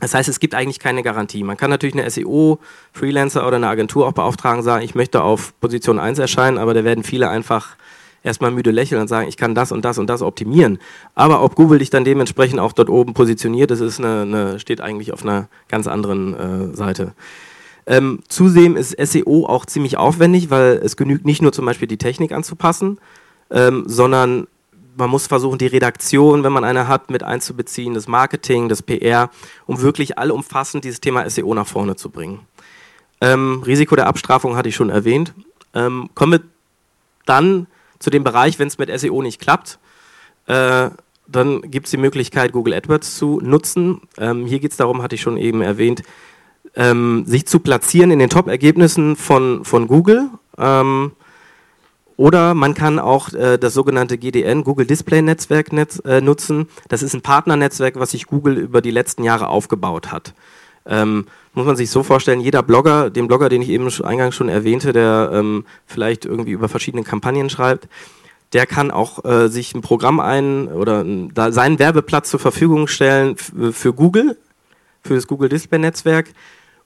Das 0.00 0.14
heißt, 0.14 0.28
es 0.28 0.40
gibt 0.40 0.54
eigentlich 0.54 0.80
keine 0.80 1.02
Garantie. 1.02 1.44
Man 1.44 1.56
kann 1.56 1.70
natürlich 1.70 1.94
eine 1.96 2.08
SEO-Freelancer 2.10 3.46
oder 3.46 3.56
eine 3.56 3.68
Agentur 3.68 4.06
auch 4.06 4.12
beauftragen, 4.12 4.62
sagen, 4.62 4.84
ich 4.84 4.94
möchte 4.94 5.22
auf 5.22 5.52
Position 5.60 5.98
1 6.00 6.18
erscheinen, 6.18 6.58
aber 6.58 6.74
da 6.74 6.82
werden 6.82 7.04
viele 7.04 7.28
einfach 7.28 7.76
erstmal 8.22 8.50
müde 8.50 8.70
lächeln 8.70 9.00
und 9.00 9.08
sagen, 9.08 9.28
ich 9.28 9.36
kann 9.36 9.54
das 9.54 9.72
und 9.72 9.84
das 9.84 9.98
und 9.98 10.08
das 10.08 10.22
optimieren. 10.22 10.78
Aber 11.14 11.42
ob 11.42 11.54
Google 11.54 11.78
dich 11.78 11.90
dann 11.90 12.04
dementsprechend 12.04 12.60
auch 12.60 12.72
dort 12.72 12.90
oben 12.90 13.14
positioniert, 13.14 13.70
das 13.70 13.80
ist 13.80 13.98
eine, 13.98 14.22
eine 14.22 14.60
steht 14.60 14.80
eigentlich 14.80 15.12
auf 15.12 15.22
einer 15.22 15.48
ganz 15.68 15.86
anderen 15.86 16.34
äh, 16.72 16.76
Seite. 16.76 17.12
Ähm, 17.86 18.20
zudem 18.28 18.76
ist 18.76 18.96
SEO 18.98 19.46
auch 19.46 19.66
ziemlich 19.66 19.96
aufwendig, 19.96 20.50
weil 20.50 20.80
es 20.82 20.96
genügt 20.96 21.24
nicht 21.24 21.42
nur 21.42 21.52
zum 21.52 21.66
Beispiel 21.66 21.88
die 21.88 21.98
Technik 21.98 22.32
anzupassen, 22.32 22.98
ähm, 23.50 23.84
sondern 23.86 24.46
man 24.96 25.10
muss 25.10 25.26
versuchen, 25.26 25.58
die 25.58 25.66
Redaktion, 25.66 26.44
wenn 26.44 26.52
man 26.52 26.64
eine 26.64 26.86
hat, 26.86 27.10
mit 27.10 27.22
einzubeziehen, 27.22 27.94
das 27.94 28.08
Marketing, 28.08 28.68
das 28.68 28.82
PR, 28.82 29.30
um 29.66 29.80
wirklich 29.80 30.18
allumfassend 30.18 30.84
dieses 30.84 31.00
Thema 31.00 31.28
SEO 31.28 31.54
nach 31.54 31.66
vorne 31.66 31.96
zu 31.96 32.10
bringen. 32.10 32.40
Ähm, 33.20 33.62
Risiko 33.64 33.96
der 33.96 34.06
Abstrafung 34.06 34.56
hatte 34.56 34.68
ich 34.68 34.76
schon 34.76 34.90
erwähnt. 34.90 35.32
Ähm, 35.74 36.10
kommen 36.14 36.32
wir 36.32 36.40
dann 37.24 37.66
zu 38.02 38.10
dem 38.10 38.24
Bereich, 38.24 38.58
wenn 38.58 38.68
es 38.68 38.78
mit 38.78 38.90
SEO 39.00 39.22
nicht 39.22 39.40
klappt. 39.40 39.78
Äh, 40.46 40.90
dann 41.26 41.62
gibt 41.62 41.86
es 41.86 41.90
die 41.92 41.96
Möglichkeit, 41.96 42.52
Google 42.52 42.74
AdWords 42.74 43.16
zu 43.16 43.40
nutzen. 43.40 44.02
Ähm, 44.18 44.44
hier 44.46 44.60
geht 44.60 44.72
es 44.72 44.76
darum, 44.76 45.02
hatte 45.02 45.14
ich 45.14 45.22
schon 45.22 45.36
eben 45.36 45.62
erwähnt, 45.62 46.02
ähm, 46.74 47.24
sich 47.26 47.46
zu 47.46 47.60
platzieren 47.60 48.10
in 48.10 48.18
den 48.18 48.30
Top-Ergebnissen 48.30 49.16
von, 49.16 49.64
von 49.64 49.86
Google. 49.86 50.28
Ähm, 50.58 51.12
oder 52.16 52.54
man 52.54 52.74
kann 52.74 52.98
auch 52.98 53.32
äh, 53.32 53.58
das 53.58 53.74
sogenannte 53.74 54.18
GDN, 54.18 54.64
Google 54.64 54.86
Display 54.86 55.22
Netzwerk, 55.22 55.72
äh, 56.04 56.20
nutzen. 56.20 56.68
Das 56.88 57.02
ist 57.02 57.14
ein 57.14 57.22
Partnernetzwerk, 57.22 57.98
was 57.98 58.10
sich 58.10 58.26
Google 58.26 58.58
über 58.58 58.82
die 58.82 58.90
letzten 58.90 59.24
Jahre 59.24 59.48
aufgebaut 59.48 60.12
hat. 60.12 60.34
Ähm, 60.86 61.26
muss 61.54 61.66
man 61.66 61.76
sich 61.76 61.90
so 61.90 62.02
vorstellen, 62.02 62.40
jeder 62.40 62.62
Blogger, 62.62 63.10
den 63.10 63.28
Blogger, 63.28 63.48
den 63.48 63.62
ich 63.62 63.68
eben 63.68 63.88
eingangs 64.02 64.34
schon 64.34 64.48
erwähnte, 64.48 64.92
der 64.92 65.30
ähm, 65.32 65.64
vielleicht 65.86 66.24
irgendwie 66.24 66.52
über 66.52 66.68
verschiedene 66.68 67.04
Kampagnen 67.04 67.50
schreibt, 67.50 67.88
der 68.52 68.66
kann 68.66 68.90
auch 68.90 69.24
äh, 69.24 69.48
sich 69.48 69.74
ein 69.74 69.82
Programm 69.82 70.20
ein 70.20 70.68
oder 70.68 71.04
da 71.04 71.52
seinen 71.52 71.78
Werbeplatz 71.78 72.30
zur 72.30 72.40
Verfügung 72.40 72.86
stellen 72.86 73.36
für 73.36 73.92
Google, 73.92 74.36
für 75.02 75.14
das 75.14 75.26
Google 75.26 75.48
Display 75.48 75.78
Netzwerk. 75.78 76.28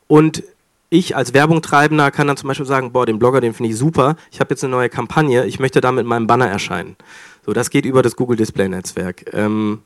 Und 0.07 0.45
ich 0.91 1.17
als 1.17 1.35
Werbungtreibender 1.35 2.11
kann 2.11 2.29
dann 2.29 2.37
zum 2.37 2.49
Beispiel 2.49 2.67
sagen, 2.67 2.93
boah, 2.93 3.07
den 3.07 3.19
Blogger, 3.19 3.41
den 3.41 3.55
finde 3.55 3.71
ich 3.71 3.77
super, 3.79 4.17
ich 4.31 4.41
habe 4.41 4.51
jetzt 4.51 4.63
eine 4.63 4.71
neue 4.71 4.89
Kampagne, 4.89 5.45
ich 5.47 5.59
möchte 5.59 5.81
da 5.81 5.91
mit 5.91 6.07
meinem 6.07 6.27
Banner 6.27 6.47
erscheinen. 6.49 6.97
So, 7.45 7.53
das 7.53 7.71
geht 7.71 7.85
über 7.85 8.03
das 8.03 8.17
Google 8.17 8.37
Display 8.37 8.69
Netzwerk. 8.69 9.33
Ähm, 9.35 9.83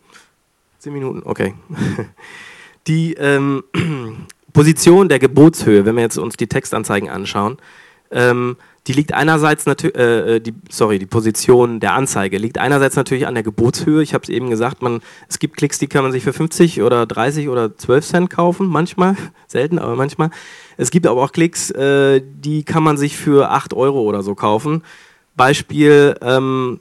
zehn 0.79 0.93
Minuten, 0.93 1.23
okay. 1.25 1.55
Die 2.87 3.15
ähm, 3.15 3.65
Position 4.53 5.09
der 5.09 5.19
Gebotshöhe, 5.19 5.85
wenn 5.85 5.97
wir 5.97 6.03
jetzt 6.03 6.19
uns 6.19 6.37
die 6.37 6.49
Textanzeigen 6.49 7.09
anschauen, 7.09 7.59
ähm, 8.11 8.57
die 8.87 8.93
liegt 8.95 9.13
einerseits 9.13 9.67
natürlich, 9.67 9.97
äh, 9.97 10.37
äh, 10.37 10.41
die, 10.41 10.55
sorry, 10.71 10.99
die 10.99 11.07
Position 11.07 11.81
der 11.81 11.95
Anzeige 11.95 12.39
liegt 12.39 12.59
einerseits 12.59 12.97
natürlich 12.97 13.27
an 13.27 13.35
der 13.35 13.43
Gebotshöhe. 13.43 14.03
Ich 14.03 14.15
habe 14.15 14.23
es 14.23 14.31
eben 14.31 14.49
gesagt, 14.51 14.83
man, 14.83 15.01
es 15.29 15.39
gibt 15.39 15.57
Klicks, 15.57 15.79
die 15.79 15.87
kann 15.87 16.03
man 16.03 16.13
sich 16.13 16.25
für 16.25 16.33
50 16.33 16.83
oder 16.83 17.07
30 17.07 17.49
oder 17.49 17.77
12 17.77 18.07
Cent 18.07 18.31
kaufen, 18.31 18.67
manchmal, 18.67 19.17
selten, 19.47 19.79
aber 19.79 19.97
manchmal. 19.97 20.31
Es 20.77 20.91
gibt 20.91 21.07
aber 21.07 21.23
auch 21.23 21.33
Klicks, 21.33 21.71
äh, 21.71 22.23
die 22.25 22.65
kann 22.65 22.83
man 22.83 22.97
sich 22.97 23.17
für 23.17 23.51
8 23.51 23.75
Euro 23.75 24.01
oder 24.03 24.23
so 24.23 24.35
kaufen. 24.35 24.83
Beispiel 25.37 26.17
ähm, 26.23 26.81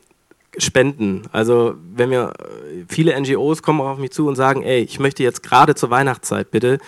Spenden. 0.58 1.24
Also 1.32 1.76
wenn 1.96 2.10
mir 2.10 2.34
äh, 2.40 2.86
viele 2.88 3.20
NGOs 3.20 3.62
kommen 3.62 3.82
auf 3.82 3.98
mich 3.98 4.12
zu 4.12 4.28
und 4.28 4.36
sagen, 4.36 4.64
ey, 4.64 4.82
ich 4.82 5.00
möchte 5.00 5.24
jetzt 5.24 5.44
gerade 5.44 5.76
zur 5.76 5.90
Weihnachtszeit 5.90 6.52
bitte 6.52 6.80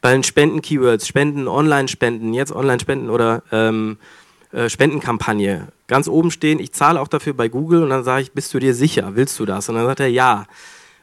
bei 0.00 0.12
den 0.12 0.22
Spenden-Keywords, 0.22 1.06
Spenden, 1.06 1.48
Online-Spenden, 1.48 2.32
jetzt 2.32 2.52
Online-Spenden 2.52 3.10
oder 3.10 3.42
ähm, 3.52 3.98
äh, 4.52 4.68
Spendenkampagne 4.68 5.68
ganz 5.86 6.08
oben 6.08 6.30
stehen, 6.30 6.60
ich 6.60 6.72
zahle 6.72 7.00
auch 7.00 7.08
dafür 7.08 7.34
bei 7.34 7.48
Google 7.48 7.82
und 7.82 7.90
dann 7.90 8.04
sage 8.04 8.22
ich, 8.22 8.32
bist 8.32 8.54
du 8.54 8.58
dir 8.58 8.74
sicher, 8.74 9.10
willst 9.14 9.38
du 9.38 9.44
das? 9.44 9.68
Und 9.68 9.74
dann 9.74 9.86
sagt 9.86 10.00
er, 10.00 10.08
ja. 10.08 10.46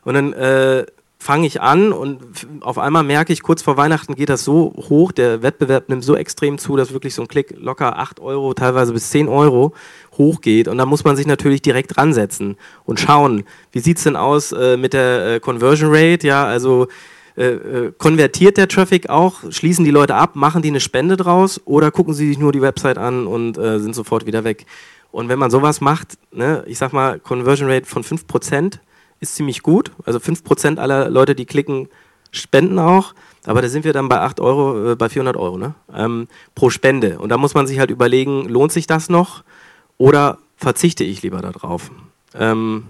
Und 0.03 0.13
dann 0.13 0.33
äh, 0.33 0.85
fange 1.19 1.47
ich 1.47 1.61
an 1.61 1.91
und 1.91 2.21
auf 2.61 2.77
einmal 2.77 3.03
merke 3.03 3.33
ich, 3.33 3.41
kurz 3.41 3.61
vor 3.61 3.75
Weihnachten 3.75 4.15
geht 4.15 4.29
das 4.29 4.43
so 4.43 4.73
hoch, 4.89 5.11
der 5.11 5.41
Wettbewerb 5.41 5.89
nimmt 5.89 6.03
so 6.03 6.15
extrem 6.15 6.57
zu, 6.57 6.75
dass 6.75 6.93
wirklich 6.93 7.15
so 7.15 7.23
ein 7.23 7.27
Klick 7.27 7.55
locker 7.57 7.97
8 7.97 8.19
Euro, 8.19 8.53
teilweise 8.53 8.93
bis 8.93 9.09
10 9.09 9.27
Euro 9.27 9.73
hochgeht. 10.17 10.67
Und 10.67 10.77
da 10.77 10.85
muss 10.85 11.03
man 11.03 11.15
sich 11.15 11.25
natürlich 11.25 11.61
direkt 11.61 11.97
ransetzen 11.97 12.55
und 12.85 12.99
schauen, 12.99 13.43
wie 13.71 13.79
sieht 13.79 13.97
es 13.97 14.03
denn 14.03 14.15
aus 14.15 14.51
äh, 14.51 14.77
mit 14.77 14.93
der 14.93 15.35
äh, 15.35 15.39
Conversion 15.39 15.89
Rate, 15.91 16.27
ja, 16.27 16.45
also 16.45 16.87
äh, 17.35 17.49
äh, 17.49 17.93
konvertiert 17.97 18.57
der 18.57 18.67
Traffic 18.67 19.09
auch? 19.09 19.51
Schließen 19.51 19.85
die 19.85 19.91
Leute 19.91 20.15
ab? 20.15 20.35
Machen 20.35 20.61
die 20.61 20.69
eine 20.69 20.79
Spende 20.79 21.17
draus? 21.17 21.61
Oder 21.65 21.91
gucken 21.91 22.13
sie 22.13 22.29
sich 22.29 22.39
nur 22.39 22.51
die 22.51 22.61
Website 22.61 22.97
an 22.97 23.27
und 23.27 23.57
äh, 23.57 23.79
sind 23.79 23.93
sofort 23.93 24.25
wieder 24.25 24.43
weg? 24.43 24.65
Und 25.11 25.29
wenn 25.29 25.39
man 25.39 25.51
sowas 25.51 25.79
macht, 25.79 26.17
ne, 26.31 26.63
ich 26.67 26.77
sag 26.77 26.93
mal, 26.93 27.19
Conversion 27.19 27.69
Rate 27.69 27.85
von 27.85 28.03
5% 28.03 28.79
ist 29.19 29.35
ziemlich 29.35 29.63
gut. 29.63 29.91
Also 30.05 30.19
5% 30.19 30.77
aller 30.77 31.09
Leute, 31.09 31.35
die 31.35 31.45
klicken, 31.45 31.89
spenden 32.31 32.79
auch. 32.79 33.13
Aber 33.45 33.61
da 33.61 33.69
sind 33.69 33.85
wir 33.85 33.93
dann 33.93 34.09
bei 34.09 34.19
8 34.19 34.39
Euro, 34.39 34.91
äh, 34.91 34.95
bei 34.95 35.09
400 35.09 35.37
Euro 35.37 35.57
ne? 35.57 35.75
Ähm, 35.93 36.27
pro 36.55 36.69
Spende. 36.69 37.19
Und 37.19 37.29
da 37.29 37.37
muss 37.37 37.53
man 37.53 37.67
sich 37.67 37.79
halt 37.79 37.91
überlegen, 37.91 38.47
lohnt 38.49 38.71
sich 38.71 38.87
das 38.87 39.09
noch 39.09 39.43
oder 39.97 40.37
verzichte 40.57 41.03
ich 41.03 41.21
lieber 41.21 41.41
darauf? 41.41 41.91
Ähm, 42.35 42.87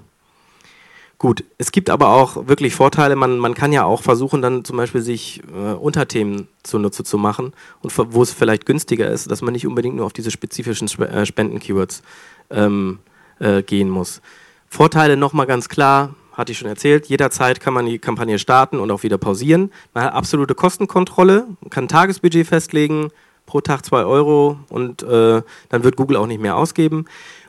Gut, 1.19 1.43
es 1.57 1.71
gibt 1.71 1.89
aber 1.89 2.09
auch 2.09 2.47
wirklich 2.47 2.75
Vorteile. 2.75 3.15
Man, 3.15 3.39
man 3.39 3.55
kann 3.55 3.73
ja 3.73 3.83
auch 3.85 4.03
versuchen, 4.03 4.43
dann 4.43 4.63
zum 4.63 4.77
Beispiel 4.77 5.01
sich 5.01 5.41
äh, 5.51 5.73
Unterthemen 5.73 6.47
zunutze 6.61 7.03
zu 7.03 7.17
machen 7.17 7.53
und 7.81 7.91
wo 7.97 8.21
es 8.21 8.33
vielleicht 8.33 8.67
günstiger 8.67 9.09
ist, 9.09 9.31
dass 9.31 9.41
man 9.41 9.53
nicht 9.53 9.65
unbedingt 9.65 9.95
nur 9.95 10.05
auf 10.05 10.13
diese 10.13 10.29
spezifischen 10.29 10.85
Sp 10.85 11.09
äh, 11.09 11.25
Spenden-Keywords 11.25 12.03
ähm, 12.51 12.99
äh, 13.39 13.63
gehen 13.63 13.89
muss. 13.89 14.21
Vorteile 14.69 15.17
nochmal 15.17 15.45
ganz 15.45 15.69
klar, 15.69 16.15
hatte 16.33 16.51
ich 16.51 16.57
schon 16.59 16.67
erzählt, 16.67 17.07
jederzeit 17.07 17.59
kann 17.59 17.73
man 17.73 17.87
die 17.87 17.97
Kampagne 17.97 18.37
starten 18.37 18.79
und 18.79 18.91
auch 18.91 19.01
wieder 19.01 19.17
pausieren. 19.17 19.71
Man 19.93 20.03
hat 20.03 20.13
absolute 20.13 20.53
Kostenkontrolle, 20.53 21.47
kann 21.71 21.85
ein 21.85 21.87
Tagesbudget 21.87 22.45
festlegen, 22.45 23.09
pro 23.47 23.61
Tag 23.61 23.83
2 23.83 24.03
Euro 24.03 24.59
und 24.69 25.01
äh, 25.01 25.41
dann 25.69 25.83
wird 25.83 25.95
Google 25.95 26.17
auch 26.17 26.27
nicht 26.27 26.41
mehr 26.41 26.55
ausgeben. 26.55 27.05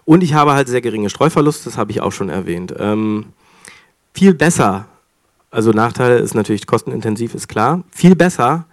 Und 0.06 0.22
ich 0.22 0.32
habe 0.32 0.54
halt 0.54 0.68
sehr 0.68 0.80
geringe 0.80 1.10
Streuverluste, 1.10 1.66
das 1.66 1.76
habe 1.76 1.90
ich 1.90 2.00
auch 2.00 2.12
schon 2.12 2.30
erwähnt. 2.30 2.74
Ähm, 2.78 3.26
viel 4.14 4.32
besser, 4.32 4.86
also 5.50 5.72
Nachteil 5.72 6.20
ist 6.20 6.34
natürlich 6.34 6.66
kostenintensiv, 6.66 7.34
ist 7.34 7.48
klar. 7.48 7.82
Viel 7.90 8.16
besser 8.16 8.64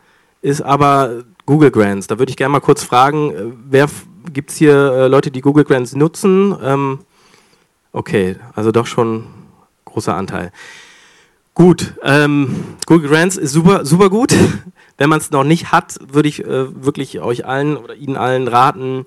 ist 0.41 0.62
aber 0.62 1.23
Google 1.45 1.71
Grants. 1.71 2.08
Da 2.08 2.19
würde 2.19 2.29
ich 2.29 2.38
gerne 2.38 2.53
mal 2.53 2.60
kurz 2.62 2.84
fragen, 2.84 3.31
äh, 3.31 3.43
wer 3.69 3.89
gibt 4.31 4.51
es 4.51 4.58
hier 4.58 4.73
äh, 4.73 5.08
Leute, 5.08 5.31
die 5.31 5.41
Google 5.41 5.65
Grants 5.65 5.95
nutzen? 5.95 6.55
Ähm, 6.63 6.99
okay, 7.95 8.36
also 8.53 8.71
doch 8.71 8.88
schon 8.88 9.25
großer 9.86 10.15
Anteil. 10.15 10.51
Gut, 11.53 11.93
ähm, 12.03 12.75
Google 12.86 13.10
Grants 13.10 13.38
ist 13.38 13.53
super, 13.53 13.86
super 13.86 14.10
gut. 14.10 14.36
Wenn 14.97 15.10
man 15.10 15.19
es 15.19 15.31
noch 15.31 15.43
nicht 15.43 15.71
hat, 15.71 15.95
würde 16.05 16.29
ich 16.29 16.43
äh, 16.43 16.84
wirklich 16.84 17.19
euch 17.21 17.45
allen 17.45 17.77
oder 17.77 17.95
Ihnen 17.95 18.17
allen 18.17 18.47
raten, 18.47 19.05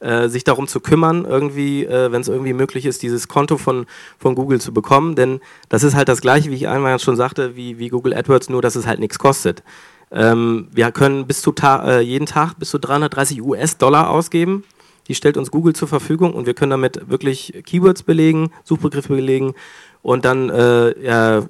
äh, 0.00 0.28
sich 0.28 0.44
darum 0.44 0.68
zu 0.68 0.80
kümmern, 0.80 1.24
irgendwie, 1.24 1.84
äh, 1.84 2.10
wenn 2.10 2.20
es 2.20 2.28
irgendwie 2.28 2.52
möglich 2.52 2.86
ist, 2.86 3.02
dieses 3.02 3.28
Konto 3.28 3.56
von, 3.56 3.86
von 4.18 4.34
Google 4.34 4.60
zu 4.60 4.72
bekommen. 4.72 5.14
Denn 5.14 5.40
das 5.68 5.84
ist 5.84 5.94
halt 5.94 6.08
das 6.08 6.20
gleiche, 6.20 6.50
wie 6.50 6.56
ich 6.56 6.68
einmal 6.68 6.98
schon 6.98 7.16
sagte, 7.16 7.54
wie, 7.56 7.78
wie 7.78 7.88
Google 7.88 8.14
AdWords, 8.14 8.48
nur 8.48 8.62
dass 8.62 8.74
es 8.74 8.86
halt 8.86 8.98
nichts 8.98 9.18
kostet. 9.18 9.62
Ähm, 10.10 10.68
wir 10.72 10.90
können 10.92 11.26
bis 11.26 11.40
zu 11.42 11.52
ta 11.52 11.84
äh, 11.88 12.00
jeden 12.00 12.26
Tag 12.26 12.54
bis 12.58 12.70
zu 12.70 12.78
330 12.78 13.42
US-Dollar 13.42 14.10
ausgeben. 14.10 14.64
Die 15.08 15.14
stellt 15.14 15.36
uns 15.36 15.50
Google 15.50 15.74
zur 15.74 15.88
Verfügung 15.88 16.34
und 16.34 16.46
wir 16.46 16.54
können 16.54 16.70
damit 16.70 17.08
wirklich 17.08 17.62
Keywords 17.64 18.02
belegen, 18.02 18.50
Suchbegriffe 18.64 19.14
belegen 19.14 19.54
und 20.02 20.24
dann 20.24 20.50
äh, 20.50 21.04
ja, 21.04 21.42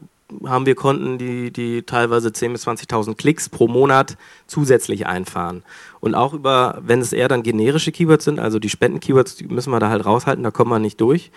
haben 0.44 0.66
wir 0.66 0.74
Konten, 0.74 1.18
die, 1.18 1.50
die 1.50 1.82
teilweise 1.82 2.28
10.000 2.28 2.52
bis 2.52 2.66
20.000 2.66 3.16
Klicks 3.16 3.48
pro 3.48 3.66
Monat 3.66 4.16
zusätzlich 4.46 5.06
einfahren. 5.06 5.62
Und 6.00 6.14
auch 6.14 6.34
über, 6.34 6.80
wenn 6.82 7.00
es 7.00 7.12
eher 7.12 7.28
dann 7.28 7.42
generische 7.42 7.92
Keywords 7.92 8.24
sind, 8.24 8.38
also 8.38 8.58
die 8.58 8.68
Spenden-Keywords, 8.68 9.36
die 9.36 9.46
müssen 9.46 9.70
wir 9.70 9.80
da 9.80 9.88
halt 9.88 10.04
raushalten, 10.04 10.44
da 10.44 10.50
kommen 10.50 10.70
wir 10.70 10.78
nicht 10.78 11.00
durch. 11.00 11.30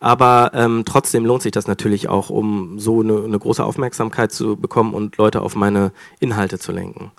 Aber 0.00 0.50
ähm, 0.54 0.82
trotzdem 0.84 1.24
lohnt 1.24 1.42
sich 1.42 1.52
das 1.52 1.68
natürlich 1.68 2.08
auch, 2.08 2.28
um 2.28 2.80
so 2.80 3.00
eine, 3.00 3.22
eine, 3.22 3.38
große 3.38 3.62
Aufmerksamkeit 3.62 4.32
zu 4.32 4.56
bekommen 4.56 4.94
und 4.94 5.16
Leute 5.16 5.42
auf 5.42 5.54
meine 5.54 5.92
Inhalte 6.18 6.58
zu 6.58 6.72
lenken. 6.72 7.12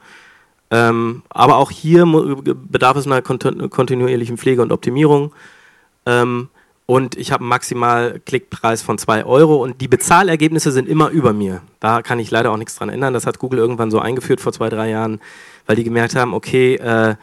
Ähm, 0.73 1.21
aber 1.29 1.57
auch 1.57 1.69
hier 1.69 2.03
bedarf 2.03 2.97
es 2.97 3.05
einer 3.05 3.21
kontinuierlichen 3.21 4.37
Pflege 4.37 4.63
und 4.63 4.71
Optimierung. 4.71 5.31
Ähm, 6.07 6.49
und 6.87 7.15
ich 7.15 7.31
habe 7.31 7.41
einen 7.41 7.49
maximal 7.49 8.19
Klickpreis 8.25 8.81
von 8.81 8.97
2 8.97 9.23
Euro 9.25 9.57
und 9.57 9.81
die 9.81 9.87
Bezahlergebnisse 9.87 10.71
sind 10.71 10.89
immer 10.89 11.09
über 11.09 11.31
mir. 11.31 11.61
Da 11.79 12.01
kann 12.01 12.17
ich 12.17 12.31
leider 12.31 12.51
auch 12.51 12.57
nichts 12.57 12.75
dran 12.75 12.89
ändern. 12.89 13.13
Das 13.13 13.27
hat 13.27 13.37
Google 13.37 13.59
irgendwann 13.59 13.91
so 13.91 13.99
eingeführt 13.99 14.41
vor 14.41 14.51
zwei, 14.51 14.69
drei 14.69 14.89
Jahren, 14.89 15.21
weil 15.67 15.75
die 15.75 15.83
gemerkt 15.83 16.15
haben, 16.15 16.33
okay, 16.33 16.75
äh, 16.75 17.15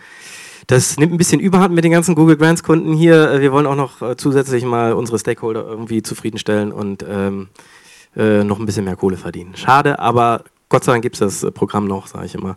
das 0.68 0.96
nimmt 0.96 1.12
ein 1.12 1.18
bisschen 1.18 1.40
Überhand 1.40 1.74
mit 1.74 1.82
den 1.82 1.90
ganzen 1.90 2.14
Google 2.14 2.36
Grants 2.36 2.62
Kunden 2.62 2.94
hier. 2.94 3.32
Äh, 3.32 3.40
wir 3.40 3.50
wollen 3.50 3.66
auch 3.66 3.74
noch 3.74 4.00
äh, 4.00 4.16
zusätzlich 4.16 4.64
mal 4.64 4.92
unsere 4.92 5.18
Stakeholder 5.18 5.66
irgendwie 5.66 6.02
zufriedenstellen 6.02 6.70
und 6.70 7.04
ähm, 7.08 7.48
äh, 8.16 8.44
noch 8.44 8.60
ein 8.60 8.66
bisschen 8.66 8.84
mehr 8.84 8.96
Kohle 8.96 9.16
verdienen. 9.16 9.56
Schade, 9.56 9.98
aber 9.98 10.44
Gott 10.68 10.84
sei 10.84 10.92
Dank 10.92 11.02
gibt 11.02 11.16
es 11.16 11.20
das 11.20 11.42
äh, 11.42 11.50
Programm 11.50 11.88
noch, 11.88 12.06
sage 12.06 12.26
ich 12.26 12.36
immer. 12.36 12.56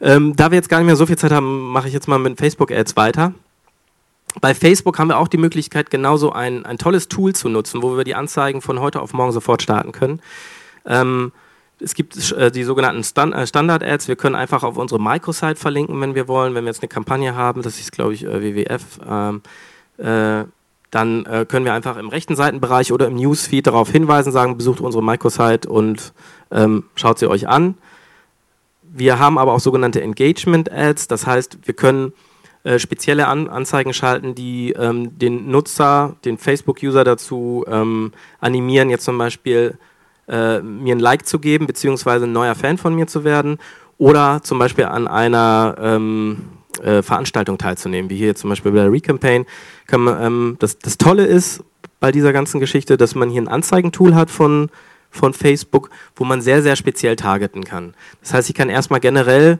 Ähm, 0.00 0.36
da 0.36 0.50
wir 0.50 0.56
jetzt 0.56 0.68
gar 0.68 0.78
nicht 0.78 0.86
mehr 0.86 0.96
so 0.96 1.06
viel 1.06 1.16
Zeit 1.16 1.32
haben, 1.32 1.70
mache 1.70 1.88
ich 1.88 1.94
jetzt 1.94 2.08
mal 2.08 2.18
mit 2.18 2.38
Facebook 2.38 2.70
Ads 2.70 2.96
weiter. 2.96 3.32
Bei 4.40 4.54
Facebook 4.54 4.98
haben 4.98 5.08
wir 5.08 5.18
auch 5.18 5.28
die 5.28 5.38
Möglichkeit, 5.38 5.90
genauso 5.90 6.32
ein, 6.32 6.66
ein 6.66 6.76
tolles 6.76 7.08
Tool 7.08 7.34
zu 7.34 7.48
nutzen, 7.48 7.82
wo 7.82 7.96
wir 7.96 8.04
die 8.04 8.14
Anzeigen 8.14 8.60
von 8.60 8.80
heute 8.80 9.00
auf 9.00 9.14
morgen 9.14 9.32
sofort 9.32 9.62
starten 9.62 9.92
können. 9.92 10.20
Ähm, 10.84 11.32
es 11.80 11.94
gibt 11.94 12.32
äh, 12.32 12.50
die 12.50 12.64
sogenannten 12.64 13.04
Stand, 13.04 13.34
äh, 13.34 13.46
Standard-Ads. 13.46 14.08
Wir 14.08 14.16
können 14.16 14.34
einfach 14.34 14.62
auf 14.62 14.76
unsere 14.76 15.00
Microsite 15.00 15.56
verlinken, 15.56 16.00
wenn 16.00 16.14
wir 16.14 16.28
wollen. 16.28 16.54
Wenn 16.54 16.64
wir 16.64 16.70
jetzt 16.70 16.82
eine 16.82 16.88
Kampagne 16.88 17.34
haben, 17.34 17.62
das 17.62 17.78
ist, 17.78 17.92
glaube 17.92 18.14
ich, 18.14 18.24
äh, 18.24 18.42
WWF, 18.42 18.82
ähm, 19.08 19.42
äh, 19.98 20.44
dann 20.90 21.26
äh, 21.26 21.44
können 21.46 21.64
wir 21.64 21.74
einfach 21.74 21.96
im 21.96 22.08
rechten 22.08 22.36
Seitenbereich 22.36 22.92
oder 22.92 23.06
im 23.08 23.16
Newsfeed 23.16 23.66
darauf 23.66 23.90
hinweisen, 23.90 24.32
sagen, 24.32 24.56
besucht 24.56 24.80
unsere 24.80 25.02
Microsite 25.02 25.68
und 25.68 26.12
ähm, 26.50 26.84
schaut 26.94 27.18
sie 27.18 27.28
euch 27.28 27.48
an. 27.48 27.76
Wir 28.98 29.18
haben 29.18 29.36
aber 29.36 29.52
auch 29.52 29.60
sogenannte 29.60 30.00
Engagement-Ads. 30.00 31.08
Das 31.08 31.26
heißt, 31.26 31.58
wir 31.64 31.74
können 31.74 32.14
äh, 32.64 32.78
spezielle 32.78 33.28
An 33.28 33.48
Anzeigen 33.48 33.92
schalten, 33.92 34.34
die 34.34 34.72
ähm, 34.72 35.18
den 35.18 35.50
Nutzer, 35.50 36.16
den 36.24 36.38
Facebook-User 36.38 37.04
dazu 37.04 37.64
ähm, 37.68 38.12
animieren, 38.40 38.88
jetzt 38.88 39.04
zum 39.04 39.18
Beispiel 39.18 39.76
äh, 40.28 40.60
mir 40.60 40.96
ein 40.96 41.00
Like 41.00 41.26
zu 41.26 41.38
geben, 41.38 41.66
beziehungsweise 41.66 42.24
ein 42.24 42.32
neuer 42.32 42.54
Fan 42.54 42.78
von 42.78 42.94
mir 42.94 43.06
zu 43.06 43.22
werden 43.22 43.58
oder 43.98 44.40
zum 44.42 44.58
Beispiel 44.58 44.86
an 44.86 45.08
einer 45.08 45.76
ähm, 45.78 46.44
äh, 46.82 47.02
Veranstaltung 47.02 47.58
teilzunehmen, 47.58 48.10
wie 48.10 48.16
hier 48.16 48.34
zum 48.34 48.48
Beispiel 48.48 48.72
bei 48.72 48.78
der 48.78 48.92
Recampaign. 48.92 49.44
Man, 49.90 50.22
ähm, 50.22 50.56
das, 50.58 50.78
das 50.78 50.96
Tolle 50.96 51.26
ist 51.26 51.62
bei 52.00 52.12
dieser 52.12 52.32
ganzen 52.32 52.60
Geschichte, 52.60 52.96
dass 52.96 53.14
man 53.14 53.28
hier 53.28 53.42
ein 53.42 53.48
Anzeigentool 53.48 54.14
hat 54.14 54.30
von, 54.30 54.70
von 55.16 55.34
Facebook, 55.34 55.90
wo 56.14 56.24
man 56.24 56.40
sehr, 56.40 56.62
sehr 56.62 56.76
speziell 56.76 57.16
targeten 57.16 57.64
kann. 57.64 57.94
Das 58.20 58.34
heißt, 58.34 58.48
ich 58.48 58.54
kann 58.54 58.68
erstmal 58.68 59.00
generell 59.00 59.58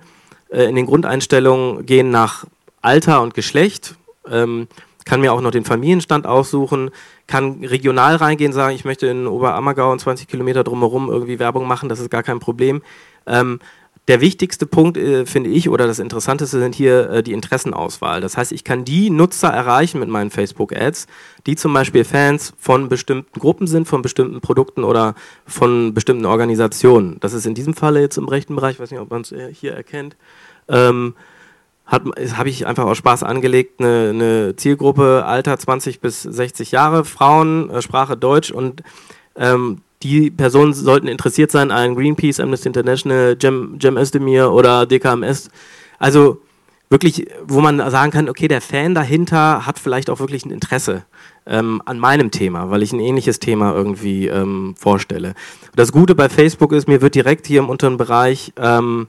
äh, 0.50 0.64
in 0.64 0.76
den 0.76 0.86
Grundeinstellungen 0.86 1.86
gehen 1.86 2.10
nach 2.10 2.44
Alter 2.82 3.22
und 3.22 3.34
Geschlecht, 3.34 3.96
ähm, 4.30 4.68
kann 5.04 5.20
mir 5.20 5.32
auch 5.32 5.40
noch 5.40 5.52
den 5.52 5.64
Familienstand 5.64 6.26
aussuchen, 6.26 6.90
kann 7.26 7.64
regional 7.64 8.16
reingehen, 8.16 8.52
sagen, 8.52 8.74
ich 8.74 8.84
möchte 8.84 9.06
in 9.06 9.26
Oberammergau 9.26 9.92
und 9.92 10.00
20 10.00 10.28
Kilometer 10.28 10.64
drumherum 10.64 11.08
irgendwie 11.08 11.38
Werbung 11.38 11.66
machen, 11.66 11.88
das 11.88 12.00
ist 12.00 12.10
gar 12.10 12.22
kein 12.22 12.40
Problem. 12.40 12.82
Ähm, 13.26 13.60
der 14.08 14.20
wichtigste 14.20 14.66
Punkt, 14.66 14.96
äh, 14.96 15.26
finde 15.26 15.50
ich, 15.50 15.68
oder 15.68 15.86
das 15.86 15.98
Interessanteste 15.98 16.58
sind 16.60 16.74
hier 16.74 17.10
äh, 17.10 17.22
die 17.22 17.32
Interessenauswahl. 17.32 18.20
Das 18.20 18.36
heißt, 18.36 18.52
ich 18.52 18.62
kann 18.62 18.84
die 18.84 19.10
Nutzer 19.10 19.48
erreichen 19.48 19.98
mit 19.98 20.08
meinen 20.08 20.30
Facebook-Ads, 20.30 21.06
die 21.46 21.56
zum 21.56 21.72
Beispiel 21.72 22.04
Fans 22.04 22.52
von 22.58 22.88
bestimmten 22.88 23.40
Gruppen 23.40 23.66
sind, 23.66 23.88
von 23.88 24.02
bestimmten 24.02 24.40
Produkten 24.40 24.84
oder 24.84 25.14
von 25.44 25.92
bestimmten 25.92 26.24
Organisationen. 26.24 27.18
Das 27.20 27.32
ist 27.32 27.46
in 27.46 27.54
diesem 27.54 27.74
Falle 27.74 28.00
jetzt 28.00 28.16
im 28.16 28.28
rechten 28.28 28.54
Bereich, 28.54 28.74
ich 28.74 28.80
weiß 28.80 28.92
nicht, 28.92 29.00
ob 29.00 29.10
man 29.10 29.22
es 29.22 29.32
äh, 29.32 29.52
hier 29.52 29.74
erkennt. 29.74 30.16
Ähm, 30.68 31.14
habe 31.88 32.48
ich 32.48 32.66
einfach 32.66 32.84
aus 32.84 32.98
Spaß 32.98 33.22
angelegt, 33.22 33.80
eine, 33.80 34.10
eine, 34.10 34.56
Zielgruppe 34.56 35.24
Alter 35.24 35.56
20 35.56 36.00
bis 36.00 36.22
60 36.22 36.72
Jahre, 36.72 37.04
Frauen, 37.04 37.70
äh, 37.70 37.80
Sprache 37.80 38.16
Deutsch 38.16 38.50
und 38.50 38.82
ähm, 39.36 39.82
die 40.02 40.30
Personen 40.30 40.74
sollten 40.74 41.08
interessiert 41.08 41.50
sein 41.50 41.70
an 41.70 41.94
Greenpeace, 41.94 42.40
Amnesty 42.40 42.68
International, 42.68 43.36
Gem, 43.36 43.78
Gem 43.78 43.96
Özdemir 43.96 44.52
oder 44.52 44.86
DKMS. 44.86 45.50
Also 45.98 46.42
wirklich, 46.90 47.26
wo 47.46 47.60
man 47.60 47.78
sagen 47.90 48.12
kann, 48.12 48.28
okay, 48.28 48.48
der 48.48 48.60
Fan 48.60 48.94
dahinter 48.94 49.66
hat 49.66 49.78
vielleicht 49.78 50.10
auch 50.10 50.20
wirklich 50.20 50.44
ein 50.44 50.50
Interesse 50.50 51.04
ähm, 51.46 51.80
an 51.84 51.98
meinem 51.98 52.30
Thema, 52.30 52.70
weil 52.70 52.82
ich 52.82 52.92
ein 52.92 53.00
ähnliches 53.00 53.38
Thema 53.38 53.72
irgendwie 53.72 54.26
ähm, 54.26 54.74
vorstelle. 54.76 55.34
Das 55.74 55.92
Gute 55.92 56.14
bei 56.14 56.28
Facebook 56.28 56.72
ist, 56.72 56.88
mir 56.88 57.00
wird 57.00 57.14
direkt 57.14 57.46
hier 57.46 57.60
im 57.60 57.68
unteren 57.68 57.96
Bereich 57.96 58.52
ähm, 58.56 59.08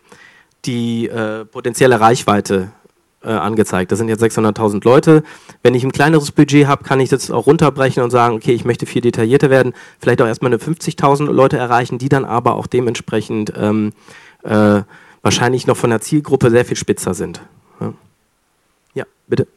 die 0.65 1.07
äh, 1.07 1.45
potenzielle 1.45 1.99
Reichweite 1.99 2.71
äh, 3.23 3.29
angezeigt. 3.29 3.91
Das 3.91 3.99
sind 3.99 4.09
jetzt 4.09 4.23
600.000 4.23 4.83
Leute. 4.83 5.23
Wenn 5.63 5.73
ich 5.73 5.83
ein 5.83 5.91
kleineres 5.91 6.31
Budget 6.31 6.67
habe, 6.67 6.83
kann 6.83 6.99
ich 6.99 7.09
das 7.09 7.31
auch 7.31 7.47
runterbrechen 7.47 8.03
und 8.03 8.11
sagen, 8.11 8.35
okay, 8.35 8.53
ich 8.53 8.65
möchte 8.65 8.85
viel 8.85 9.01
detaillierter 9.01 9.49
werden, 9.49 9.73
vielleicht 9.99 10.21
auch 10.21 10.27
erstmal 10.27 10.53
eine 10.53 10.61
50.000 10.61 11.25
Leute 11.31 11.57
erreichen, 11.57 11.97
die 11.97 12.09
dann 12.09 12.25
aber 12.25 12.55
auch 12.55 12.67
dementsprechend 12.67 13.53
ähm, 13.57 13.93
äh, 14.43 14.81
wahrscheinlich 15.21 15.67
noch 15.67 15.77
von 15.77 15.89
der 15.89 16.01
Zielgruppe 16.01 16.51
sehr 16.51 16.65
viel 16.65 16.77
spitzer 16.77 17.13
sind. 17.13 17.41
Ja, 17.79 17.93
ja 18.93 19.05
bitte. 19.27 19.47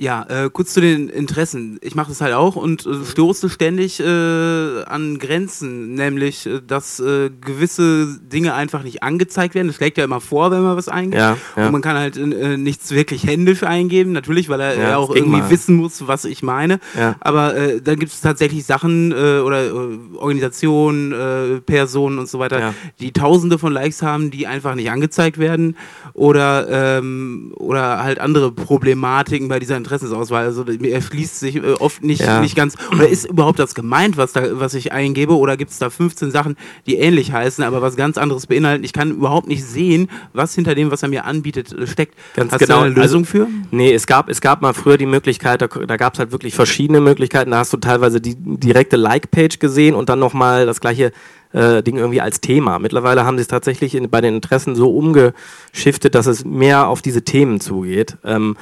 Ja, 0.00 0.24
äh, 0.28 0.48
kurz 0.48 0.74
zu 0.74 0.80
den 0.80 1.08
Interessen. 1.08 1.80
Ich 1.82 1.96
mache 1.96 2.10
das 2.10 2.20
halt 2.20 2.32
auch 2.32 2.54
und 2.54 2.86
äh, 2.86 3.04
stoße 3.04 3.50
ständig 3.50 3.98
äh, 3.98 4.84
an 4.84 5.18
Grenzen, 5.18 5.94
nämlich, 5.94 6.46
äh, 6.46 6.60
dass 6.64 7.00
äh, 7.00 7.30
gewisse 7.30 8.16
Dinge 8.20 8.54
einfach 8.54 8.84
nicht 8.84 9.02
angezeigt 9.02 9.56
werden. 9.56 9.66
Das 9.66 9.74
schlägt 9.74 9.98
ja 9.98 10.04
immer 10.04 10.20
vor, 10.20 10.52
wenn 10.52 10.62
man 10.62 10.76
was 10.76 10.86
eingibt. 10.86 11.16
Ja, 11.16 11.36
ja. 11.56 11.66
Und 11.66 11.72
man 11.72 11.82
kann 11.82 11.96
halt 11.96 12.16
äh, 12.16 12.56
nichts 12.56 12.92
wirklich 12.92 13.24
händisch 13.24 13.64
eingeben, 13.64 14.12
natürlich, 14.12 14.48
weil 14.48 14.60
er 14.60 14.78
ja, 14.78 14.96
auch 14.98 15.12
irgendwie 15.12 15.40
mal. 15.40 15.50
wissen 15.50 15.74
muss, 15.74 16.06
was 16.06 16.24
ich 16.26 16.44
meine. 16.44 16.78
Aber 17.18 17.54
dann 17.82 17.98
gibt 17.98 18.12
es 18.12 18.20
tatsächlich 18.20 18.64
Sachen 18.64 19.12
oder 19.12 19.72
Organisationen, 20.16 21.62
Personen 21.66 22.18
und 22.18 22.28
so 22.28 22.38
weiter, 22.38 22.74
die 23.00 23.12
tausende 23.12 23.58
von 23.58 23.72
Likes 23.72 24.02
haben, 24.02 24.30
die 24.30 24.46
einfach 24.46 24.74
nicht 24.76 24.90
angezeigt 24.90 25.38
werden. 25.38 25.76
Oder, 26.14 26.98
ähm, 26.98 27.52
oder 27.56 28.02
halt 28.02 28.20
andere 28.20 28.52
Problematiken 28.52 29.48
bei 29.48 29.58
dieser 29.58 29.76
Interesse 29.76 29.87
Interessensauswahl. 29.88 30.44
Also 30.44 30.64
er 30.64 31.00
schließt 31.00 31.40
sich 31.40 31.56
äh, 31.56 31.72
oft 31.72 32.04
nicht, 32.04 32.20
ja. 32.20 32.40
nicht 32.40 32.54
ganz. 32.54 32.74
Oder 32.92 33.08
ist 33.08 33.26
überhaupt 33.26 33.58
das 33.58 33.74
gemeint, 33.74 34.16
was, 34.16 34.32
da, 34.32 34.60
was 34.60 34.74
ich 34.74 34.92
eingebe? 34.92 35.36
Oder 35.36 35.56
gibt 35.56 35.70
es 35.70 35.78
da 35.78 35.90
15 35.90 36.30
Sachen, 36.30 36.56
die 36.86 36.96
ähnlich 36.96 37.32
heißen, 37.32 37.64
aber 37.64 37.82
was 37.82 37.96
ganz 37.96 38.18
anderes 38.18 38.46
beinhalten? 38.46 38.84
Ich 38.84 38.92
kann 38.92 39.10
überhaupt 39.10 39.48
nicht 39.48 39.64
sehen, 39.64 40.10
was 40.32 40.54
hinter 40.54 40.74
dem, 40.74 40.90
was 40.90 41.02
er 41.02 41.08
mir 41.08 41.24
anbietet, 41.24 41.72
äh, 41.72 41.86
steckt. 41.86 42.14
Ganz 42.34 42.52
hast 42.52 42.60
genau. 42.60 42.80
du 42.80 42.86
eine 42.86 42.94
Lösung 42.94 43.22
also, 43.22 43.30
für? 43.30 43.48
Nee, 43.70 43.92
es 43.92 44.06
gab, 44.06 44.28
es 44.28 44.40
gab 44.40 44.62
mal 44.62 44.74
früher 44.74 44.98
die 44.98 45.06
Möglichkeit, 45.06 45.62
da, 45.62 45.66
da 45.66 45.96
gab 45.96 46.14
es 46.14 46.18
halt 46.18 46.32
wirklich 46.32 46.54
verschiedene 46.54 47.00
Möglichkeiten. 47.00 47.50
Da 47.50 47.58
hast 47.58 47.72
du 47.72 47.78
teilweise 47.78 48.20
die 48.20 48.36
direkte 48.36 48.96
Like-Page 48.96 49.58
gesehen 49.58 49.94
und 49.94 50.08
dann 50.08 50.18
nochmal 50.18 50.66
das 50.66 50.80
gleiche 50.80 51.12
äh, 51.52 51.82
Ding 51.82 51.96
irgendwie 51.96 52.20
als 52.20 52.40
Thema. 52.40 52.78
Mittlerweile 52.78 53.24
haben 53.24 53.38
sie 53.38 53.42
es 53.42 53.48
tatsächlich 53.48 53.94
in, 53.94 54.10
bei 54.10 54.20
den 54.20 54.34
Interessen 54.34 54.74
so 54.74 54.90
umgeschiftet, 54.90 56.14
dass 56.14 56.26
es 56.26 56.44
mehr 56.44 56.88
auf 56.88 57.02
diese 57.02 57.22
Themen 57.22 57.60
zugeht. 57.60 58.18
Ähm, 58.24 58.56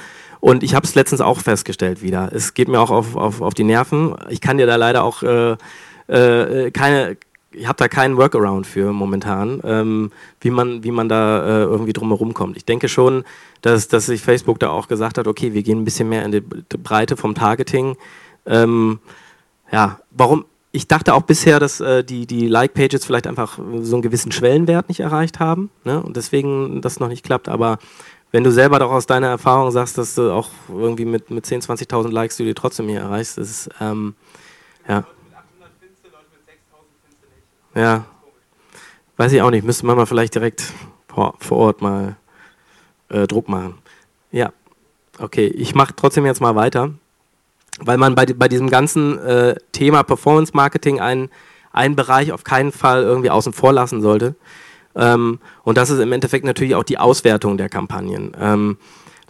und 0.46 0.62
ich 0.62 0.76
habe 0.76 0.86
es 0.86 0.94
letztens 0.94 1.20
auch 1.20 1.40
festgestellt 1.40 2.02
wieder. 2.02 2.30
Es 2.32 2.54
geht 2.54 2.68
mir 2.68 2.78
auch 2.78 2.92
auf, 2.92 3.16
auf, 3.16 3.40
auf 3.40 3.52
die 3.52 3.64
Nerven. 3.64 4.14
Ich 4.28 4.40
kann 4.40 4.58
dir 4.58 4.66
da 4.68 4.76
leider 4.76 5.02
auch 5.02 5.24
äh, 5.24 5.56
äh, 6.06 6.70
keine, 6.70 7.16
ich 7.50 7.66
habe 7.66 7.78
da 7.78 7.88
keinen 7.88 8.16
Workaround 8.16 8.64
für 8.64 8.92
momentan, 8.92 9.60
ähm, 9.64 10.12
wie, 10.40 10.50
man, 10.50 10.84
wie 10.84 10.92
man 10.92 11.08
da 11.08 11.44
äh, 11.44 11.62
irgendwie 11.64 11.92
drumherum 11.92 12.32
kommt. 12.32 12.56
Ich 12.56 12.64
denke 12.64 12.88
schon, 12.88 13.24
dass, 13.60 13.88
dass 13.88 14.06
sich 14.06 14.20
Facebook 14.20 14.60
da 14.60 14.70
auch 14.70 14.86
gesagt 14.86 15.18
hat, 15.18 15.26
okay, 15.26 15.52
wir 15.52 15.64
gehen 15.64 15.80
ein 15.80 15.84
bisschen 15.84 16.08
mehr 16.08 16.24
in 16.24 16.30
die 16.30 16.40
Breite 16.40 17.16
vom 17.16 17.34
Targeting. 17.34 17.96
Ähm, 18.46 19.00
ja, 19.72 19.98
warum? 20.12 20.44
Ich 20.70 20.86
dachte 20.86 21.14
auch 21.14 21.22
bisher, 21.22 21.58
dass 21.58 21.80
äh, 21.80 22.04
die, 22.04 22.24
die 22.24 22.46
Like-Pages 22.46 23.04
vielleicht 23.04 23.26
einfach 23.26 23.58
so 23.80 23.96
einen 23.96 24.02
gewissen 24.02 24.30
Schwellenwert 24.30 24.88
nicht 24.88 25.00
erreicht 25.00 25.40
haben 25.40 25.70
ne? 25.82 26.00
und 26.00 26.16
deswegen 26.16 26.82
das 26.82 27.00
noch 27.00 27.08
nicht 27.08 27.24
klappt, 27.24 27.48
aber 27.48 27.78
wenn 28.36 28.44
du 28.44 28.52
selber 28.52 28.78
doch 28.78 28.90
aus 28.90 29.06
deiner 29.06 29.28
Erfahrung 29.28 29.70
sagst, 29.70 29.96
dass 29.96 30.14
du 30.14 30.30
auch 30.30 30.50
irgendwie 30.68 31.06
mit, 31.06 31.30
mit 31.30 31.46
10.000, 31.46 31.88
20.000 31.88 32.10
Likes 32.10 32.36
du 32.36 32.44
die 32.44 32.52
trotzdem 32.52 32.86
hier 32.86 33.00
erreichst, 33.00 33.38
ist, 33.38 33.70
ähm, 33.80 34.14
ja. 34.86 35.04
Ja. 37.74 38.04
Weiß 39.16 39.32
ich 39.32 39.40
auch 39.40 39.50
nicht, 39.50 39.64
müsste 39.64 39.86
man 39.86 39.96
mal 39.96 40.04
vielleicht 40.04 40.34
direkt 40.34 40.64
vor, 41.08 41.36
vor 41.40 41.56
Ort 41.56 41.80
mal 41.80 42.16
äh, 43.08 43.26
Druck 43.26 43.48
machen. 43.48 43.78
Ja, 44.32 44.52
okay, 45.18 45.46
ich 45.46 45.74
mache 45.74 45.94
trotzdem 45.96 46.26
jetzt 46.26 46.42
mal 46.42 46.56
weiter, 46.56 46.90
weil 47.80 47.96
man 47.96 48.14
bei, 48.14 48.26
bei 48.26 48.48
diesem 48.48 48.68
ganzen 48.68 49.18
äh, 49.18 49.54
Thema 49.72 50.02
Performance 50.02 50.52
Marketing 50.54 51.00
einen, 51.00 51.30
einen 51.72 51.96
Bereich 51.96 52.32
auf 52.32 52.44
keinen 52.44 52.72
Fall 52.72 53.02
irgendwie 53.02 53.30
außen 53.30 53.54
vor 53.54 53.72
lassen 53.72 54.02
sollte. 54.02 54.34
Ähm, 54.96 55.38
und 55.62 55.78
das 55.78 55.90
ist 55.90 56.00
im 56.00 56.12
Endeffekt 56.12 56.44
natürlich 56.44 56.74
auch 56.74 56.84
die 56.84 56.98
Auswertung 56.98 57.56
der 57.58 57.68
Kampagnen. 57.68 58.32
Ähm, 58.40 58.78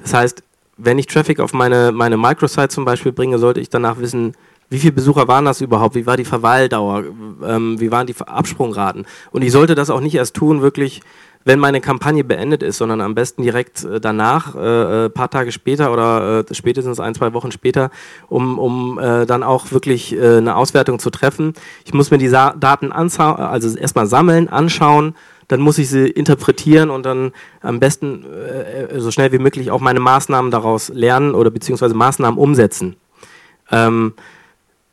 das 0.03 0.15
heißt, 0.15 0.43
wenn 0.77 0.99
ich 0.99 1.07
Traffic 1.07 1.41
auf 1.41 1.53
meine, 1.53 1.93
meine 1.93 2.17
Microsite 2.17 2.69
zum 2.69 2.85
Beispiel 2.85 3.13
bringe, 3.13 3.39
sollte 3.39 3.61
ich 3.61 3.71
danach 3.71 3.99
wissen, 3.99 4.35
wie 4.69 4.79
viele 4.79 4.93
Besucher 4.93 5.29
waren 5.29 5.45
das 5.45 5.61
überhaupt? 5.61 5.95
Wie 5.95 6.07
war 6.07 6.17
die 6.17 6.25
Verweildauer? 6.25 7.05
Ähm, 7.45 7.81
wie 7.81 7.91
waren 7.91 8.07
die 8.07 8.15
Absprungraten? 8.19 9.07
Und 9.31 9.43
ich 9.43 9.53
sollte 9.53 9.75
das 9.75 9.91
auch 9.91 10.01
nicht 10.01 10.17
erst 10.17 10.35
tun, 10.35 10.61
wirklich, 10.61 11.03
wenn 11.45 11.61
meine 11.61 11.81
Kampagne 11.81 12.25
beendet 12.25 12.65
ist, 12.65 12.79
sondern 12.79 13.01
am 13.01 13.15
besten 13.15 13.43
direkt 13.43 13.85
äh, 13.85 14.01
danach, 14.01 14.57
äh, 14.57 15.05
äh 15.05 15.09
paar 15.09 15.31
Tage 15.31 15.53
später 15.53 15.93
oder 15.93 16.45
äh, 16.51 16.55
spätestens 16.55 16.99
ein, 16.99 17.15
zwei 17.15 17.33
Wochen 17.33 17.53
später, 17.53 17.91
um, 18.29 18.59
um 18.59 18.99
äh, 18.99 19.25
dann 19.25 19.45
auch 19.45 19.71
wirklich 19.71 20.17
äh, 20.17 20.39
eine 20.39 20.57
Auswertung 20.57 20.99
zu 20.99 21.11
treffen. 21.11 21.55
Ich 21.85 21.95
muss 21.95 22.11
mir 22.11 22.19
die 22.19 22.29
Sa 22.29 22.53
Daten 22.59 22.91
anschauen, 22.91 23.37
also 23.37 23.79
erstmal 23.79 24.09
sammeln, 24.09 24.49
anschauen, 24.49 25.15
dann 25.49 25.61
muss 25.61 25.79
ich 25.79 25.89
sie 25.89 26.09
interpretieren 26.09 26.91
und 26.91 27.07
dann 27.07 27.33
am 27.61 27.81
besten 27.81 28.25
äh, 28.25 28.99
so 28.99 29.11
schnell 29.11 29.33
wie 29.33 29.39
möglich 29.39 29.71
auch 29.71 29.81
meine 29.81 30.01
Maßnahmen 30.01 30.51
daraus 30.51 30.89
lernen 30.89 31.35
oder 31.35 31.51
beziehungsweise 31.51 31.95
Maßnahmen 31.95 32.39
umsetzen. 32.39 32.97
Ähm, 33.71 34.15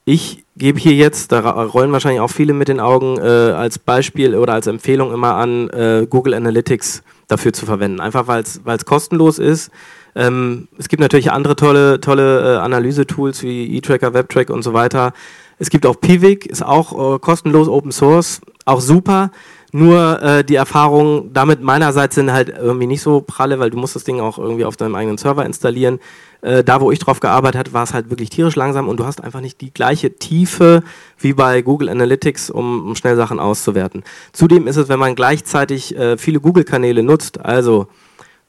ich 0.06 0.44
gebe 0.58 0.80
hier 0.80 0.94
jetzt, 0.94 1.32
da 1.32 1.39
rollen 1.50 1.92
wahrscheinlich 1.92 2.20
auch 2.20 2.30
viele 2.30 2.54
mit 2.54 2.68
den 2.68 2.80
Augen, 2.80 3.18
äh, 3.18 3.22
als 3.22 3.80
Beispiel 3.80 4.36
oder 4.36 4.54
als 4.54 4.68
Empfehlung 4.68 5.13
immer 5.13 5.36
an, 5.36 5.70
äh, 5.70 6.06
Google 6.10 6.34
Analytics 6.34 7.04
dafür 7.28 7.54
zu 7.54 7.66
verwenden. 7.66 8.02
Einfach 8.02 8.28
weil 8.28 8.44
es 8.44 8.86
kostenlos 8.86 9.39
ist. 9.39 9.72
Ähm, 10.16 10.68
es 10.78 10.89
gibt 10.89 11.00
natürlich 11.00 11.32
andere 11.32 11.56
tolle, 11.56 12.00
tolle 12.00 12.56
äh, 12.56 12.58
Analyse-Tools 12.58 13.44
wie 13.44 13.78
eTracker, 13.78 14.13
WebTrack 14.13 14.50
und 14.50 14.62
so 14.62 14.74
weiter. 14.74 15.13
Es 15.58 15.70
gibt 15.70 15.86
auch 15.86 16.00
Pivik, 16.00 16.46
ist 16.46 16.63
auch 16.63 17.16
äh, 17.16 17.20
kostenlos, 17.20 17.68
Open 17.68 17.92
Source, 17.92 18.42
auch 18.66 18.82
super. 18.82 19.32
Nur 19.76 20.22
äh, 20.22 20.44
die 20.44 20.54
Erfahrungen 20.54 21.34
damit 21.34 21.64
meinerseits 21.64 22.14
sind 22.14 22.32
halt 22.32 22.50
irgendwie 22.50 22.86
nicht 22.86 23.02
so 23.02 23.22
pralle, 23.22 23.58
weil 23.58 23.72
du 23.72 23.78
musst 23.78 23.96
das 23.96 24.04
Ding 24.04 24.20
auch 24.20 24.38
irgendwie 24.38 24.66
auf 24.66 24.78
deinem 24.78 24.94
eigenen 24.94 25.18
Server 25.18 25.44
installieren. 25.44 26.00
Äh, 26.44 26.64
da, 26.64 26.80
wo 26.80 26.92
ich 26.92 27.00
drauf 27.00 27.20
gearbeitet 27.20 27.58
habe, 27.58 27.74
war 27.74 27.84
es 27.84 27.92
halt 27.92 28.12
wirklich 28.12 28.30
tierisch 28.30 28.56
langsam 28.56 28.88
und 28.88 29.00
du 29.00 29.06
hast 29.06 29.24
einfach 29.24 29.42
nicht 29.42 29.62
die 29.62 29.74
gleiche 29.74 30.14
Tiefe 30.16 30.84
wie 31.18 31.34
bei 31.34 31.64
Google 31.64 31.90
Analytics, 31.90 32.52
um, 32.52 32.86
um 32.86 32.96
schnell 32.96 33.16
Sachen 33.16 33.40
auszuwerten. 33.40 34.04
Zudem 34.32 34.68
ist 34.68 34.78
es, 34.78 34.90
wenn 34.90 35.00
man 35.00 35.16
gleichzeitig 35.16 35.98
äh, 35.98 36.18
viele 36.18 36.40
Google-Kanäle 36.40 37.02
nutzt, 37.02 37.44
also 37.44 37.88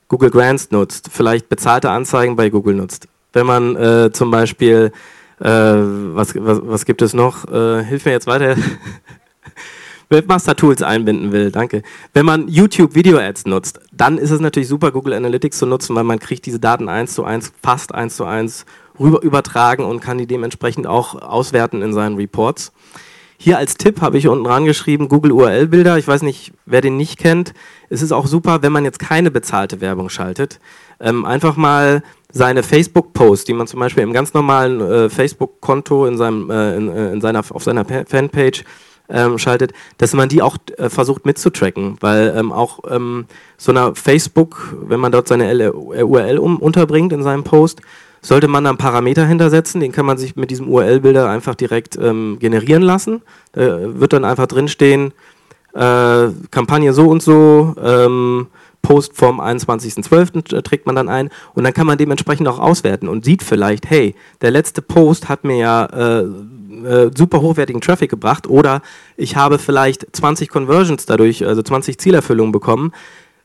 Google 0.09 0.31
Grants 0.31 0.73
nutzt, 0.73 1.09
vielleicht 1.11 1.49
bezahlte 1.49 1.89
Anzeigen 1.89 2.37
bei 2.37 2.51
Google 2.51 2.75
nutzt, 2.75 3.09
wenn 3.33 3.47
man 3.47 3.77
äh, 3.77 4.11
zum 4.13 4.31
Beispiel, 4.31 4.93
äh, 5.41 5.47
was, 5.47 6.35
was, 6.37 6.61
was, 6.63 6.85
gibt 6.85 7.01
es 7.01 7.15
noch? 7.15 7.51
Äh, 7.51 7.83
hilf 7.83 8.05
mir 8.05 8.13
jetzt 8.13 8.27
weiter. 8.27 8.57
Webmaster 10.15 10.57
Tools 10.57 10.83
einbinden 10.83 11.33
will, 11.33 11.51
danke. 11.51 11.83
Wenn 12.13 12.25
man 12.25 12.49
YouTube 12.49 12.95
Video 12.95 13.19
Ads 13.19 13.47
nutzt, 13.47 13.81
dann 13.93 14.19
ist 14.19 14.31
es 14.31 14.41
natürlich 14.41 14.69
super, 14.69 14.93
Google 14.93 15.13
Analytics 15.13 15.59
zu 15.59 15.67
nutzen, 15.67 15.95
weil 15.95 16.05
man 16.05 16.19
kriegt 16.19 16.47
diese 16.47 16.61
Daten 16.61 16.89
eins 16.89 17.15
zu 17.15 17.25
eins, 17.25 17.53
fast 17.63 17.95
eins 17.95 18.17
zu 18.17 18.25
eins 18.25 18.65
rüber 18.99 19.23
übertragen 19.23 19.85
und 19.85 20.01
kann 20.01 20.19
die 20.19 20.27
dementsprechend 20.27 20.87
auch 20.87 21.21
auswerten 21.21 21.83
in 21.83 21.93
seinen 21.93 22.17
Reports. 22.17 22.73
Hier 23.37 23.59
als 23.59 23.77
Tipp 23.77 24.01
habe 24.01 24.17
ich 24.17 24.29
unten 24.29 24.45
dran 24.45 24.65
geschrieben, 24.65 25.09
Google 25.09 25.33
URL-Bilder. 25.33 25.99
Ich 25.99 26.09
weiß 26.09 26.23
nicht, 26.23 26.53
wer 26.67 26.81
den 26.81 26.97
nicht 26.97 27.19
kennt. 27.19 27.53
Es 27.91 28.01
ist 28.01 28.13
auch 28.13 28.27
super, 28.27 28.63
wenn 28.63 28.73
man 28.73 28.85
jetzt 28.85 28.99
keine 28.99 29.31
bezahlte 29.31 29.81
Werbung 29.81 30.09
schaltet. 30.09 30.61
Ähm, 31.01 31.25
einfach 31.25 31.57
mal 31.57 32.03
seine 32.33 32.63
Facebook-Posts, 32.63 33.45
die 33.45 33.53
man 33.53 33.67
zum 33.67 33.81
Beispiel 33.81 34.03
im 34.03 34.13
ganz 34.13 34.35
normalen 34.35 34.81
äh, 34.81 35.11
Facebook-Konto 35.11 36.07
in 36.07 36.17
seinem, 36.17 36.51
äh, 36.51 36.77
in, 36.77 36.89
äh, 36.89 37.13
in, 37.13 37.21
seiner, 37.21 37.41
auf 37.41 37.63
seiner 37.63 37.85
Fanpage 37.85 38.65
ähm, 39.09 39.39
schaltet, 39.39 39.73
dass 39.99 40.15
man 40.15 40.29
die 40.29 40.43
auch 40.43 40.57
äh, 40.77 40.89
versucht 40.89 41.27
mitzutracken, 41.27 41.97
weil 42.01 42.35
ähm, 42.37 42.53
auch 42.53 42.81
ähm, 42.91 43.27
so 43.57 43.73
einer 43.73 43.95
Facebook, 43.95 44.77
wenn 44.87 45.01
man 45.01 45.13
dort 45.13 45.29
seine 45.29 45.49
L 45.49 45.71
URL 45.71 46.39
um, 46.39 46.59
unterbringt 46.59 47.13
in 47.13 47.23
seinem 47.23 47.45
Post, 47.45 47.81
sollte 48.23 48.49
man 48.49 48.67
einen 48.67 48.79
Parameter 48.79 49.27
hintersetzen, 49.27 49.81
den 49.81 49.93
kann 49.93 50.07
man 50.07 50.17
sich 50.17 50.35
mit 50.35 50.51
diesem 50.51 50.69
URL-Bilder 50.69 51.29
einfach 51.29 51.55
direkt 51.55 51.97
ähm, 51.97 52.39
generieren 52.41 52.83
lassen. 52.83 53.21
Da 53.53 54.01
wird 54.01 54.15
dann 54.15 54.25
einfach 54.25 54.47
drinstehen, 54.47 55.13
äh, 55.75 56.29
Kampagne 56.51 56.95
so 56.95 57.09
und 57.09 57.23
so, 57.23 57.75
ähm, 57.83 58.47
Post 58.81 59.17
vom 59.17 59.41
21.12. 59.41 60.63
trägt 60.63 60.87
man 60.87 60.95
dann 60.95 61.09
ein 61.09 61.31
und 61.55 61.65
dann 61.65 61.73
kann 61.73 61.87
man 61.87 61.99
dementsprechend 61.99 62.47
auch 62.49 62.59
auswerten 62.59 63.09
und 63.09 63.25
sieht 63.25 63.43
vielleicht, 63.43 63.89
hey, 63.89 64.15
der 64.43 64.51
letzte 64.51 64.83
Post 64.83 65.29
hat 65.29 65.43
mir 65.43 65.57
ja 65.57 65.87
äh, 65.87 66.27
äh, 66.85 67.11
super 67.17 67.41
hochwertigen 67.41 67.81
Traffic 67.81 68.11
gebracht 68.11 68.47
oder 68.47 68.83
ich 69.17 69.37
habe 69.37 69.59
vielleicht 69.59 70.15
20 70.15 70.49
Conversions 70.49 71.07
dadurch, 71.07 71.47
also 71.47 71.63
20 71.63 71.99
Zielerfüllungen 71.99 72.53
bekommen. 72.53 72.93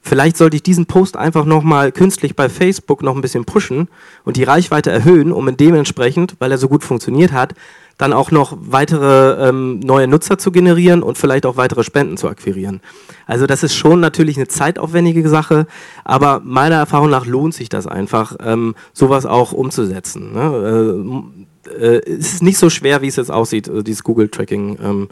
Vielleicht 0.01 0.37
sollte 0.37 0.55
ich 0.55 0.63
diesen 0.63 0.85
Post 0.85 1.17
einfach 1.17 1.43
nochmal 1.43 1.91
künstlich 1.91 2.35
bei 2.35 2.47
Facebook 2.47 3.03
noch 3.03 3.15
ein 3.15 3.21
bisschen 3.21 3.43
pushen 3.43 3.89
und 4.23 4.37
die 4.37 4.43
Reichweite 4.43 4.91
erhöhen, 4.91 5.31
um 5.33 5.55
dementsprechend, 5.57 6.35
weil 6.39 6.51
er 6.51 6.57
so 6.57 6.69
gut 6.69 6.85
funktioniert 6.85 7.33
hat, 7.33 7.53
dann 7.97 8.13
auch 8.13 8.31
noch 8.31 8.57
weitere 8.61 9.49
ähm, 9.49 9.81
neue 9.81 10.07
Nutzer 10.07 10.37
zu 10.37 10.51
generieren 10.51 11.03
und 11.03 11.17
vielleicht 11.17 11.45
auch 11.45 11.57
weitere 11.57 11.83
Spenden 11.83 12.15
zu 12.15 12.29
akquirieren. 12.29 12.79
Also 13.27 13.45
das 13.45 13.61
ist 13.61 13.75
schon 13.75 13.99
natürlich 13.99 14.37
eine 14.37 14.47
zeitaufwendige 14.47 15.27
Sache, 15.27 15.67
aber 16.05 16.41
meiner 16.45 16.77
Erfahrung 16.77 17.09
nach 17.09 17.25
lohnt 17.25 17.53
sich 17.53 17.67
das 17.67 17.85
einfach, 17.85 18.37
ähm, 18.41 18.75
sowas 18.93 19.25
auch 19.25 19.51
umzusetzen. 19.51 20.31
Ne? 20.31 21.45
Äh, 21.67 22.01
es 22.09 22.33
ist 22.33 22.43
nicht 22.43 22.57
so 22.57 22.69
schwer, 22.69 23.01
wie 23.01 23.07
es 23.07 23.15
jetzt 23.15 23.31
aussieht, 23.31 23.67
äh, 23.67 23.83
dieses 23.83 24.03
Google-Tracking. 24.03 24.79
Ähm, 24.81 25.09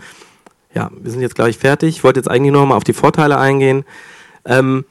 ja, 0.74 0.92
wir 1.00 1.12
sind 1.12 1.22
jetzt 1.22 1.36
gleich 1.36 1.58
fertig. 1.58 1.98
Ich 1.98 2.04
wollte 2.04 2.20
jetzt 2.20 2.30
eigentlich 2.30 2.52
noch 2.52 2.66
mal 2.66 2.76
auf 2.76 2.84
die 2.84 2.94
Vorteile 2.94 3.38
eingehen. 3.38 3.84
Ähm, 4.46 4.86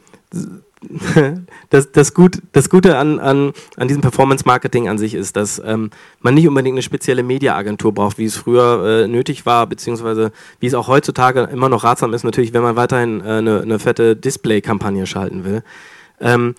das, 1.71 1.93
das, 1.93 2.15
Gut, 2.15 2.43
das 2.53 2.69
Gute 2.69 2.99
an, 2.99 3.19
an, 3.19 3.53
an 3.77 3.89
diesem 3.89 4.03
Performance-Marketing 4.03 4.89
an 4.89 4.99
sich 4.99 5.15
ist, 5.15 5.37
dass 5.37 5.61
ähm, 5.65 5.91
man 6.21 6.35
nicht 6.35 6.47
unbedingt 6.47 6.75
eine 6.75 6.83
spezielle 6.83 7.23
Media-Agentur 7.23 7.93
braucht, 7.93 8.19
wie 8.19 8.25
es 8.25 8.37
früher 8.37 9.05
äh, 9.05 9.09
nötig 9.09 9.47
war, 9.47 9.67
beziehungsweise 9.67 10.33
wie 10.61 10.67
es 10.67 10.75
auch 10.75 10.89
heutzutage 10.89 11.43
immer 11.45 11.69
noch 11.69 11.85
ratsam 11.85 12.15
ist, 12.15 12.25
natürlich, 12.25 12.53
wenn 12.53 12.63
man 12.63 12.77
weiterhin 12.77 13.21
äh, 13.21 13.25
eine, 13.25 13.61
eine, 13.63 13.79
fette 13.79 14.17
Display-Kampagne 14.17 15.07
schalten 15.07 15.45
will. 15.45 15.63
Ähm, 16.21 16.55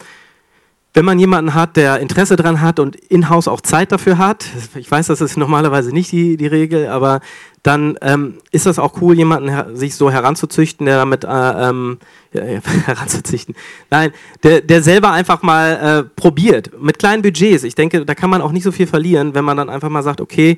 wenn 0.98 1.06
man 1.06 1.20
jemanden 1.20 1.54
hat, 1.54 1.78
der 1.78 2.00
Interesse 2.00 2.38
daran 2.38 2.60
hat 2.60 2.80
und 2.80 2.96
in-house 2.96 3.48
auch 3.48 3.62
Zeit 3.62 3.92
dafür 3.92 4.18
hat, 4.18 4.48
ich 4.74 4.90
weiß, 4.90 5.06
das 5.06 5.22
ist 5.22 5.38
normalerweise 5.38 5.92
nicht 5.92 6.12
die, 6.12 6.38
die 6.38 6.48
Regel, 6.48 6.88
aber 6.88 7.20
dann 7.62 8.00
ähm, 8.02 8.40
ist 8.50 8.66
das 8.66 8.80
auch 8.80 9.00
cool, 9.00 9.14
jemanden 9.16 9.76
sich 9.76 9.94
so 9.94 10.10
heranzuzüchten, 10.10 10.88
der 10.88 10.98
damit 10.98 11.24
äh, 11.24 11.28
ähm, 11.30 12.00
ja, 12.34 12.42
heranzuzüchten. 12.88 13.54
Nein, 13.92 14.12
der, 14.42 14.62
der 14.62 14.82
selber 14.82 15.12
einfach 15.12 15.44
mal 15.44 15.76
äh, 15.76 16.04
probiert 16.20 16.72
mit 16.82 16.98
kleinen 16.98 17.22
Budgets. 17.22 17.64
Ich 17.64 17.76
denke, 17.76 18.04
da 18.04 18.16
kann 18.16 18.32
man 18.32 18.42
auch 18.42 18.52
nicht 18.52 18.64
so 18.64 18.72
viel 18.72 18.88
verlieren, 18.88 19.36
wenn 19.36 19.46
man 19.46 19.56
dann 19.56 19.70
einfach 19.70 19.90
mal 19.90 20.02
sagt, 20.02 20.20
okay, 20.20 20.58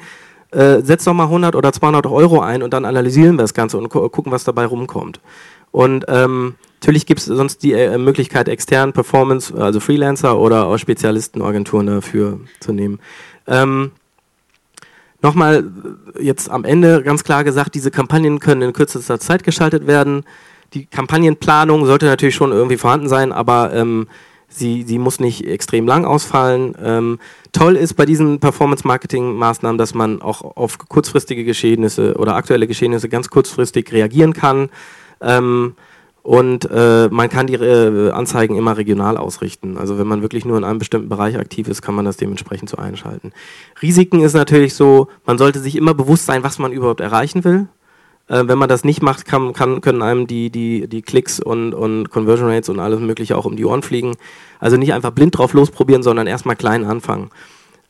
äh, 0.52 0.82
setz 0.82 1.04
doch 1.04 1.14
mal 1.14 1.26
100 1.26 1.54
oder 1.54 1.74
200 1.74 2.06
Euro 2.08 2.40
ein 2.40 2.64
und 2.64 2.74
dann 2.74 2.86
analysieren 2.86 3.36
wir 3.36 3.44
das 3.44 3.54
Ganze 3.54 3.78
und 3.78 3.90
gu 3.90 4.08
gucken, 4.08 4.32
was 4.32 4.46
dabei 4.46 4.66
rumkommt. 4.66 5.20
Und 5.72 6.06
ähm, 6.08 6.56
natürlich 6.80 7.06
gibt 7.06 7.20
es 7.20 7.26
sonst 7.26 7.64
die 7.64 7.74
äh, 7.74 7.98
Möglichkeit, 7.98 8.48
extern 8.48 8.94
Performance, 8.94 9.54
also 9.56 9.80
Freelancer 9.80 10.40
oder 10.40 10.68
auch 10.68 10.78
Spezialistenagenturen 10.78 11.88
dafür 11.88 12.40
zu 12.60 12.74
nehmen. 12.74 13.00
Ähm, 13.48 13.92
Nochmal 15.22 15.70
äh, 16.16 16.24
jetzt 16.24 16.50
am 16.50 16.64
Ende 16.64 17.04
ganz 17.04 17.24
klar 17.24 17.44
gesagt, 17.44 17.76
diese 17.76 17.92
Kampagnen 17.92 18.40
können 18.40 18.62
in 18.62 18.74
kürzester 18.74 19.20
Zeit 19.20 19.44
geschaltet 19.44 19.88
werden. 19.88 20.24
Die 20.74 20.86
Kampagnenplanung 20.86 21.86
sollte 21.86 22.06
natürlich 22.06 22.36
schon 22.36 22.52
irgendwie 22.52 22.78
vorhanden 22.78 23.10
sein, 23.10 23.32
aber 23.32 23.74
ähm, 23.74 24.08
sie, 24.48 24.84
sie 24.84 25.00
muss 25.00 25.20
nicht 25.20 25.46
extrem 25.46 25.88
lang 25.88 26.06
ausfallen. 26.06 26.76
Ähm, 26.82 27.20
toll 27.52 27.76
ist 27.76 27.96
bei 27.96 28.06
diesen 28.06 28.40
Performance-Marketing-Maßnahmen, 28.40 29.78
dass 29.78 29.94
man 29.94 30.22
auch 30.22 30.42
auf 30.56 30.78
kurzfristige 30.78 31.44
Geschehnisse 31.44 32.16
oder 32.16 32.36
aktuelle 32.36 32.68
Geschehnisse 32.68 33.10
ganz 33.10 33.30
kurzfristig 33.30 33.92
reagieren 33.92 34.34
kann. 34.34 34.70
Ähm, 35.22 35.76
und 36.22 36.70
äh, 36.70 37.08
man 37.10 37.30
kann 37.30 37.48
die 37.48 37.56
äh, 37.56 38.12
Anzeigen 38.12 38.56
immer 38.56 38.78
regional 38.78 39.18
ausrichten. 39.18 39.78
Also 39.78 39.98
wenn 39.98 40.08
man 40.08 40.22
wirklich 40.22 40.46
nur 40.46 40.58
in 40.58 40.64
einem 40.64 40.80
bestimmten 40.80 41.10
Bereich 41.10 41.38
aktiv 41.38 41.68
ist, 41.68 41.82
kann 41.82 41.96
man 41.96 42.06
das 42.06 42.18
dementsprechend 42.18 42.70
so 42.70 42.78
einschalten. 42.78 43.32
Risiken 43.82 44.22
ist 44.22 44.34
natürlich 44.34 44.76
so, 44.76 45.08
man 45.26 45.38
sollte 45.38 45.60
sich 45.60 45.76
immer 45.76 45.94
bewusst 45.94 46.26
sein, 46.26 46.44
was 46.44 46.60
man 46.60 46.72
überhaupt 46.72 47.00
erreichen 47.00 47.44
will. 47.46 47.68
Äh, 48.28 48.44
wenn 48.48 48.58
man 48.58 48.70
das 48.70 48.84
nicht 48.84 49.02
macht, 49.02 49.26
kann, 49.26 49.54
kann, 49.54 49.82
können 49.82 50.02
einem 50.02 50.28
die, 50.28 50.50
die, 50.52 50.88
die 50.88 51.02
Klicks 51.02 51.40
und, 51.40 51.74
und 51.74 52.10
Conversion 52.10 52.50
Rates 52.50 52.70
und 52.70 52.80
alles 52.80 53.00
Mögliche 53.00 53.38
auch 53.38 53.46
um 53.46 53.56
die 53.56 53.66
Ohren 53.66 53.82
fliegen. 53.82 54.16
Also 54.60 54.78
nicht 54.78 54.94
einfach 54.94 55.12
blind 55.12 55.38
drauf 55.38 55.54
losprobieren, 55.54 56.04
sondern 56.04 56.28
erstmal 56.28 56.56
klein 56.58 56.84
anfangen. 56.84 57.32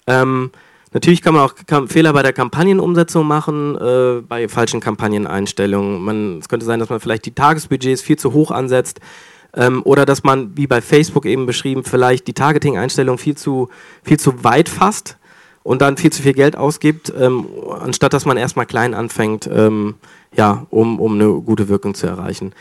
Ähm, 0.08 0.52
Natürlich 0.92 1.22
kann 1.22 1.36
man 1.36 1.44
auch 1.44 1.54
Fehler 1.88 2.14
bei 2.14 2.24
der 2.24 2.34
Kampagnenumsetzung 2.34 3.28
machen, 3.28 3.76
äh, 3.76 4.22
bei 4.22 4.48
falschen 4.48 4.80
Kampagneneinstellungen. 4.80 6.02
Man, 6.02 6.40
es 6.40 6.50
könnte 6.50 6.66
sein, 6.66 6.80
dass 6.80 6.90
man 6.90 7.00
vielleicht 7.00 7.26
die 7.26 7.36
Tagesbudgets 7.36 8.02
viel 8.02 8.18
zu 8.18 8.34
hoch 8.34 8.50
ansetzt 8.50 9.00
ähm, 9.56 9.82
oder 9.84 10.06
dass 10.06 10.24
man, 10.24 10.58
wie 10.58 10.68
bei 10.68 10.82
Facebook 10.82 11.26
eben 11.26 11.46
beschrieben, 11.46 11.84
vielleicht 11.84 12.28
die 12.28 12.34
Targeting-Einstellung 12.34 13.18
viel 13.18 13.36
zu, 13.36 13.70
viel 14.04 14.20
zu 14.20 14.44
weit 14.44 14.70
fasst 14.70 15.18
und 15.64 15.82
dann 15.82 15.98
viel 15.98 16.12
zu 16.12 16.24
viel 16.24 16.34
Geld 16.34 16.56
ausgibt, 16.56 17.14
ähm, 17.18 17.46
anstatt 17.80 18.14
dass 18.14 18.26
man 18.26 18.38
erstmal 18.38 18.66
klein 18.66 18.94
anfängt, 18.94 19.48
ähm, 19.52 19.96
ja, 20.36 20.66
um, 20.70 21.00
um 21.00 21.14
eine 21.14 21.30
gute 21.42 21.70
Wirkung 21.70 21.94
zu 21.94 22.08
erreichen. 22.08 22.54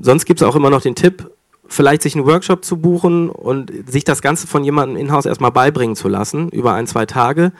Sonst 0.00 0.24
gibt 0.24 0.40
es 0.40 0.46
auch 0.46 0.56
immer 0.56 0.70
noch 0.70 0.82
den 0.82 0.94
Tipp, 0.94 1.30
vielleicht 1.72 2.02
sich 2.02 2.14
einen 2.14 2.26
Workshop 2.26 2.64
zu 2.64 2.76
buchen 2.76 3.30
und 3.30 3.72
sich 3.90 4.04
das 4.04 4.22
Ganze 4.22 4.46
von 4.46 4.62
jemandem 4.62 4.96
in-house 4.96 5.26
erstmal 5.26 5.52
beibringen 5.52 5.96
zu 5.96 6.08
lassen, 6.08 6.48
über 6.50 6.74
ein, 6.74 6.86
zwei 6.86 7.06
Tage. 7.06 7.52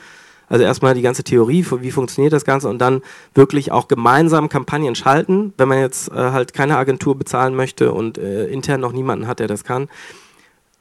Also 0.48 0.64
erstmal 0.64 0.92
die 0.94 1.02
ganze 1.02 1.24
Theorie, 1.24 1.64
wie 1.80 1.90
funktioniert 1.90 2.32
das 2.32 2.44
Ganze 2.44 2.68
und 2.68 2.78
dann 2.78 3.00
wirklich 3.34 3.72
auch 3.72 3.88
gemeinsam 3.88 4.50
Kampagnen 4.50 4.94
schalten, 4.94 5.54
wenn 5.56 5.68
man 5.68 5.78
jetzt 5.78 6.12
äh, 6.12 6.14
halt 6.14 6.52
keine 6.52 6.76
Agentur 6.76 7.16
bezahlen 7.16 7.54
möchte 7.54 7.92
und 7.92 8.18
äh, 8.18 8.46
intern 8.48 8.80
noch 8.80 8.92
niemanden 8.92 9.26
hat, 9.26 9.38
der 9.38 9.46
das 9.46 9.64
kann, 9.64 9.88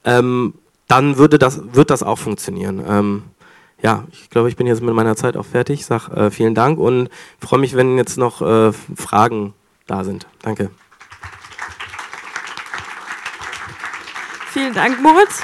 ähm, 0.04 0.52
dann 0.88 1.16
würde 1.16 1.38
das, 1.38 1.62
wird 1.72 1.88
das 1.88 2.02
auch 2.02 2.18
funktionieren. 2.18 2.82
Ähm, 2.86 3.22
ja, 3.82 4.04
ich 4.12 4.28
glaube, 4.28 4.50
ich 4.50 4.56
bin 4.56 4.66
jetzt 4.66 4.82
mit 4.82 4.94
meiner 4.94 5.16
Zeit 5.16 5.38
auch 5.38 5.46
fertig. 5.46 5.86
Sag 5.86 6.10
äh, 6.10 6.30
vielen 6.30 6.54
Dank 6.54 6.78
und 6.78 7.08
freue 7.40 7.60
mich, 7.60 7.74
wenn 7.74 7.96
jetzt 7.96 8.18
noch 8.18 8.42
äh, 8.42 8.72
Fragen 8.72 9.54
da 9.86 10.04
sind. 10.04 10.26
Danke. 10.42 10.70
Vielen 14.52 14.74
Dank, 14.74 15.00
Moritz. 15.00 15.42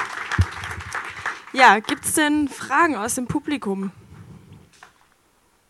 Ja, 1.51 1.79
gibt 1.79 2.05
es 2.05 2.13
denn 2.13 2.47
Fragen 2.47 2.95
aus 2.95 3.15
dem 3.15 3.25
Publikum? 3.25 3.91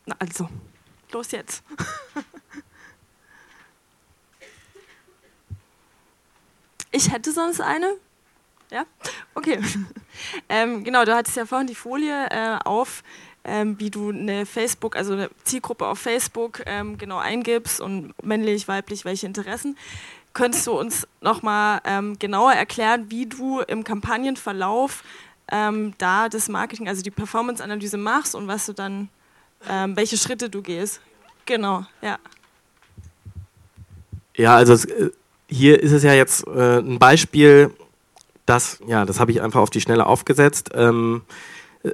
Na 0.06 0.14
also, 0.20 0.50
los 1.14 1.32
jetzt. 1.32 1.64
Ich 6.92 7.12
hätte 7.12 7.32
sonst 7.32 7.62
eine. 7.62 7.96
Ja? 8.72 8.86
Okay. 9.36 9.60
Ähm, 10.50 10.84
genau, 10.84 11.06
du 11.06 11.16
hattest 11.16 11.38
ja 11.38 11.46
vorhin 11.46 11.68
die 11.68 11.76
Folie 11.76 12.28
äh, 12.30 12.58
auf, 12.66 13.04
ähm, 13.46 13.80
wie 13.80 13.90
du 13.90 14.10
eine 14.10 14.46
Facebook, 14.46 14.98
also 14.98 15.14
eine 15.14 15.30
Zielgruppe 15.46 15.88
auf 15.88 16.00
Facebook 16.00 16.62
ähm, 16.66 16.98
genau 16.98 17.20
eingibst 17.20 17.80
und 17.80 18.14
männlich, 18.22 18.68
weiblich, 18.68 19.06
welche 19.06 19.28
Interessen. 19.28 19.78
Könntest 20.34 20.68
du 20.68 20.72
uns 20.72 21.08
nochmal 21.22 21.82
ähm, 21.86 22.18
genauer 22.20 22.54
erklären, 22.54 23.06
wie 23.10 23.26
du 23.26 23.62
im 23.62 23.84
Kampagnenverlauf 23.84 25.04
ähm, 25.52 25.94
da 25.98 26.30
das 26.30 26.50
Marketing, 26.50 26.88
also 26.88 27.02
die 27.02 27.12
Performance-Analyse 27.12 27.98
machst 27.98 28.36
und 28.36 28.48
was 28.48 28.66
du 28.66 28.74
dann, 28.74 29.10
ähm, 29.68 29.96
welche 29.96 30.18
Schritte 30.18 30.50
du 30.50 30.62
gehst? 30.62 31.02
Genau, 31.46 31.86
ja. 32.02 32.18
Ja, 34.36 34.56
also 34.56 34.74
es, 34.74 34.86
äh, 34.86 35.10
hier 35.48 35.82
ist 35.82 35.92
es 35.92 36.04
ja 36.04 36.14
jetzt 36.14 36.48
äh, 36.48 36.80
ein 36.80 37.00
Beispiel, 37.00 37.72
das, 38.46 38.80
ja, 38.88 39.06
das 39.06 39.20
habe 39.20 39.32
ich 39.32 39.42
einfach 39.42 39.60
auf 39.60 39.70
die 39.70 39.82
Schnelle 39.82 40.06
aufgesetzt. 40.06 40.70
Ähm, 40.74 41.24
äh, 41.28 41.34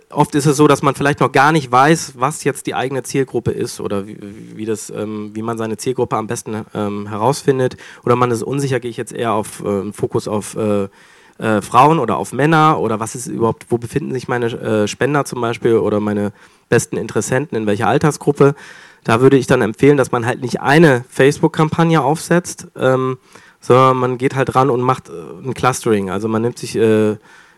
oft 0.09 0.33
ist 0.35 0.45
es 0.45 0.57
so, 0.57 0.67
dass 0.67 0.81
man 0.81 0.95
vielleicht 0.95 1.19
noch 1.19 1.31
gar 1.31 1.51
nicht 1.51 1.71
weiß, 1.71 2.13
was 2.17 2.43
jetzt 2.43 2.65
die 2.65 2.75
eigene 2.75 3.03
Zielgruppe 3.03 3.51
ist 3.51 3.79
oder 3.79 4.07
wie, 4.07 4.17
wie, 4.55 4.65
das, 4.65 4.89
ähm, 4.89 5.31
wie 5.33 5.41
man 5.41 5.57
seine 5.57 5.77
Zielgruppe 5.77 6.15
am 6.15 6.27
besten 6.27 6.65
ähm, 6.73 7.07
herausfindet. 7.07 7.77
Oder 8.03 8.15
man 8.15 8.31
ist 8.31 8.43
unsicher, 8.43 8.79
gehe 8.79 8.89
ich 8.89 8.97
jetzt 8.97 9.13
eher 9.13 9.33
auf 9.33 9.63
äh, 9.63 9.91
Fokus 9.91 10.27
auf 10.27 10.55
äh, 10.55 10.87
äh, 11.37 11.61
Frauen 11.61 11.99
oder 11.99 12.17
auf 12.17 12.33
Männer 12.33 12.79
oder 12.79 12.99
was 12.99 13.13
ist 13.13 13.27
überhaupt, 13.27 13.67
wo 13.69 13.77
befinden 13.77 14.13
sich 14.13 14.27
meine 14.27 14.47
äh, 14.47 14.87
Spender 14.87 15.25
zum 15.25 15.41
Beispiel 15.41 15.75
oder 15.75 15.99
meine 15.99 16.31
besten 16.69 16.97
Interessenten, 16.97 17.57
in 17.57 17.67
welcher 17.67 17.87
Altersgruppe. 17.87 18.55
Da 19.03 19.21
würde 19.21 19.37
ich 19.37 19.45
dann 19.45 19.61
empfehlen, 19.61 19.97
dass 19.97 20.11
man 20.11 20.25
halt 20.25 20.41
nicht 20.41 20.61
eine 20.61 21.05
Facebook-Kampagne 21.09 22.01
aufsetzt, 22.01 22.67
ähm, 22.75 23.17
sondern 23.59 23.97
man 23.97 24.17
geht 24.17 24.35
halt 24.35 24.55
ran 24.55 24.71
und 24.71 24.81
macht 24.81 25.09
äh, 25.09 25.11
ein 25.43 25.53
Clustering. 25.53 26.09
Also 26.09 26.27
man 26.27 26.41
nimmt 26.41 26.57
sich 26.57 26.75
äh, 26.75 27.11
äh, 27.11 27.17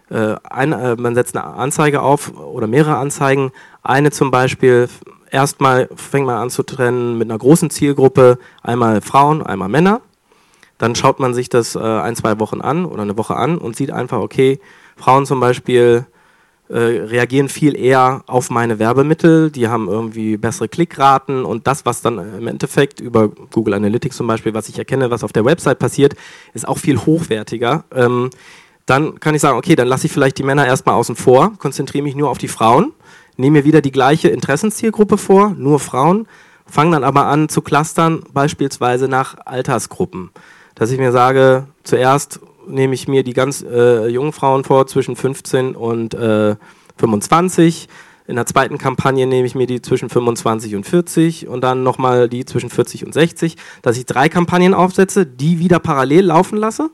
ein, 0.09 0.71
äh, 0.71 0.95
man 0.95 1.15
setzt 1.15 1.35
eine 1.35 1.45
Anzeige 1.45 2.01
auf 2.01 2.37
oder 2.37 2.67
mehrere 2.67 2.97
Anzeigen. 2.97 3.51
Eine 3.83 4.11
zum 4.11 4.31
Beispiel, 4.31 4.89
erstmal 5.31 5.89
fängt 5.95 6.25
man 6.25 6.37
an 6.37 6.49
zu 6.49 6.63
trennen 6.63 7.17
mit 7.17 7.29
einer 7.29 7.39
großen 7.39 7.69
Zielgruppe, 7.69 8.37
einmal 8.63 9.01
Frauen, 9.01 9.43
einmal 9.43 9.69
Männer. 9.69 10.01
Dann 10.77 10.95
schaut 10.95 11.19
man 11.19 11.33
sich 11.33 11.49
das 11.49 11.75
äh, 11.75 11.79
ein, 11.79 12.15
zwei 12.15 12.39
Wochen 12.39 12.61
an 12.61 12.85
oder 12.85 13.01
eine 13.01 13.17
Woche 13.17 13.35
an 13.35 13.57
und 13.57 13.75
sieht 13.75 13.91
einfach, 13.91 14.19
okay, 14.19 14.59
Frauen 14.95 15.25
zum 15.25 15.39
Beispiel 15.39 16.05
äh, 16.69 16.77
reagieren 16.77 17.49
viel 17.49 17.77
eher 17.77 18.23
auf 18.27 18.49
meine 18.49 18.77
Werbemittel, 18.77 19.51
die 19.51 19.69
haben 19.69 19.87
irgendwie 19.87 20.37
bessere 20.37 20.67
Klickraten 20.67 21.45
und 21.45 21.65
das, 21.65 21.85
was 21.85 22.01
dann 22.01 22.17
im 22.17 22.47
Endeffekt 22.47 22.99
über 22.99 23.29
Google 23.29 23.73
Analytics 23.73 24.17
zum 24.17 24.27
Beispiel, 24.27 24.53
was 24.53 24.67
ich 24.67 24.77
erkenne, 24.77 25.09
was 25.09 25.23
auf 25.23 25.31
der 25.31 25.45
Website 25.45 25.79
passiert, 25.79 26.15
ist 26.53 26.67
auch 26.67 26.77
viel 26.77 26.97
hochwertiger. 26.97 27.85
Ähm, 27.95 28.29
dann 28.87 29.19
kann 29.19 29.35
ich 29.35 29.41
sagen, 29.41 29.57
okay, 29.57 29.75
dann 29.75 29.87
lasse 29.87 30.07
ich 30.07 30.13
vielleicht 30.13 30.37
die 30.39 30.43
Männer 30.43 30.65
erstmal 30.65 30.95
außen 30.95 31.15
vor, 31.15 31.51
konzentriere 31.59 32.03
mich 32.03 32.15
nur 32.15 32.29
auf 32.29 32.37
die 32.37 32.47
Frauen, 32.47 32.93
nehme 33.35 33.59
mir 33.59 33.65
wieder 33.65 33.81
die 33.81 33.91
gleiche 33.91 34.29
Interessenszielgruppe 34.29 35.17
vor, 35.17 35.49
nur 35.49 35.79
Frauen, 35.79 36.25
fange 36.65 36.91
dann 36.91 37.03
aber 37.03 37.25
an 37.25 37.49
zu 37.49 37.61
clustern, 37.61 38.23
beispielsweise 38.33 39.09
nach 39.09 39.35
Altersgruppen. 39.45 40.31
Dass 40.73 40.89
ich 40.91 40.99
mir 40.99 41.11
sage, 41.11 41.67
zuerst 41.83 42.39
nehme 42.65 42.93
ich 42.93 43.09
mir 43.09 43.23
die 43.23 43.33
ganz 43.33 43.61
äh, 43.61 44.07
jungen 44.07 44.31
Frauen 44.31 44.63
vor, 44.63 44.87
zwischen 44.87 45.17
15 45.17 45.75
und 45.75 46.13
äh, 46.13 46.55
25. 46.97 47.89
In 48.27 48.35
der 48.35 48.45
zweiten 48.45 48.77
Kampagne 48.77 49.27
nehme 49.27 49.47
ich 49.47 49.55
mir 49.55 49.67
die 49.67 49.81
zwischen 49.81 50.09
25 50.09 50.75
und 50.75 50.85
40 50.85 51.47
und 51.47 51.61
dann 51.61 51.83
nochmal 51.83 52.29
die 52.29 52.45
zwischen 52.45 52.69
40 52.69 53.05
und 53.05 53.13
60, 53.13 53.57
dass 53.81 53.97
ich 53.97 54.05
drei 54.05 54.29
Kampagnen 54.29 54.73
aufsetze, 54.73 55.25
die 55.25 55.59
wieder 55.59 55.79
parallel 55.79 56.25
laufen 56.25 56.57
lasse 56.57 56.89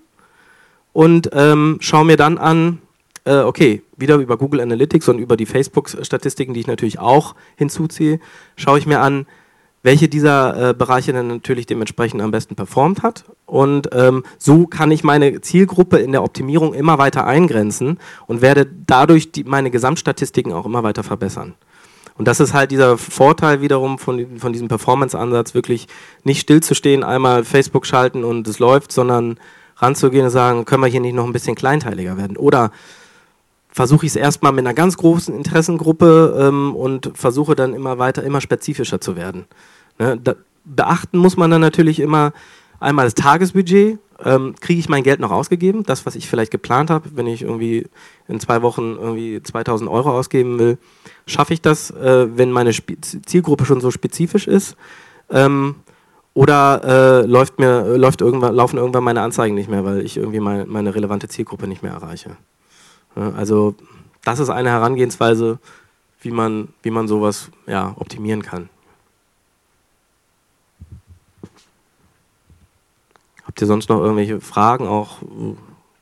und 0.93 1.29
ähm, 1.33 1.77
schaue 1.81 2.05
mir 2.05 2.17
dann 2.17 2.37
an, 2.37 2.79
äh, 3.25 3.39
okay, 3.39 3.81
wieder 3.97 4.15
über 4.15 4.37
Google 4.37 4.61
Analytics 4.61 5.09
und 5.09 5.19
über 5.19 5.35
die 5.35 5.45
Facebook-Statistiken, 5.45 6.53
die 6.53 6.61
ich 6.61 6.67
natürlich 6.67 6.99
auch 6.99 7.35
hinzuziehe, 7.55 8.19
schaue 8.55 8.79
ich 8.79 8.85
mir 8.85 9.01
an, 9.01 9.25
welche 9.81 10.07
dieser 10.07 10.69
äh, 10.69 10.73
Bereiche 10.73 11.11
dann 11.11 11.27
natürlich 11.27 11.65
dementsprechend 11.65 12.21
am 12.21 12.31
besten 12.31 12.55
performt 12.55 13.03
hat. 13.03 13.25
Und 13.45 13.89
ähm, 13.91 14.23
so 14.37 14.65
kann 14.65 14.91
ich 14.91 15.03
meine 15.03 15.41
Zielgruppe 15.41 15.97
in 15.97 16.13
der 16.13 16.23
Optimierung 16.23 16.73
immer 16.73 16.97
weiter 16.97 17.27
eingrenzen 17.27 17.99
und 18.25 18.41
werde 18.41 18.65
dadurch 18.65 19.31
die, 19.33 19.43
meine 19.43 19.71
Gesamtstatistiken 19.71 20.53
auch 20.53 20.65
immer 20.65 20.83
weiter 20.83 21.03
verbessern. 21.03 21.55
Und 22.15 22.27
das 22.27 22.39
ist 22.39 22.53
halt 22.53 22.71
dieser 22.71 22.97
Vorteil 22.97 23.61
wiederum 23.61 23.97
von, 23.97 24.37
von 24.37 24.53
diesem 24.53 24.67
Performance-Ansatz, 24.67 25.53
wirklich 25.53 25.87
nicht 26.23 26.41
stillzustehen, 26.41 27.03
einmal 27.03 27.43
Facebook 27.43 27.85
schalten 27.85 28.23
und 28.23 28.47
es 28.47 28.59
läuft, 28.59 28.91
sondern 28.91 29.37
ranzugehen 29.83 30.25
und 30.25 30.31
sagen, 30.31 30.65
können 30.65 30.81
wir 30.81 30.89
hier 30.89 31.01
nicht 31.01 31.15
noch 31.15 31.25
ein 31.25 31.33
bisschen 31.33 31.55
kleinteiliger 31.55 32.17
werden? 32.17 32.37
Oder 32.37 32.71
versuche 33.69 34.05
ich 34.05 34.11
es 34.11 34.15
erstmal 34.15 34.51
mit 34.51 34.65
einer 34.65 34.73
ganz 34.73 34.97
großen 34.97 35.35
Interessengruppe 35.35 36.37
ähm, 36.39 36.75
und 36.75 37.11
versuche 37.15 37.55
dann 37.55 37.73
immer 37.73 37.97
weiter, 37.97 38.23
immer 38.23 38.39
spezifischer 38.39 39.01
zu 39.01 39.15
werden. 39.15 39.45
Ne? 39.99 40.19
Da, 40.23 40.35
beachten 40.65 41.17
muss 41.17 41.37
man 41.37 41.51
dann 41.51 41.61
natürlich 41.61 41.99
immer 41.99 42.33
einmal 42.79 43.05
das 43.05 43.15
Tagesbudget. 43.15 43.97
Ähm, 44.23 44.55
Kriege 44.61 44.79
ich 44.79 44.89
mein 44.89 45.03
Geld 45.03 45.19
noch 45.19 45.31
ausgegeben? 45.31 45.83
Das, 45.83 46.05
was 46.05 46.15
ich 46.15 46.29
vielleicht 46.29 46.51
geplant 46.51 46.89
habe, 46.89 47.09
wenn 47.15 47.27
ich 47.27 47.41
irgendwie 47.41 47.87
in 48.27 48.39
zwei 48.39 48.61
Wochen 48.61 48.95
irgendwie 48.95 49.41
2000 49.41 49.89
Euro 49.89 50.11
ausgeben 50.11 50.59
will, 50.59 50.77
schaffe 51.25 51.53
ich 51.53 51.61
das, 51.61 51.91
äh, 51.91 52.27
wenn 52.37 52.51
meine 52.51 52.69
Sp 52.71 52.95
Zielgruppe 53.01 53.65
schon 53.65 53.81
so 53.81 53.91
spezifisch 53.91 54.47
ist? 54.47 54.77
Ähm, 55.29 55.75
oder 56.33 56.81
äh, 56.83 57.25
läuft 57.25 57.59
mir, 57.59 57.97
läuft 57.97 58.21
irgendwann, 58.21 58.55
laufen 58.55 58.77
irgendwann 58.77 59.03
meine 59.03 59.21
Anzeigen 59.21 59.55
nicht 59.55 59.69
mehr, 59.69 59.85
weil 59.85 60.01
ich 60.01 60.17
irgendwie 60.17 60.39
mein, 60.39 60.67
meine 60.67 60.95
relevante 60.95 61.27
Zielgruppe 61.27 61.67
nicht 61.67 61.83
mehr 61.83 61.93
erreiche. 61.93 62.37
Ja, 63.15 63.31
also 63.33 63.75
das 64.23 64.39
ist 64.39 64.49
eine 64.49 64.69
Herangehensweise, 64.69 65.59
wie 66.21 66.31
man, 66.31 66.69
wie 66.81 66.91
man 66.91 67.07
sowas 67.07 67.51
ja, 67.67 67.93
optimieren 67.97 68.41
kann. 68.41 68.69
Habt 73.45 73.61
ihr 73.61 73.67
sonst 73.67 73.89
noch 73.89 73.99
irgendwelche 73.99 74.41
Fragen, 74.41 74.87
auch 74.87 75.17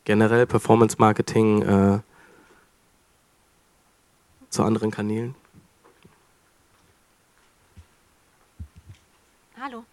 generell 0.05 0.45
Performance 0.45 0.95
Marketing 0.99 1.61
äh, 1.63 1.99
zu 4.49 4.63
anderen 4.63 4.91
Kanälen? 4.91 5.35
Hallo. 9.59 9.83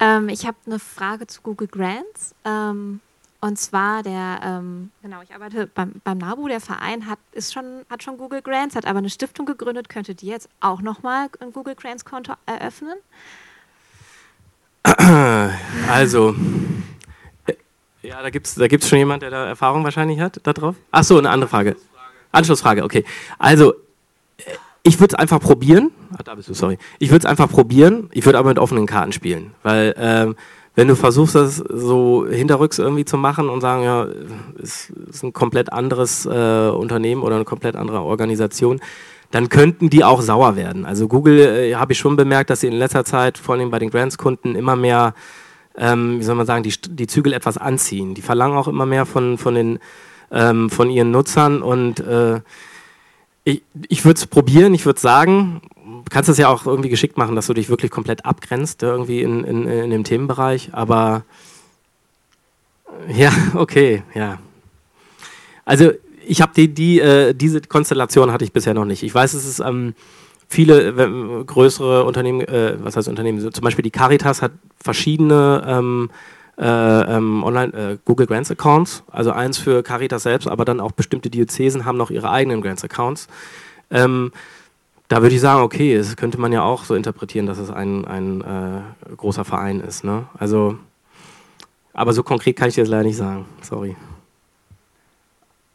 Ähm, 0.00 0.28
ich 0.28 0.46
habe 0.46 0.56
eine 0.66 0.78
Frage 0.78 1.26
zu 1.26 1.42
Google 1.42 1.68
Grants. 1.68 2.34
Ähm, 2.44 3.00
und 3.40 3.58
zwar 3.58 4.04
der, 4.04 4.40
ähm, 4.44 4.92
genau, 5.02 5.20
ich 5.22 5.34
arbeite 5.34 5.66
beim, 5.66 5.94
beim 6.04 6.18
NABU, 6.18 6.46
der 6.46 6.60
Verein 6.60 7.08
hat, 7.08 7.18
ist 7.32 7.52
schon, 7.52 7.84
hat 7.90 8.02
schon 8.04 8.16
Google 8.16 8.40
Grants, 8.40 8.76
hat 8.76 8.86
aber 8.86 8.98
eine 8.98 9.10
Stiftung 9.10 9.46
gegründet. 9.46 9.88
Könntet 9.88 10.22
ihr 10.22 10.30
jetzt 10.30 10.48
auch 10.60 10.80
nochmal 10.80 11.28
ein 11.40 11.52
Google 11.52 11.74
Grants 11.74 12.04
Konto 12.04 12.34
eröffnen? 12.46 12.94
Also, 15.88 16.34
äh, 17.46 17.54
ja, 18.02 18.22
da 18.22 18.30
gibt 18.30 18.46
es 18.46 18.54
da 18.54 18.68
gibt's 18.68 18.88
schon 18.88 18.98
jemand, 18.98 19.22
der 19.22 19.30
da 19.30 19.46
Erfahrung 19.46 19.84
wahrscheinlich 19.84 20.20
hat, 20.20 20.40
darauf. 20.44 20.76
Ach 20.90 21.04
so, 21.04 21.18
eine 21.18 21.28
andere 21.30 21.48
Frage. 21.48 21.76
Anschlussfrage, 22.30 22.82
okay. 22.84 23.04
Also, 23.38 23.74
äh, 24.38 24.54
ich 24.82 24.98
würde 24.98 25.14
es 25.14 25.18
einfach 25.18 25.40
probieren. 25.40 25.90
Ah, 26.12 26.22
da 26.24 26.34
bist 26.34 26.48
du, 26.48 26.54
sorry. 26.54 26.78
Ich 26.98 27.10
würde 27.10 27.24
es 27.24 27.26
einfach 27.26 27.48
probieren. 27.48 28.08
Ich 28.12 28.24
würde 28.24 28.38
aber 28.38 28.48
mit 28.48 28.58
offenen 28.58 28.86
Karten 28.86 29.12
spielen. 29.12 29.52
Weil, 29.62 29.94
ähm, 29.96 30.34
wenn 30.74 30.88
du 30.88 30.96
versuchst, 30.96 31.34
das 31.34 31.56
so 31.56 32.26
hinterrücks 32.26 32.78
irgendwie 32.78 33.04
zu 33.04 33.16
machen 33.16 33.48
und 33.48 33.60
sagen, 33.60 33.84
ja, 33.84 34.06
es 34.60 34.90
ist 34.90 35.22
ein 35.22 35.32
komplett 35.32 35.72
anderes 35.72 36.26
äh, 36.26 36.70
Unternehmen 36.70 37.22
oder 37.22 37.36
eine 37.36 37.44
komplett 37.44 37.76
andere 37.76 38.00
Organisation, 38.00 38.80
dann 39.30 39.48
könnten 39.48 39.90
die 39.90 40.02
auch 40.02 40.20
sauer 40.20 40.56
werden. 40.56 40.84
Also 40.84 41.08
Google 41.08 41.38
äh, 41.38 41.74
habe 41.74 41.92
ich 41.92 41.98
schon 41.98 42.16
bemerkt, 42.16 42.50
dass 42.50 42.60
sie 42.60 42.68
in 42.68 42.72
letzter 42.74 43.04
Zeit, 43.04 43.38
vor 43.38 43.54
allem 43.54 43.70
bei 43.70 43.78
den 43.78 43.90
Grants-Kunden, 43.90 44.54
immer 44.54 44.76
mehr, 44.76 45.14
ähm, 45.76 46.18
wie 46.18 46.22
soll 46.24 46.34
man 46.34 46.46
sagen, 46.46 46.62
die, 46.62 46.74
die 46.88 47.06
Zügel 47.06 47.34
etwas 47.34 47.56
anziehen. 47.56 48.14
Die 48.14 48.22
verlangen 48.22 48.56
auch 48.56 48.68
immer 48.68 48.86
mehr 48.86 49.06
von, 49.06 49.38
von, 49.38 49.54
den, 49.54 49.78
ähm, 50.30 50.70
von 50.70 50.90
ihren 50.90 51.10
Nutzern 51.10 51.62
und 51.62 52.00
äh, 52.00 52.40
ich, 53.44 53.62
ich 53.88 54.04
würde 54.04 54.18
es 54.18 54.26
probieren, 54.26 54.74
ich 54.74 54.86
würde 54.86 55.00
sagen, 55.00 55.60
kannst 56.10 56.28
es 56.28 56.38
ja 56.38 56.48
auch 56.48 56.66
irgendwie 56.66 56.88
geschickt 56.88 57.16
machen, 57.16 57.36
dass 57.36 57.46
du 57.46 57.54
dich 57.54 57.68
wirklich 57.68 57.90
komplett 57.90 58.24
abgrenzt, 58.24 58.82
irgendwie 58.82 59.22
in, 59.22 59.44
in, 59.44 59.66
in 59.66 59.90
dem 59.90 60.04
Themenbereich, 60.04 60.70
aber 60.72 61.24
ja, 63.08 63.32
okay, 63.54 64.02
ja. 64.14 64.38
Also 65.64 65.92
ich 66.26 66.40
habe 66.40 66.52
die, 66.54 66.68
die 66.72 67.00
äh, 67.00 67.34
diese 67.34 67.60
Konstellation 67.60 68.32
hatte 68.32 68.44
ich 68.44 68.52
bisher 68.52 68.74
noch 68.74 68.84
nicht. 68.84 69.02
Ich 69.02 69.14
weiß, 69.14 69.34
es 69.34 69.44
ist 69.44 69.60
ähm, 69.60 69.94
viele 70.48 70.88
äh, 70.88 71.44
größere 71.44 72.04
Unternehmen, 72.04 72.42
äh, 72.42 72.76
was 72.82 72.96
heißt 72.96 73.08
Unternehmen, 73.08 73.40
zum 73.52 73.64
Beispiel 73.64 73.82
die 73.82 73.90
Caritas 73.90 74.42
hat 74.42 74.52
verschiedene 74.80 75.64
ähm, 75.66 76.10
äh, 76.10 76.14
ähm, 76.64 77.42
Online 77.42 77.72
äh, 77.72 77.98
Google 78.04 78.26
Grants 78.26 78.50
Accounts, 78.50 79.02
also 79.10 79.32
eins 79.32 79.58
für 79.58 79.82
Caritas 79.82 80.22
selbst, 80.22 80.48
aber 80.48 80.64
dann 80.64 80.80
auch 80.80 80.92
bestimmte 80.92 81.30
Diözesen 81.30 81.84
haben 81.84 81.98
noch 81.98 82.10
ihre 82.10 82.30
eigenen 82.30 82.62
Grants 82.62 82.84
Accounts. 82.84 83.28
Ähm, 83.90 84.32
da 85.08 85.20
würde 85.20 85.34
ich 85.34 85.40
sagen, 85.40 85.62
okay, 85.62 85.96
das 85.96 86.16
könnte 86.16 86.40
man 86.40 86.52
ja 86.52 86.62
auch 86.62 86.84
so 86.84 86.94
interpretieren, 86.94 87.46
dass 87.46 87.58
es 87.58 87.70
ein, 87.70 88.06
ein 88.06 88.40
äh, 88.40 89.14
großer 89.16 89.44
Verein 89.44 89.80
ist. 89.80 90.04
Ne? 90.04 90.24
Also, 90.38 90.78
aber 91.92 92.12
so 92.12 92.22
konkret 92.22 92.56
kann 92.56 92.68
ich 92.68 92.76
dir 92.76 92.82
das 92.82 92.90
leider 92.90 93.04
nicht 93.04 93.18
sagen. 93.18 93.44
Sorry. 93.60 93.96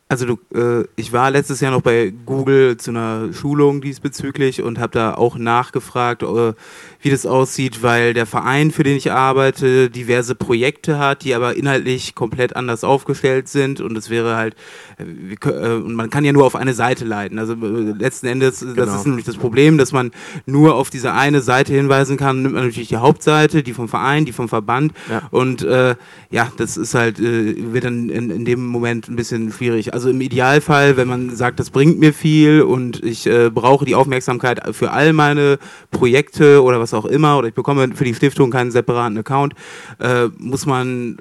Also 0.09 0.25
du, 0.25 0.37
äh, 0.57 0.87
ich 0.95 1.11
war 1.11 1.31
letztes 1.31 1.59
Jahr 1.59 1.73
noch 1.73 1.81
bei 1.81 2.13
Google 2.25 2.77
zu 2.77 2.91
einer 2.91 3.33
Schulung 3.33 3.81
diesbezüglich 3.81 4.61
und 4.61 4.79
habe 4.79 4.93
da 4.93 5.13
auch 5.15 5.37
nachgefragt, 5.37 6.23
äh, 6.23 6.53
wie 7.01 7.09
das 7.09 7.25
aussieht, 7.25 7.83
weil 7.83 8.13
der 8.13 8.25
Verein, 8.25 8.71
für 8.71 8.83
den 8.83 8.95
ich 8.95 9.11
arbeite, 9.11 9.89
diverse 9.89 10.33
Projekte 10.33 10.97
hat, 10.97 11.25
die 11.25 11.33
aber 11.33 11.57
inhaltlich 11.57 12.15
komplett 12.15 12.55
anders 12.55 12.85
aufgestellt 12.85 13.49
sind 13.49 13.81
und 13.81 13.97
es 13.97 14.09
wäre 14.09 14.37
halt, 14.37 14.55
äh, 14.97 15.49
äh 15.49 15.79
man 15.79 16.09
kann 16.09 16.23
ja 16.23 16.31
nur 16.31 16.45
auf 16.45 16.55
eine 16.55 16.73
Seite 16.73 17.03
leiten. 17.03 17.37
Also 17.37 17.53
äh, 17.55 17.91
letzten 17.91 18.27
Endes, 18.27 18.61
genau. 18.61 18.75
das 18.75 18.95
ist 18.95 19.07
nämlich 19.07 19.25
das 19.25 19.35
Problem, 19.35 19.77
dass 19.77 19.91
man 19.91 20.11
nur 20.45 20.75
auf 20.75 20.89
diese 20.89 21.11
eine 21.11 21.41
Seite 21.41 21.73
hinweisen 21.73 22.15
kann, 22.15 22.43
nimmt 22.43 22.55
man 22.55 22.67
natürlich 22.67 22.87
die 22.87 22.95
Hauptseite, 22.95 23.61
die 23.61 23.73
vom 23.73 23.89
Verein, 23.89 24.23
die 24.23 24.31
vom 24.31 24.47
Verband 24.47 24.93
ja. 25.09 25.23
und 25.31 25.63
äh, 25.63 25.95
ja, 26.29 26.49
das 26.55 26.77
ist 26.77 26.93
halt, 26.93 27.19
wird 27.19 27.83
dann 27.83 28.09
in, 28.09 28.29
in 28.29 28.45
dem 28.45 28.65
Moment 28.65 29.09
ein 29.09 29.17
bisschen 29.17 29.51
schwierig 29.51 29.96
also 29.97 30.11
im 30.11 30.21
Idealfall, 30.21 30.95
wenn 30.95 31.07
man 31.07 31.35
sagt, 31.35 31.59
das 31.59 31.71
bringt 31.71 31.97
mir 31.97 32.13
viel 32.13 32.61
und 32.61 33.03
ich 33.03 33.25
äh, 33.25 33.49
brauche 33.49 33.83
die 33.83 33.95
Aufmerksamkeit 33.95 34.61
für 34.75 34.91
all 34.91 35.11
meine 35.11 35.57
Projekte 35.89 36.61
oder 36.61 36.79
was 36.79 36.93
auch 36.93 37.05
immer 37.05 37.35
oder 37.39 37.47
ich 37.47 37.55
bekomme 37.55 37.89
für 37.95 38.03
die 38.03 38.13
Stiftung 38.13 38.51
keinen 38.51 38.69
separaten 38.69 39.17
Account, 39.17 39.55
äh, 39.97 40.27
muss 40.37 40.67
man, 40.67 41.17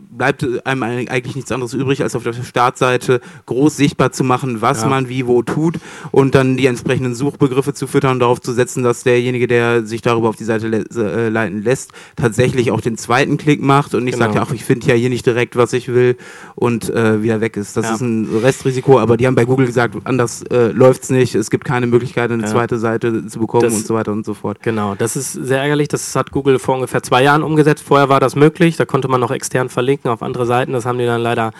bleibt 0.00 0.46
einem 0.66 0.82
eigentlich 0.82 1.36
nichts 1.36 1.52
anderes 1.52 1.74
übrig, 1.74 2.02
als 2.02 2.16
auf 2.16 2.22
der 2.22 2.32
Startseite 2.32 3.20
groß 3.44 3.76
sichtbar 3.76 4.10
zu 4.10 4.24
machen, 4.24 4.62
was 4.62 4.80
ja. 4.80 4.88
man 4.88 5.10
wie 5.10 5.26
wo 5.26 5.42
tut 5.42 5.74
und 6.10 6.34
dann 6.34 6.56
die 6.56 6.64
entsprechenden 6.64 7.14
Suchbegriffe 7.14 7.74
zu 7.74 7.86
füttern 7.86 8.12
und 8.12 8.20
darauf 8.20 8.40
zu 8.40 8.54
setzen, 8.54 8.82
dass 8.82 9.02
derjenige, 9.02 9.46
der 9.46 9.84
sich 9.84 10.00
darüber 10.00 10.30
auf 10.30 10.36
die 10.36 10.44
Seite 10.44 10.68
le 10.68 10.86
äh, 10.96 11.28
leiten 11.28 11.62
lässt, 11.62 11.92
tatsächlich 12.16 12.70
auch 12.70 12.80
den 12.80 12.96
zweiten 12.96 13.36
Klick 13.36 13.60
macht 13.60 13.94
und 13.94 14.04
nicht 14.04 14.14
genau. 14.14 14.32
sagt, 14.32 14.48
ach, 14.48 14.54
ich 14.54 14.64
finde 14.64 14.86
ja 14.86 14.94
hier 14.94 15.10
nicht 15.10 15.26
direkt, 15.26 15.56
was 15.56 15.74
ich 15.74 15.88
will 15.88 16.16
und 16.54 16.88
äh, 16.88 17.22
wieder 17.22 17.42
weg 17.42 17.58
ist. 17.58 17.76
Das 17.76 17.84
ja. 17.84 17.94
ist 17.96 18.00
ein 18.00 18.13
Restrisiko, 18.42 18.98
aber 18.98 19.16
die 19.16 19.26
haben 19.26 19.34
bei 19.34 19.44
Google 19.44 19.66
gesagt, 19.66 19.96
anders 20.04 20.42
äh, 20.42 20.68
läuft 20.68 21.04
es 21.04 21.10
nicht, 21.10 21.34
es 21.34 21.50
gibt 21.50 21.64
keine 21.64 21.86
Möglichkeit, 21.86 22.30
eine 22.30 22.42
ja. 22.42 22.48
zweite 22.48 22.78
Seite 22.78 23.26
zu 23.26 23.38
bekommen 23.38 23.64
das, 23.64 23.74
und 23.74 23.86
so 23.86 23.94
weiter 23.94 24.12
und 24.12 24.24
so 24.24 24.34
fort. 24.34 24.58
Genau, 24.62 24.94
das 24.94 25.16
ist 25.16 25.32
sehr 25.32 25.60
ärgerlich, 25.60 25.88
das 25.88 26.14
hat 26.16 26.30
Google 26.30 26.58
vor 26.58 26.76
ungefähr 26.76 27.02
zwei 27.02 27.22
Jahren 27.22 27.42
umgesetzt, 27.42 27.84
vorher 27.86 28.08
war 28.08 28.20
das 28.20 28.36
möglich, 28.36 28.76
da 28.76 28.84
konnte 28.84 29.08
man 29.08 29.20
noch 29.20 29.30
extern 29.30 29.68
verlinken 29.68 30.10
auf 30.10 30.22
andere 30.22 30.46
Seiten, 30.46 30.72
das 30.72 30.86
haben 30.86 30.98
die 30.98 31.06
dann 31.06 31.20
leider 31.20 31.52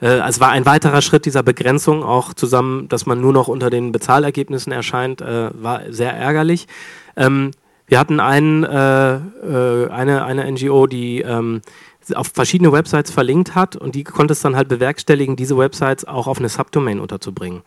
äh, 0.00 0.20
es 0.28 0.40
war 0.40 0.50
ein 0.50 0.66
weiterer 0.66 1.00
Schritt 1.00 1.24
dieser 1.26 1.42
Begrenzung, 1.42 2.02
auch 2.02 2.34
zusammen, 2.34 2.88
dass 2.88 3.06
man 3.06 3.20
nur 3.20 3.32
noch 3.32 3.48
unter 3.48 3.70
den 3.70 3.92
Bezahlergebnissen 3.92 4.72
erscheint, 4.72 5.20
äh, 5.20 5.50
war 5.54 5.82
sehr 5.90 6.12
ärgerlich. 6.12 6.66
Ähm, 7.16 7.52
wir 7.86 7.98
hatten 7.98 8.20
einen, 8.20 8.64
äh, 8.64 9.14
äh 9.16 9.90
eine, 9.90 10.24
eine 10.24 10.50
NGO, 10.50 10.86
die 10.86 11.20
ähm, 11.20 11.60
auf 12.14 12.28
verschiedene 12.34 12.72
Websites 12.72 13.10
verlinkt 13.10 13.54
hat 13.54 13.76
und 13.76 13.94
die 13.94 14.04
konnte 14.04 14.32
es 14.32 14.40
dann 14.40 14.56
halt 14.56 14.68
bewerkstelligen, 14.68 15.36
diese 15.36 15.56
Websites 15.56 16.04
auch 16.04 16.26
auf 16.26 16.38
eine 16.38 16.48
Subdomain 16.48 17.00
unterzubringen. 17.00 17.62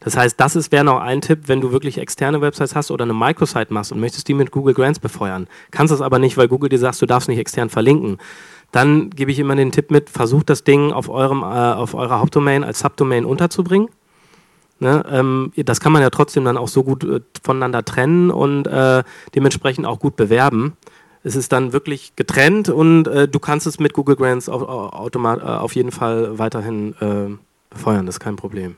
Das 0.00 0.16
heißt, 0.16 0.38
das 0.38 0.70
wäre 0.70 0.84
noch 0.84 1.00
ein 1.00 1.20
Tipp, 1.20 1.44
wenn 1.46 1.60
du 1.60 1.72
wirklich 1.72 1.98
externe 1.98 2.40
Websites 2.40 2.74
hast 2.74 2.90
oder 2.90 3.04
eine 3.04 3.14
Microsite 3.14 3.72
machst 3.72 3.90
und 3.90 4.00
möchtest 4.00 4.28
die 4.28 4.34
mit 4.34 4.50
Google 4.50 4.74
Grants 4.74 5.00
befeuern. 5.00 5.48
Kannst 5.70 5.92
es 5.92 6.00
aber 6.00 6.18
nicht, 6.18 6.36
weil 6.36 6.48
Google 6.48 6.68
dir 6.68 6.78
sagt, 6.78 7.00
du 7.02 7.06
darfst 7.06 7.28
nicht 7.28 7.38
extern 7.38 7.68
verlinken. 7.68 8.18
Dann 8.70 9.10
gebe 9.10 9.30
ich 9.30 9.38
immer 9.38 9.56
den 9.56 9.72
Tipp 9.72 9.90
mit, 9.90 10.10
versucht 10.10 10.50
das 10.50 10.62
Ding 10.62 10.92
auf, 10.92 11.08
eurem, 11.08 11.42
äh, 11.42 11.46
auf 11.46 11.94
eurer 11.94 12.20
Hauptdomain 12.20 12.64
als 12.64 12.80
Subdomain 12.80 13.24
unterzubringen. 13.24 13.88
Ne, 14.80 15.02
ähm, 15.10 15.52
das 15.56 15.80
kann 15.80 15.90
man 15.90 16.02
ja 16.02 16.10
trotzdem 16.10 16.44
dann 16.44 16.56
auch 16.56 16.68
so 16.68 16.84
gut 16.84 17.02
äh, 17.02 17.20
voneinander 17.42 17.84
trennen 17.84 18.30
und 18.30 18.68
äh, 18.68 19.02
dementsprechend 19.34 19.86
auch 19.86 19.98
gut 19.98 20.14
bewerben. 20.14 20.76
Es 21.24 21.36
ist 21.36 21.52
dann 21.52 21.72
wirklich 21.72 22.14
getrennt 22.16 22.68
und 22.68 23.06
äh, 23.08 23.28
du 23.28 23.38
kannst 23.38 23.66
es 23.66 23.78
mit 23.78 23.92
Google 23.92 24.16
Grants 24.16 24.48
auf, 24.48 24.62
automat, 24.62 25.40
äh, 25.40 25.42
auf 25.42 25.74
jeden 25.74 25.90
Fall 25.90 26.38
weiterhin 26.38 26.94
äh, 27.00 27.36
befeuern, 27.70 28.06
das 28.06 28.16
ist 28.16 28.20
kein 28.20 28.36
Problem. 28.36 28.76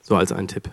So 0.00 0.16
als 0.16 0.32
ein 0.32 0.48
Tipp. 0.48 0.70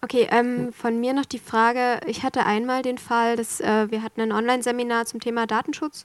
Okay, 0.00 0.28
ähm, 0.30 0.72
von 0.72 1.00
mir 1.00 1.12
noch 1.12 1.24
die 1.24 1.40
Frage, 1.40 2.00
ich 2.06 2.22
hatte 2.22 2.46
einmal 2.46 2.82
den 2.82 2.98
Fall, 2.98 3.34
dass 3.36 3.60
äh, 3.60 3.90
wir 3.90 4.02
hatten 4.02 4.20
ein 4.20 4.32
Online-Seminar 4.32 5.06
zum 5.06 5.18
Thema 5.18 5.46
Datenschutz 5.46 6.04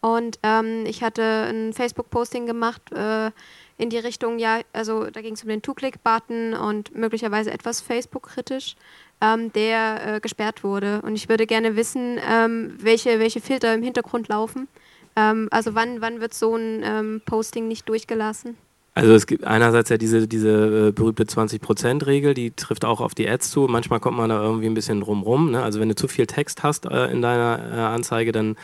und 0.00 0.40
ähm, 0.42 0.84
ich 0.86 1.04
hatte 1.04 1.22
ein 1.22 1.72
Facebook-Posting 1.72 2.46
gemacht 2.46 2.82
äh, 2.92 3.30
in 3.76 3.90
die 3.90 3.98
Richtung, 3.98 4.40
ja, 4.40 4.60
also 4.72 5.06
da 5.06 5.20
ging 5.22 5.34
es 5.34 5.42
um 5.44 5.48
den 5.48 5.62
Two-Click-Button 5.62 6.54
und 6.54 6.96
möglicherweise 6.96 7.52
etwas 7.52 7.80
Facebook-kritisch 7.80 8.74
ähm, 9.20 9.52
der 9.52 10.16
äh, 10.16 10.20
gesperrt 10.20 10.64
wurde. 10.64 11.02
Und 11.02 11.14
ich 11.14 11.28
würde 11.28 11.46
gerne 11.46 11.76
wissen, 11.76 12.18
ähm, 12.28 12.74
welche, 12.80 13.18
welche 13.18 13.40
Filter 13.40 13.74
im 13.74 13.82
Hintergrund 13.82 14.28
laufen. 14.28 14.68
Ähm, 15.16 15.48
also 15.50 15.74
wann, 15.74 16.00
wann 16.00 16.20
wird 16.20 16.34
so 16.34 16.54
ein 16.56 16.82
ähm, 16.84 17.22
Posting 17.24 17.68
nicht 17.68 17.88
durchgelassen? 17.88 18.56
Also 18.94 19.12
es 19.12 19.26
gibt 19.26 19.44
einerseits 19.44 19.90
ja 19.90 19.96
diese, 19.96 20.26
diese 20.26 20.88
äh, 20.88 20.92
berühmte 20.92 21.22
20%-Regel, 21.22 22.34
die 22.34 22.50
trifft 22.50 22.84
auch 22.84 23.00
auf 23.00 23.14
die 23.14 23.28
Ads 23.28 23.50
zu. 23.50 23.68
Manchmal 23.68 24.00
kommt 24.00 24.16
man 24.16 24.28
da 24.28 24.42
irgendwie 24.42 24.66
ein 24.66 24.74
bisschen 24.74 25.00
drumrum. 25.00 25.52
Ne? 25.52 25.62
Also 25.62 25.78
wenn 25.78 25.88
du 25.88 25.94
zu 25.94 26.08
viel 26.08 26.26
Text 26.26 26.64
hast 26.64 26.86
äh, 26.86 27.06
in 27.06 27.22
deiner 27.22 27.60
äh, 27.72 27.76
Anzeige, 27.76 28.32
dann 28.32 28.56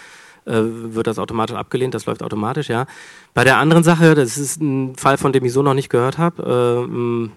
äh, 0.45 0.61
wird 0.61 1.07
das 1.07 1.19
automatisch 1.19 1.57
abgelehnt, 1.57 1.95
das 1.95 2.07
läuft 2.07 2.23
automatisch, 2.23 2.69
ja. 2.69 2.87
Bei 3.33 3.45
der 3.45 3.59
anderen 3.59 3.85
Sache, 3.85 4.15
das 4.15 4.37
ist 4.37 4.61
ein 4.61 4.97
Fall, 4.97 5.19
von 5.19 5.33
dem 5.33 5.45
ich 5.45 5.53
so 5.53 5.63
noch 5.63 5.75
nicht 5.75 5.89
gehört 5.89 6.19
habe, 6.19 6.85
ähm, 6.85 7.33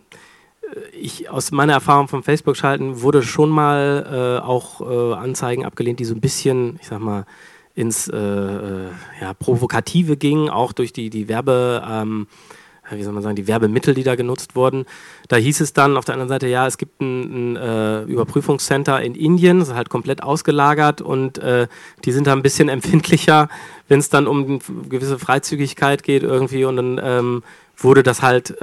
ich 0.99 1.29
aus 1.29 1.51
meiner 1.51 1.73
Erfahrung 1.73 2.07
vom 2.07 2.23
Facebook-Schalten 2.23 3.01
wurde 3.01 3.23
schon 3.23 3.49
mal 3.49 4.39
äh, 4.41 4.45
auch 4.45 4.81
äh, 4.81 5.13
Anzeigen 5.13 5.65
abgelehnt, 5.65 5.99
die 5.99 6.05
so 6.05 6.15
ein 6.15 6.21
bisschen, 6.21 6.77
ich 6.81 6.87
sag 6.87 6.99
mal, 6.99 7.25
ins 7.75 8.07
äh, 8.07 8.17
äh 8.17 8.89
ja, 9.21 9.33
Provokative 9.33 10.17
gingen, 10.17 10.49
auch 10.49 10.73
durch 10.73 10.93
die, 10.93 11.09
die 11.09 11.27
Werbe, 11.27 11.83
ähm, 11.87 12.27
wie 12.89 13.03
soll 13.03 13.13
man 13.13 13.21
sagen, 13.21 13.35
die 13.35 13.47
Werbemittel, 13.47 13.93
die 13.93 14.03
da 14.03 14.15
genutzt 14.15 14.55
wurden. 14.55 14.85
Da 15.27 15.35
hieß 15.35 15.59
es 15.61 15.73
dann 15.73 15.97
auf 15.97 16.05
der 16.05 16.13
anderen 16.13 16.29
Seite, 16.29 16.47
ja, 16.47 16.65
es 16.65 16.77
gibt 16.77 17.01
ein, 17.01 17.53
ein 17.53 17.55
äh, 17.55 18.03
Überprüfungscenter 18.03 19.01
in 19.01 19.13
Indien, 19.13 19.59
das 19.59 19.69
ist 19.69 19.75
halt 19.75 19.89
komplett 19.89 20.23
ausgelagert 20.23 21.01
und 21.01 21.37
äh, 21.37 21.67
die 22.05 22.11
sind 22.11 22.27
da 22.27 22.33
ein 22.33 22.41
bisschen 22.41 22.69
empfindlicher, 22.77 23.49
wenn 23.87 23.99
es 23.99 24.09
dann 24.09 24.27
um 24.27 24.59
gewisse 24.89 25.19
Freizügigkeit 25.19 26.03
geht 26.03 26.23
irgendwie 26.23 26.65
und 26.65 26.77
dann 26.77 26.99
ähm, 27.03 27.43
wurde 27.77 28.03
das 28.03 28.21
halt 28.21 28.59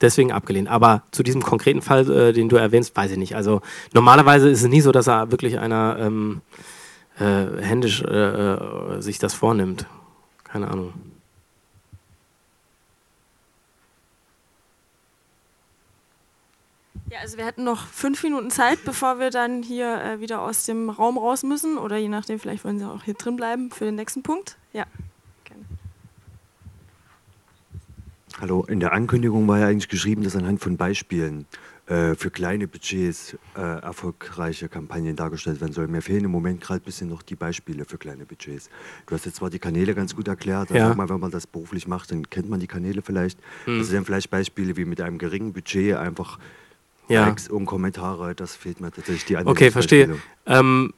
deswegen 0.00 0.32
abgelehnt. 0.32 0.68
Aber 0.68 1.02
zu 1.10 1.22
diesem 1.22 1.42
konkreten 1.42 1.82
Fall, 1.82 2.10
äh, 2.10 2.32
den 2.32 2.48
du 2.48 2.56
erwähnst, 2.56 2.96
weiß 2.96 3.12
ich 3.12 3.18
nicht. 3.18 3.36
Also 3.36 3.62
normalerweise 3.92 4.48
ist 4.48 4.62
es 4.62 4.68
nie 4.68 4.80
so, 4.80 4.92
dass 4.92 5.06
er 5.06 5.30
wirklich 5.30 5.58
einer 5.58 5.96
ähm, 5.98 6.42
äh, 7.18 7.62
händisch 7.62 8.02
äh, 8.02 8.06
äh 8.06 9.00
sich 9.00 9.18
das 9.18 9.34
vornimmt. 9.34 9.86
Keine 10.44 10.68
Ahnung. 10.68 10.92
Ja, 17.10 17.20
also 17.20 17.38
wir 17.38 17.46
hätten 17.46 17.62
noch 17.62 17.86
fünf 17.86 18.22
Minuten 18.24 18.50
Zeit, 18.50 18.84
bevor 18.84 19.20
wir 19.20 19.30
dann 19.30 19.62
hier 19.62 20.00
äh, 20.02 20.20
wieder 20.20 20.42
aus 20.42 20.66
dem 20.66 20.90
Raum 20.90 21.18
raus 21.18 21.44
müssen. 21.44 21.78
Oder 21.78 21.96
je 21.96 22.08
nachdem, 22.08 22.40
vielleicht 22.40 22.64
wollen 22.64 22.78
Sie 22.78 22.88
auch 22.88 23.04
hier 23.04 23.14
drin 23.14 23.36
bleiben 23.36 23.70
für 23.70 23.84
den 23.84 23.94
nächsten 23.94 24.22
Punkt. 24.22 24.56
Ja. 24.72 24.86
Hallo, 28.38 28.66
in 28.68 28.80
der 28.80 28.92
Ankündigung 28.92 29.48
war 29.48 29.60
ja 29.60 29.66
eigentlich 29.66 29.88
geschrieben, 29.88 30.22
dass 30.22 30.36
anhand 30.36 30.60
von 30.60 30.76
Beispielen 30.76 31.46
äh, 31.86 32.14
für 32.14 32.30
kleine 32.30 32.68
Budgets 32.68 33.34
äh, 33.56 33.60
erfolgreiche 33.60 34.68
Kampagnen 34.68 35.16
dargestellt 35.16 35.62
werden 35.62 35.72
sollen. 35.72 35.90
Mir 35.90 36.02
fehlen 36.02 36.24
im 36.24 36.32
Moment 36.32 36.60
gerade 36.60 36.82
ein 36.82 36.84
bisschen 36.84 37.08
noch 37.08 37.22
die 37.22 37.34
Beispiele 37.34 37.86
für 37.86 37.96
kleine 37.96 38.26
Budgets. 38.26 38.68
Du 39.06 39.14
hast 39.14 39.24
jetzt 39.24 39.36
zwar 39.36 39.48
die 39.48 39.58
Kanäle 39.58 39.94
ganz 39.94 40.14
gut 40.14 40.28
erklärt, 40.28 40.70
aber 40.70 40.78
ja. 40.78 40.94
mal, 40.94 41.08
wenn 41.08 41.18
man 41.18 41.30
das 41.30 41.46
beruflich 41.46 41.88
macht, 41.88 42.10
dann 42.10 42.28
kennt 42.28 42.50
man 42.50 42.60
die 42.60 42.66
Kanäle 42.66 43.00
vielleicht. 43.00 43.38
Hm. 43.64 43.78
Das 43.78 43.88
sind 43.88 44.04
vielleicht 44.04 44.28
Beispiele 44.28 44.76
wie 44.76 44.84
mit 44.84 45.00
einem 45.00 45.16
geringen 45.16 45.54
Budget 45.54 45.96
einfach 45.96 46.38
ja. 47.08 47.26
Likes 47.26 47.48
und 47.48 47.64
Kommentare, 47.64 48.34
das 48.34 48.54
fehlt 48.54 48.80
mir 48.82 48.90
tatsächlich 48.90 49.24
die 49.24 49.36
Okay, 49.38 49.70
verstehe. 49.70 50.18
Ähm, 50.44 50.92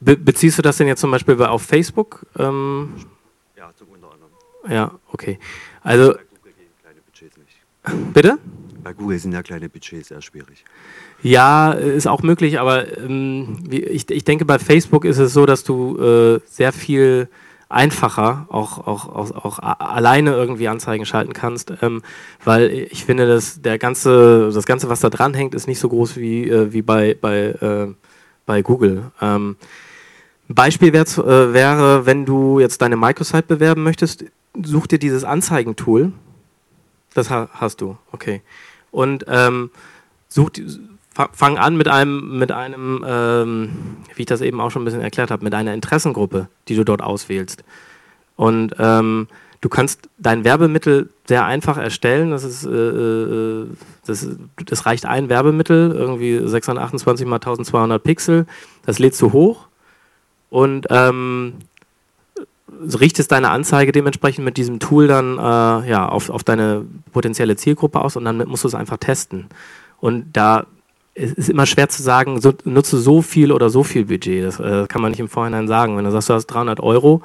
be 0.00 0.18
beziehst 0.18 0.58
du 0.58 0.62
das 0.62 0.76
denn 0.76 0.86
jetzt 0.86 1.00
zum 1.00 1.12
Beispiel 1.12 1.40
auf 1.42 1.62
Facebook? 1.62 2.26
Ähm, 2.36 2.92
ja, 3.56 3.70
zum 3.74 3.88
unter 3.88 4.12
anderem. 4.12 4.32
Ja, 4.68 4.98
okay. 5.12 5.38
Also 5.80 6.14
Bitte? 8.12 8.38
Bei 8.82 8.92
Google 8.92 9.18
sind 9.18 9.32
ja 9.32 9.42
kleine 9.42 9.68
Budgets 9.68 10.08
sehr 10.08 10.22
schwierig. 10.22 10.64
Ja, 11.22 11.72
ist 11.72 12.06
auch 12.06 12.22
möglich, 12.22 12.60
aber 12.60 12.98
ähm, 12.98 13.64
ich, 13.70 14.10
ich 14.10 14.24
denke, 14.24 14.44
bei 14.44 14.58
Facebook 14.58 15.04
ist 15.04 15.18
es 15.18 15.32
so, 15.32 15.46
dass 15.46 15.64
du 15.64 15.98
äh, 15.98 16.40
sehr 16.46 16.72
viel 16.72 17.28
einfacher 17.68 18.46
auch, 18.48 18.86
auch, 18.86 19.08
auch, 19.08 19.44
auch 19.44 19.58
alleine 19.58 20.32
irgendwie 20.32 20.68
Anzeigen 20.68 21.04
schalten 21.04 21.32
kannst, 21.34 21.72
ähm, 21.82 22.02
weil 22.44 22.70
ich 22.70 23.04
finde, 23.04 23.26
dass 23.26 23.60
der 23.60 23.78
ganze, 23.78 24.50
das 24.52 24.64
Ganze, 24.64 24.88
was 24.88 25.00
da 25.00 25.10
dran 25.10 25.34
hängt, 25.34 25.54
ist 25.54 25.66
nicht 25.66 25.78
so 25.78 25.88
groß 25.88 26.16
wie, 26.16 26.48
äh, 26.48 26.72
wie 26.72 26.82
bei, 26.82 27.14
bei, 27.20 27.36
äh, 27.60 27.88
bei 28.46 28.62
Google. 28.62 29.10
Ähm, 29.20 29.56
Beispiel 30.48 30.94
wär, 30.94 31.02
äh, 31.02 31.52
wäre, 31.52 32.06
wenn 32.06 32.24
du 32.24 32.58
jetzt 32.58 32.80
deine 32.80 32.96
Microsite 32.96 33.42
bewerben 33.42 33.82
möchtest, 33.82 34.24
such 34.62 34.86
dir 34.86 34.98
dieses 34.98 35.24
Anzeigentool 35.24 36.12
das 37.18 37.30
hast 37.30 37.80
du, 37.80 37.96
okay. 38.12 38.42
Und 38.90 39.24
ähm, 39.28 39.70
such, 40.28 40.52
fang 41.32 41.58
an 41.58 41.76
mit 41.76 41.88
einem, 41.88 42.38
mit 42.38 42.52
einem 42.52 43.04
ähm, 43.06 43.70
wie 44.14 44.22
ich 44.22 44.26
das 44.26 44.40
eben 44.40 44.60
auch 44.60 44.70
schon 44.70 44.82
ein 44.82 44.84
bisschen 44.84 45.00
erklärt 45.00 45.30
habe, 45.30 45.44
mit 45.44 45.54
einer 45.54 45.74
Interessengruppe, 45.74 46.48
die 46.68 46.76
du 46.76 46.84
dort 46.84 47.02
auswählst. 47.02 47.64
Und 48.36 48.74
ähm, 48.78 49.28
Du 49.60 49.68
kannst 49.68 50.08
dein 50.18 50.44
Werbemittel 50.44 51.10
sehr 51.26 51.44
einfach 51.44 51.78
erstellen. 51.78 52.30
Das, 52.30 52.44
ist, 52.44 52.64
äh, 52.64 52.70
äh 52.70 53.66
das, 54.06 54.28
das, 54.64 54.86
reicht 54.86 55.04
ein 55.04 55.28
Werbemittel, 55.28 55.90
irgendwie 55.90 56.38
628 56.46 57.26
mal 57.26 57.36
1200 57.36 58.02
Pixel. 58.02 58.46
Das 58.86 59.00
lädst 59.00 59.20
du 59.20 59.32
hoch 59.32 59.66
und 60.48 60.86
ähm, 60.90 61.54
richtest 63.00 63.32
deine 63.32 63.50
Anzeige 63.50 63.92
dementsprechend 63.92 64.44
mit 64.44 64.56
diesem 64.56 64.78
Tool 64.78 65.06
dann 65.06 65.38
äh, 65.38 65.90
ja, 65.90 66.08
auf, 66.08 66.30
auf 66.30 66.44
deine 66.44 66.84
potenzielle 67.12 67.56
Zielgruppe 67.56 68.00
aus 68.00 68.16
und 68.16 68.24
dann 68.24 68.38
musst 68.48 68.64
du 68.64 68.68
es 68.68 68.74
einfach 68.74 68.98
testen. 68.98 69.46
Und 70.00 70.26
da 70.32 70.66
ist 71.14 71.36
es 71.36 71.48
immer 71.48 71.66
schwer 71.66 71.88
zu 71.88 72.02
sagen, 72.02 72.40
so, 72.40 72.52
nutze 72.64 72.98
so 72.98 73.22
viel 73.22 73.50
oder 73.50 73.70
so 73.70 73.82
viel 73.82 74.04
Budget. 74.04 74.44
Das 74.44 74.60
äh, 74.60 74.86
kann 74.86 75.02
man 75.02 75.10
nicht 75.10 75.20
im 75.20 75.28
Vorhinein 75.28 75.66
sagen. 75.66 75.96
Wenn 75.96 76.04
du 76.04 76.10
sagst, 76.10 76.28
du 76.28 76.34
hast 76.34 76.46
300 76.46 76.80
Euro, 76.80 77.22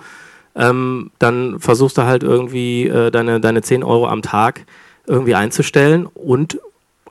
ähm, 0.56 1.12
dann 1.20 1.60
versuchst 1.60 1.98
du 1.98 2.04
halt 2.04 2.24
irgendwie 2.24 2.88
äh, 2.88 3.12
deine, 3.12 3.40
deine 3.40 3.62
10 3.62 3.84
Euro 3.84 4.08
am 4.08 4.22
Tag 4.22 4.66
irgendwie 5.06 5.36
einzustellen 5.36 6.08
und 6.08 6.60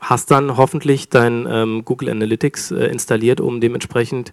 hast 0.01 0.31
dann 0.33 0.57
hoffentlich 0.57 1.09
dein 1.09 1.47
ähm, 1.49 1.85
Google 1.85 2.11
Analytics 2.11 2.73
äh, 2.73 2.87
installiert, 2.87 3.41
um 3.41 3.61
dementsprechend 3.61 4.33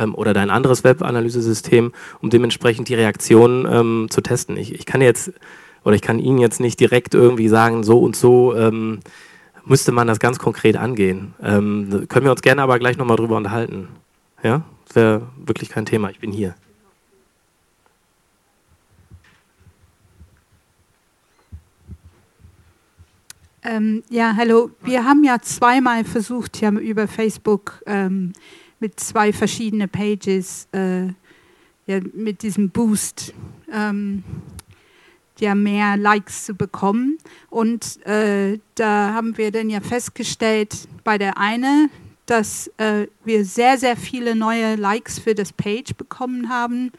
ähm, 0.00 0.14
oder 0.14 0.32
dein 0.32 0.50
anderes 0.50 0.84
Web-Analysesystem, 0.84 1.92
um 2.20 2.30
dementsprechend 2.30 2.88
die 2.88 2.94
Reaktionen 2.94 3.66
ähm, 3.70 4.06
zu 4.10 4.20
testen. 4.20 4.56
Ich, 4.56 4.74
ich, 4.74 4.86
kann 4.86 5.02
jetzt 5.02 5.32
oder 5.84 5.94
ich 5.94 6.02
kann 6.02 6.18
Ihnen 6.18 6.38
jetzt 6.38 6.60
nicht 6.60 6.80
direkt 6.80 7.14
irgendwie 7.14 7.48
sagen, 7.48 7.84
so 7.84 8.00
und 8.00 8.16
so 8.16 8.54
ähm, 8.56 9.00
müsste 9.64 9.92
man 9.92 10.06
das 10.06 10.18
ganz 10.18 10.38
konkret 10.38 10.76
angehen. 10.76 11.34
Ähm, 11.42 12.06
können 12.08 12.24
wir 12.24 12.32
uns 12.32 12.42
gerne 12.42 12.62
aber 12.62 12.78
gleich 12.78 12.96
nochmal 12.96 13.16
drüber 13.16 13.36
unterhalten. 13.36 13.88
Ja, 14.42 14.62
wäre 14.92 15.28
wirklich 15.36 15.68
kein 15.68 15.86
Thema. 15.86 16.10
Ich 16.10 16.18
bin 16.18 16.32
hier. 16.32 16.54
Ähm, 23.62 24.02
ja, 24.08 24.34
hallo. 24.36 24.70
Wir 24.82 25.04
haben 25.04 25.22
ja 25.22 25.38
zweimal 25.40 26.04
versucht, 26.04 26.60
ja, 26.62 26.70
über 26.70 27.06
Facebook 27.06 27.82
ähm, 27.84 28.32
mit 28.80 28.98
zwei 28.98 29.32
verschiedenen 29.32 29.88
Pages, 29.88 30.66
äh, 30.72 31.06
ja, 31.86 32.00
mit 32.12 32.42
diesem 32.42 32.70
Boost, 32.70 33.34
ähm, 33.72 34.24
ja, 35.38 35.54
mehr 35.54 35.96
Likes 35.96 36.46
zu 36.46 36.54
bekommen. 36.54 37.18
Und 37.48 38.04
äh, 38.06 38.58
da 38.74 39.14
haben 39.14 39.36
wir 39.38 39.50
dann 39.50 39.70
ja 39.70 39.80
festgestellt, 39.80 40.88
bei 41.04 41.18
der 41.18 41.38
eine, 41.38 41.88
dass 42.26 42.68
äh, 42.76 43.06
wir 43.24 43.44
sehr, 43.44 43.78
sehr 43.78 43.96
viele 43.96 44.34
neue 44.34 44.76
Likes 44.76 45.18
für 45.18 45.34
das 45.34 45.52
Page 45.52 45.94
bekommen 45.96 46.48
haben, 46.48 46.92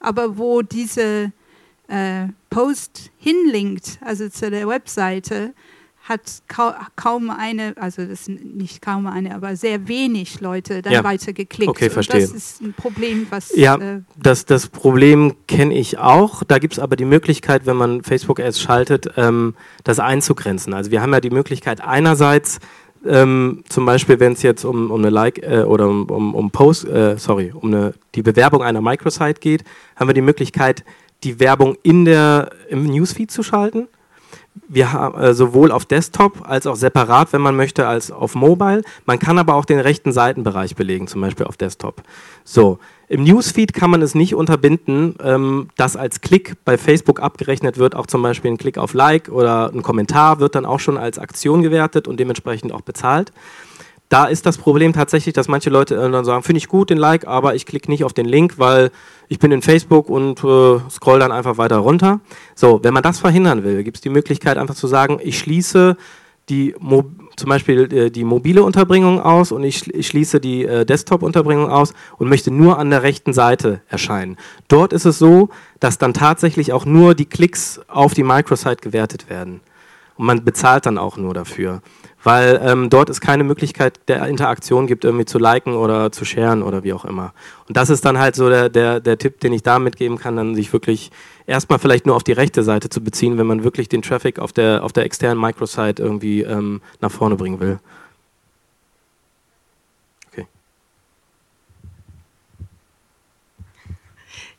aber 0.00 0.38
wo 0.38 0.62
diese 0.62 1.32
äh, 1.88 2.28
Post 2.50 3.10
hinlinkt, 3.18 3.98
also 4.00 4.28
zu 4.28 4.50
der 4.50 4.68
Webseite, 4.68 5.54
hat 6.08 6.20
kaum 6.94 7.30
eine, 7.30 7.74
also 7.80 8.04
das 8.04 8.26
sind 8.26 8.56
nicht 8.56 8.80
kaum 8.80 9.08
eine, 9.08 9.34
aber 9.34 9.56
sehr 9.56 9.88
wenig 9.88 10.40
Leute 10.40 10.80
dann 10.80 10.92
ja. 10.92 11.04
weiter 11.04 11.32
geklickt. 11.32 11.68
Okay, 11.68 11.90
verstehe. 11.90 12.20
Und 12.20 12.30
das 12.30 12.36
ist 12.36 12.62
ein 12.62 12.74
Problem, 12.74 13.26
was. 13.30 13.54
Ja, 13.56 13.76
äh, 13.76 14.02
das, 14.16 14.44
das 14.44 14.68
Problem 14.68 15.34
kenne 15.48 15.74
ich 15.74 15.98
auch. 15.98 16.44
Da 16.44 16.58
gibt 16.58 16.74
es 16.74 16.78
aber 16.78 16.94
die 16.94 17.04
Möglichkeit, 17.04 17.66
wenn 17.66 17.76
man 17.76 18.04
Facebook 18.04 18.38
Ads 18.38 18.60
schaltet, 18.60 19.08
ähm, 19.16 19.54
das 19.82 19.98
einzugrenzen. 19.98 20.74
Also 20.74 20.92
wir 20.92 21.02
haben 21.02 21.12
ja 21.12 21.20
die 21.20 21.30
Möglichkeit 21.30 21.80
einerseits 21.80 22.60
ähm, 23.04 23.64
zum 23.68 23.84
Beispiel, 23.84 24.20
wenn 24.20 24.32
es 24.32 24.42
jetzt 24.42 24.64
um, 24.64 24.92
um 24.92 25.00
eine 25.00 25.10
Like 25.10 25.42
äh, 25.42 25.62
oder 25.62 25.88
um, 25.88 26.08
um, 26.08 26.34
um 26.36 26.50
Post, 26.52 26.86
äh, 26.86 27.18
sorry, 27.18 27.52
um 27.52 27.72
eine, 27.72 27.94
die 28.14 28.22
Bewerbung 28.22 28.62
einer 28.62 28.80
Microsite 28.80 29.40
geht, 29.40 29.64
haben 29.96 30.08
wir 30.08 30.14
die 30.14 30.22
Möglichkeit, 30.22 30.84
die 31.24 31.40
Werbung 31.40 31.76
in 31.82 32.04
der, 32.04 32.50
im 32.68 32.84
Newsfeed 32.84 33.30
zu 33.30 33.42
schalten 33.42 33.88
wir 34.68 34.92
haben 34.92 35.18
äh, 35.20 35.34
sowohl 35.34 35.70
auf 35.70 35.84
Desktop 35.84 36.48
als 36.48 36.66
auch 36.66 36.76
separat, 36.76 37.32
wenn 37.32 37.40
man 37.40 37.56
möchte, 37.56 37.86
als 37.86 38.10
auf 38.10 38.34
Mobile. 38.34 38.82
Man 39.04 39.18
kann 39.18 39.38
aber 39.38 39.54
auch 39.54 39.64
den 39.64 39.78
rechten 39.78 40.12
Seitenbereich 40.12 40.76
belegen, 40.76 41.06
zum 41.06 41.20
Beispiel 41.20 41.46
auf 41.46 41.56
Desktop. 41.56 42.02
So, 42.44 42.78
im 43.08 43.22
Newsfeed 43.24 43.72
kann 43.72 43.90
man 43.90 44.02
es 44.02 44.14
nicht 44.14 44.34
unterbinden, 44.34 45.14
ähm, 45.22 45.68
dass 45.76 45.96
als 45.96 46.20
Klick 46.20 46.56
bei 46.64 46.76
Facebook 46.76 47.20
abgerechnet 47.20 47.78
wird, 47.78 47.94
auch 47.94 48.06
zum 48.06 48.22
Beispiel 48.22 48.50
ein 48.50 48.58
Klick 48.58 48.78
auf 48.78 48.94
Like 48.94 49.28
oder 49.28 49.70
ein 49.72 49.82
Kommentar 49.82 50.40
wird 50.40 50.54
dann 50.54 50.66
auch 50.66 50.80
schon 50.80 50.98
als 50.98 51.18
Aktion 51.18 51.62
gewertet 51.62 52.08
und 52.08 52.18
dementsprechend 52.18 52.72
auch 52.72 52.82
bezahlt 52.82 53.32
da 54.08 54.26
ist 54.26 54.46
das 54.46 54.58
Problem 54.58 54.92
tatsächlich, 54.92 55.34
dass 55.34 55.48
manche 55.48 55.70
Leute 55.70 55.96
dann 55.96 56.24
sagen, 56.24 56.42
finde 56.42 56.58
ich 56.58 56.68
gut 56.68 56.90
den 56.90 56.98
Like, 56.98 57.26
aber 57.26 57.54
ich 57.54 57.66
klicke 57.66 57.90
nicht 57.90 58.04
auf 58.04 58.12
den 58.12 58.26
Link, 58.26 58.54
weil 58.58 58.90
ich 59.28 59.38
bin 59.38 59.50
in 59.50 59.62
Facebook 59.62 60.08
und 60.08 60.44
äh, 60.44 60.78
scroll 60.90 61.18
dann 61.18 61.32
einfach 61.32 61.58
weiter 61.58 61.78
runter. 61.78 62.20
So, 62.54 62.80
wenn 62.84 62.94
man 62.94 63.02
das 63.02 63.18
verhindern 63.18 63.64
will, 63.64 63.82
gibt 63.82 63.96
es 63.96 64.00
die 64.00 64.08
Möglichkeit 64.08 64.58
einfach 64.58 64.76
zu 64.76 64.86
sagen, 64.86 65.18
ich 65.22 65.38
schließe 65.38 65.96
die 66.48 66.76
Mo 66.78 67.04
zum 67.36 67.48
Beispiel 67.48 67.92
äh, 67.92 68.10
die 68.10 68.24
mobile 68.24 68.62
Unterbringung 68.62 69.20
aus 69.20 69.50
und 69.50 69.64
ich, 69.64 69.92
ich 69.92 70.06
schließe 70.06 70.40
die 70.40 70.64
äh, 70.64 70.86
Desktop-Unterbringung 70.86 71.68
aus 71.68 71.92
und 72.18 72.28
möchte 72.28 72.50
nur 72.50 72.78
an 72.78 72.90
der 72.90 73.02
rechten 73.02 73.32
Seite 73.32 73.80
erscheinen. 73.88 74.36
Dort 74.68 74.92
ist 74.92 75.04
es 75.04 75.18
so, 75.18 75.48
dass 75.80 75.98
dann 75.98 76.14
tatsächlich 76.14 76.72
auch 76.72 76.84
nur 76.84 77.14
die 77.14 77.26
Klicks 77.26 77.80
auf 77.88 78.14
die 78.14 78.22
Microsite 78.22 78.76
gewertet 78.76 79.28
werden. 79.28 79.60
Und 80.16 80.26
man 80.26 80.44
bezahlt 80.44 80.86
dann 80.86 80.96
auch 80.96 81.16
nur 81.16 81.34
dafür 81.34 81.82
weil 82.26 82.60
ähm, 82.60 82.90
dort 82.90 83.08
es 83.08 83.20
keine 83.20 83.44
Möglichkeit 83.44 84.00
der 84.08 84.26
Interaktion 84.26 84.88
gibt, 84.88 85.04
irgendwie 85.04 85.26
zu 85.26 85.38
liken 85.38 85.74
oder 85.74 86.10
zu 86.10 86.24
sharen 86.24 86.64
oder 86.64 86.82
wie 86.82 86.92
auch 86.92 87.04
immer. 87.04 87.32
Und 87.68 87.76
das 87.76 87.88
ist 87.88 88.04
dann 88.04 88.18
halt 88.18 88.34
so 88.34 88.48
der, 88.48 88.68
der, 88.68 88.98
der 88.98 89.16
Tipp, 89.16 89.38
den 89.38 89.52
ich 89.52 89.62
da 89.62 89.78
mitgeben 89.78 90.18
kann, 90.18 90.34
dann 90.34 90.56
sich 90.56 90.72
wirklich 90.72 91.12
erstmal 91.46 91.78
vielleicht 91.78 92.04
nur 92.04 92.16
auf 92.16 92.24
die 92.24 92.32
rechte 92.32 92.64
Seite 92.64 92.88
zu 92.88 93.00
beziehen, 93.00 93.38
wenn 93.38 93.46
man 93.46 93.62
wirklich 93.62 93.88
den 93.88 94.02
Traffic 94.02 94.40
auf 94.40 94.52
der, 94.52 94.82
auf 94.82 94.92
der 94.92 95.04
externen 95.04 95.40
Microsite 95.40 96.02
irgendwie 96.02 96.42
ähm, 96.42 96.80
nach 97.00 97.12
vorne 97.12 97.36
bringen 97.36 97.60
will. 97.60 97.78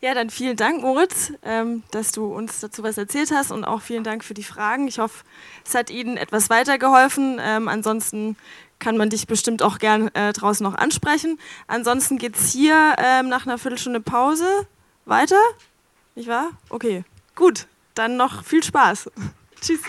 Ja, 0.07 0.13
dann 0.13 0.29
vielen 0.29 0.55
Dank, 0.55 0.81
Moritz, 0.83 1.33
ähm, 1.43 1.83
dass 1.91 2.13
du 2.13 2.33
uns 2.33 2.61
dazu 2.61 2.81
was 2.81 2.97
erzählt 2.97 3.29
hast 3.31 3.51
und 3.51 3.65
auch 3.65 3.81
vielen 3.81 4.05
Dank 4.05 4.23
für 4.23 4.33
die 4.33 4.45
Fragen. 4.45 4.87
Ich 4.87 4.99
hoffe, 4.99 5.25
es 5.65 5.75
hat 5.75 5.89
Ihnen 5.89 6.15
etwas 6.15 6.49
weitergeholfen. 6.49 7.41
Ähm, 7.43 7.67
ansonsten 7.67 8.37
kann 8.79 8.95
man 8.95 9.09
dich 9.09 9.27
bestimmt 9.27 9.61
auch 9.61 9.79
gern 9.79 10.07
äh, 10.15 10.31
draußen 10.31 10.63
noch 10.63 10.75
ansprechen. 10.75 11.37
Ansonsten 11.67 12.19
geht 12.19 12.37
es 12.37 12.53
hier 12.53 12.95
ähm, 12.97 13.27
nach 13.27 13.45
einer 13.45 13.57
Viertelstunde 13.57 13.99
Pause 13.99 14.47
weiter. 15.03 15.41
Nicht 16.15 16.29
wahr? 16.29 16.51
Okay, 16.69 17.03
gut. 17.35 17.67
Dann 17.93 18.15
noch 18.15 18.45
viel 18.45 18.63
Spaß. 18.63 19.11
Tschüss. 19.61 19.81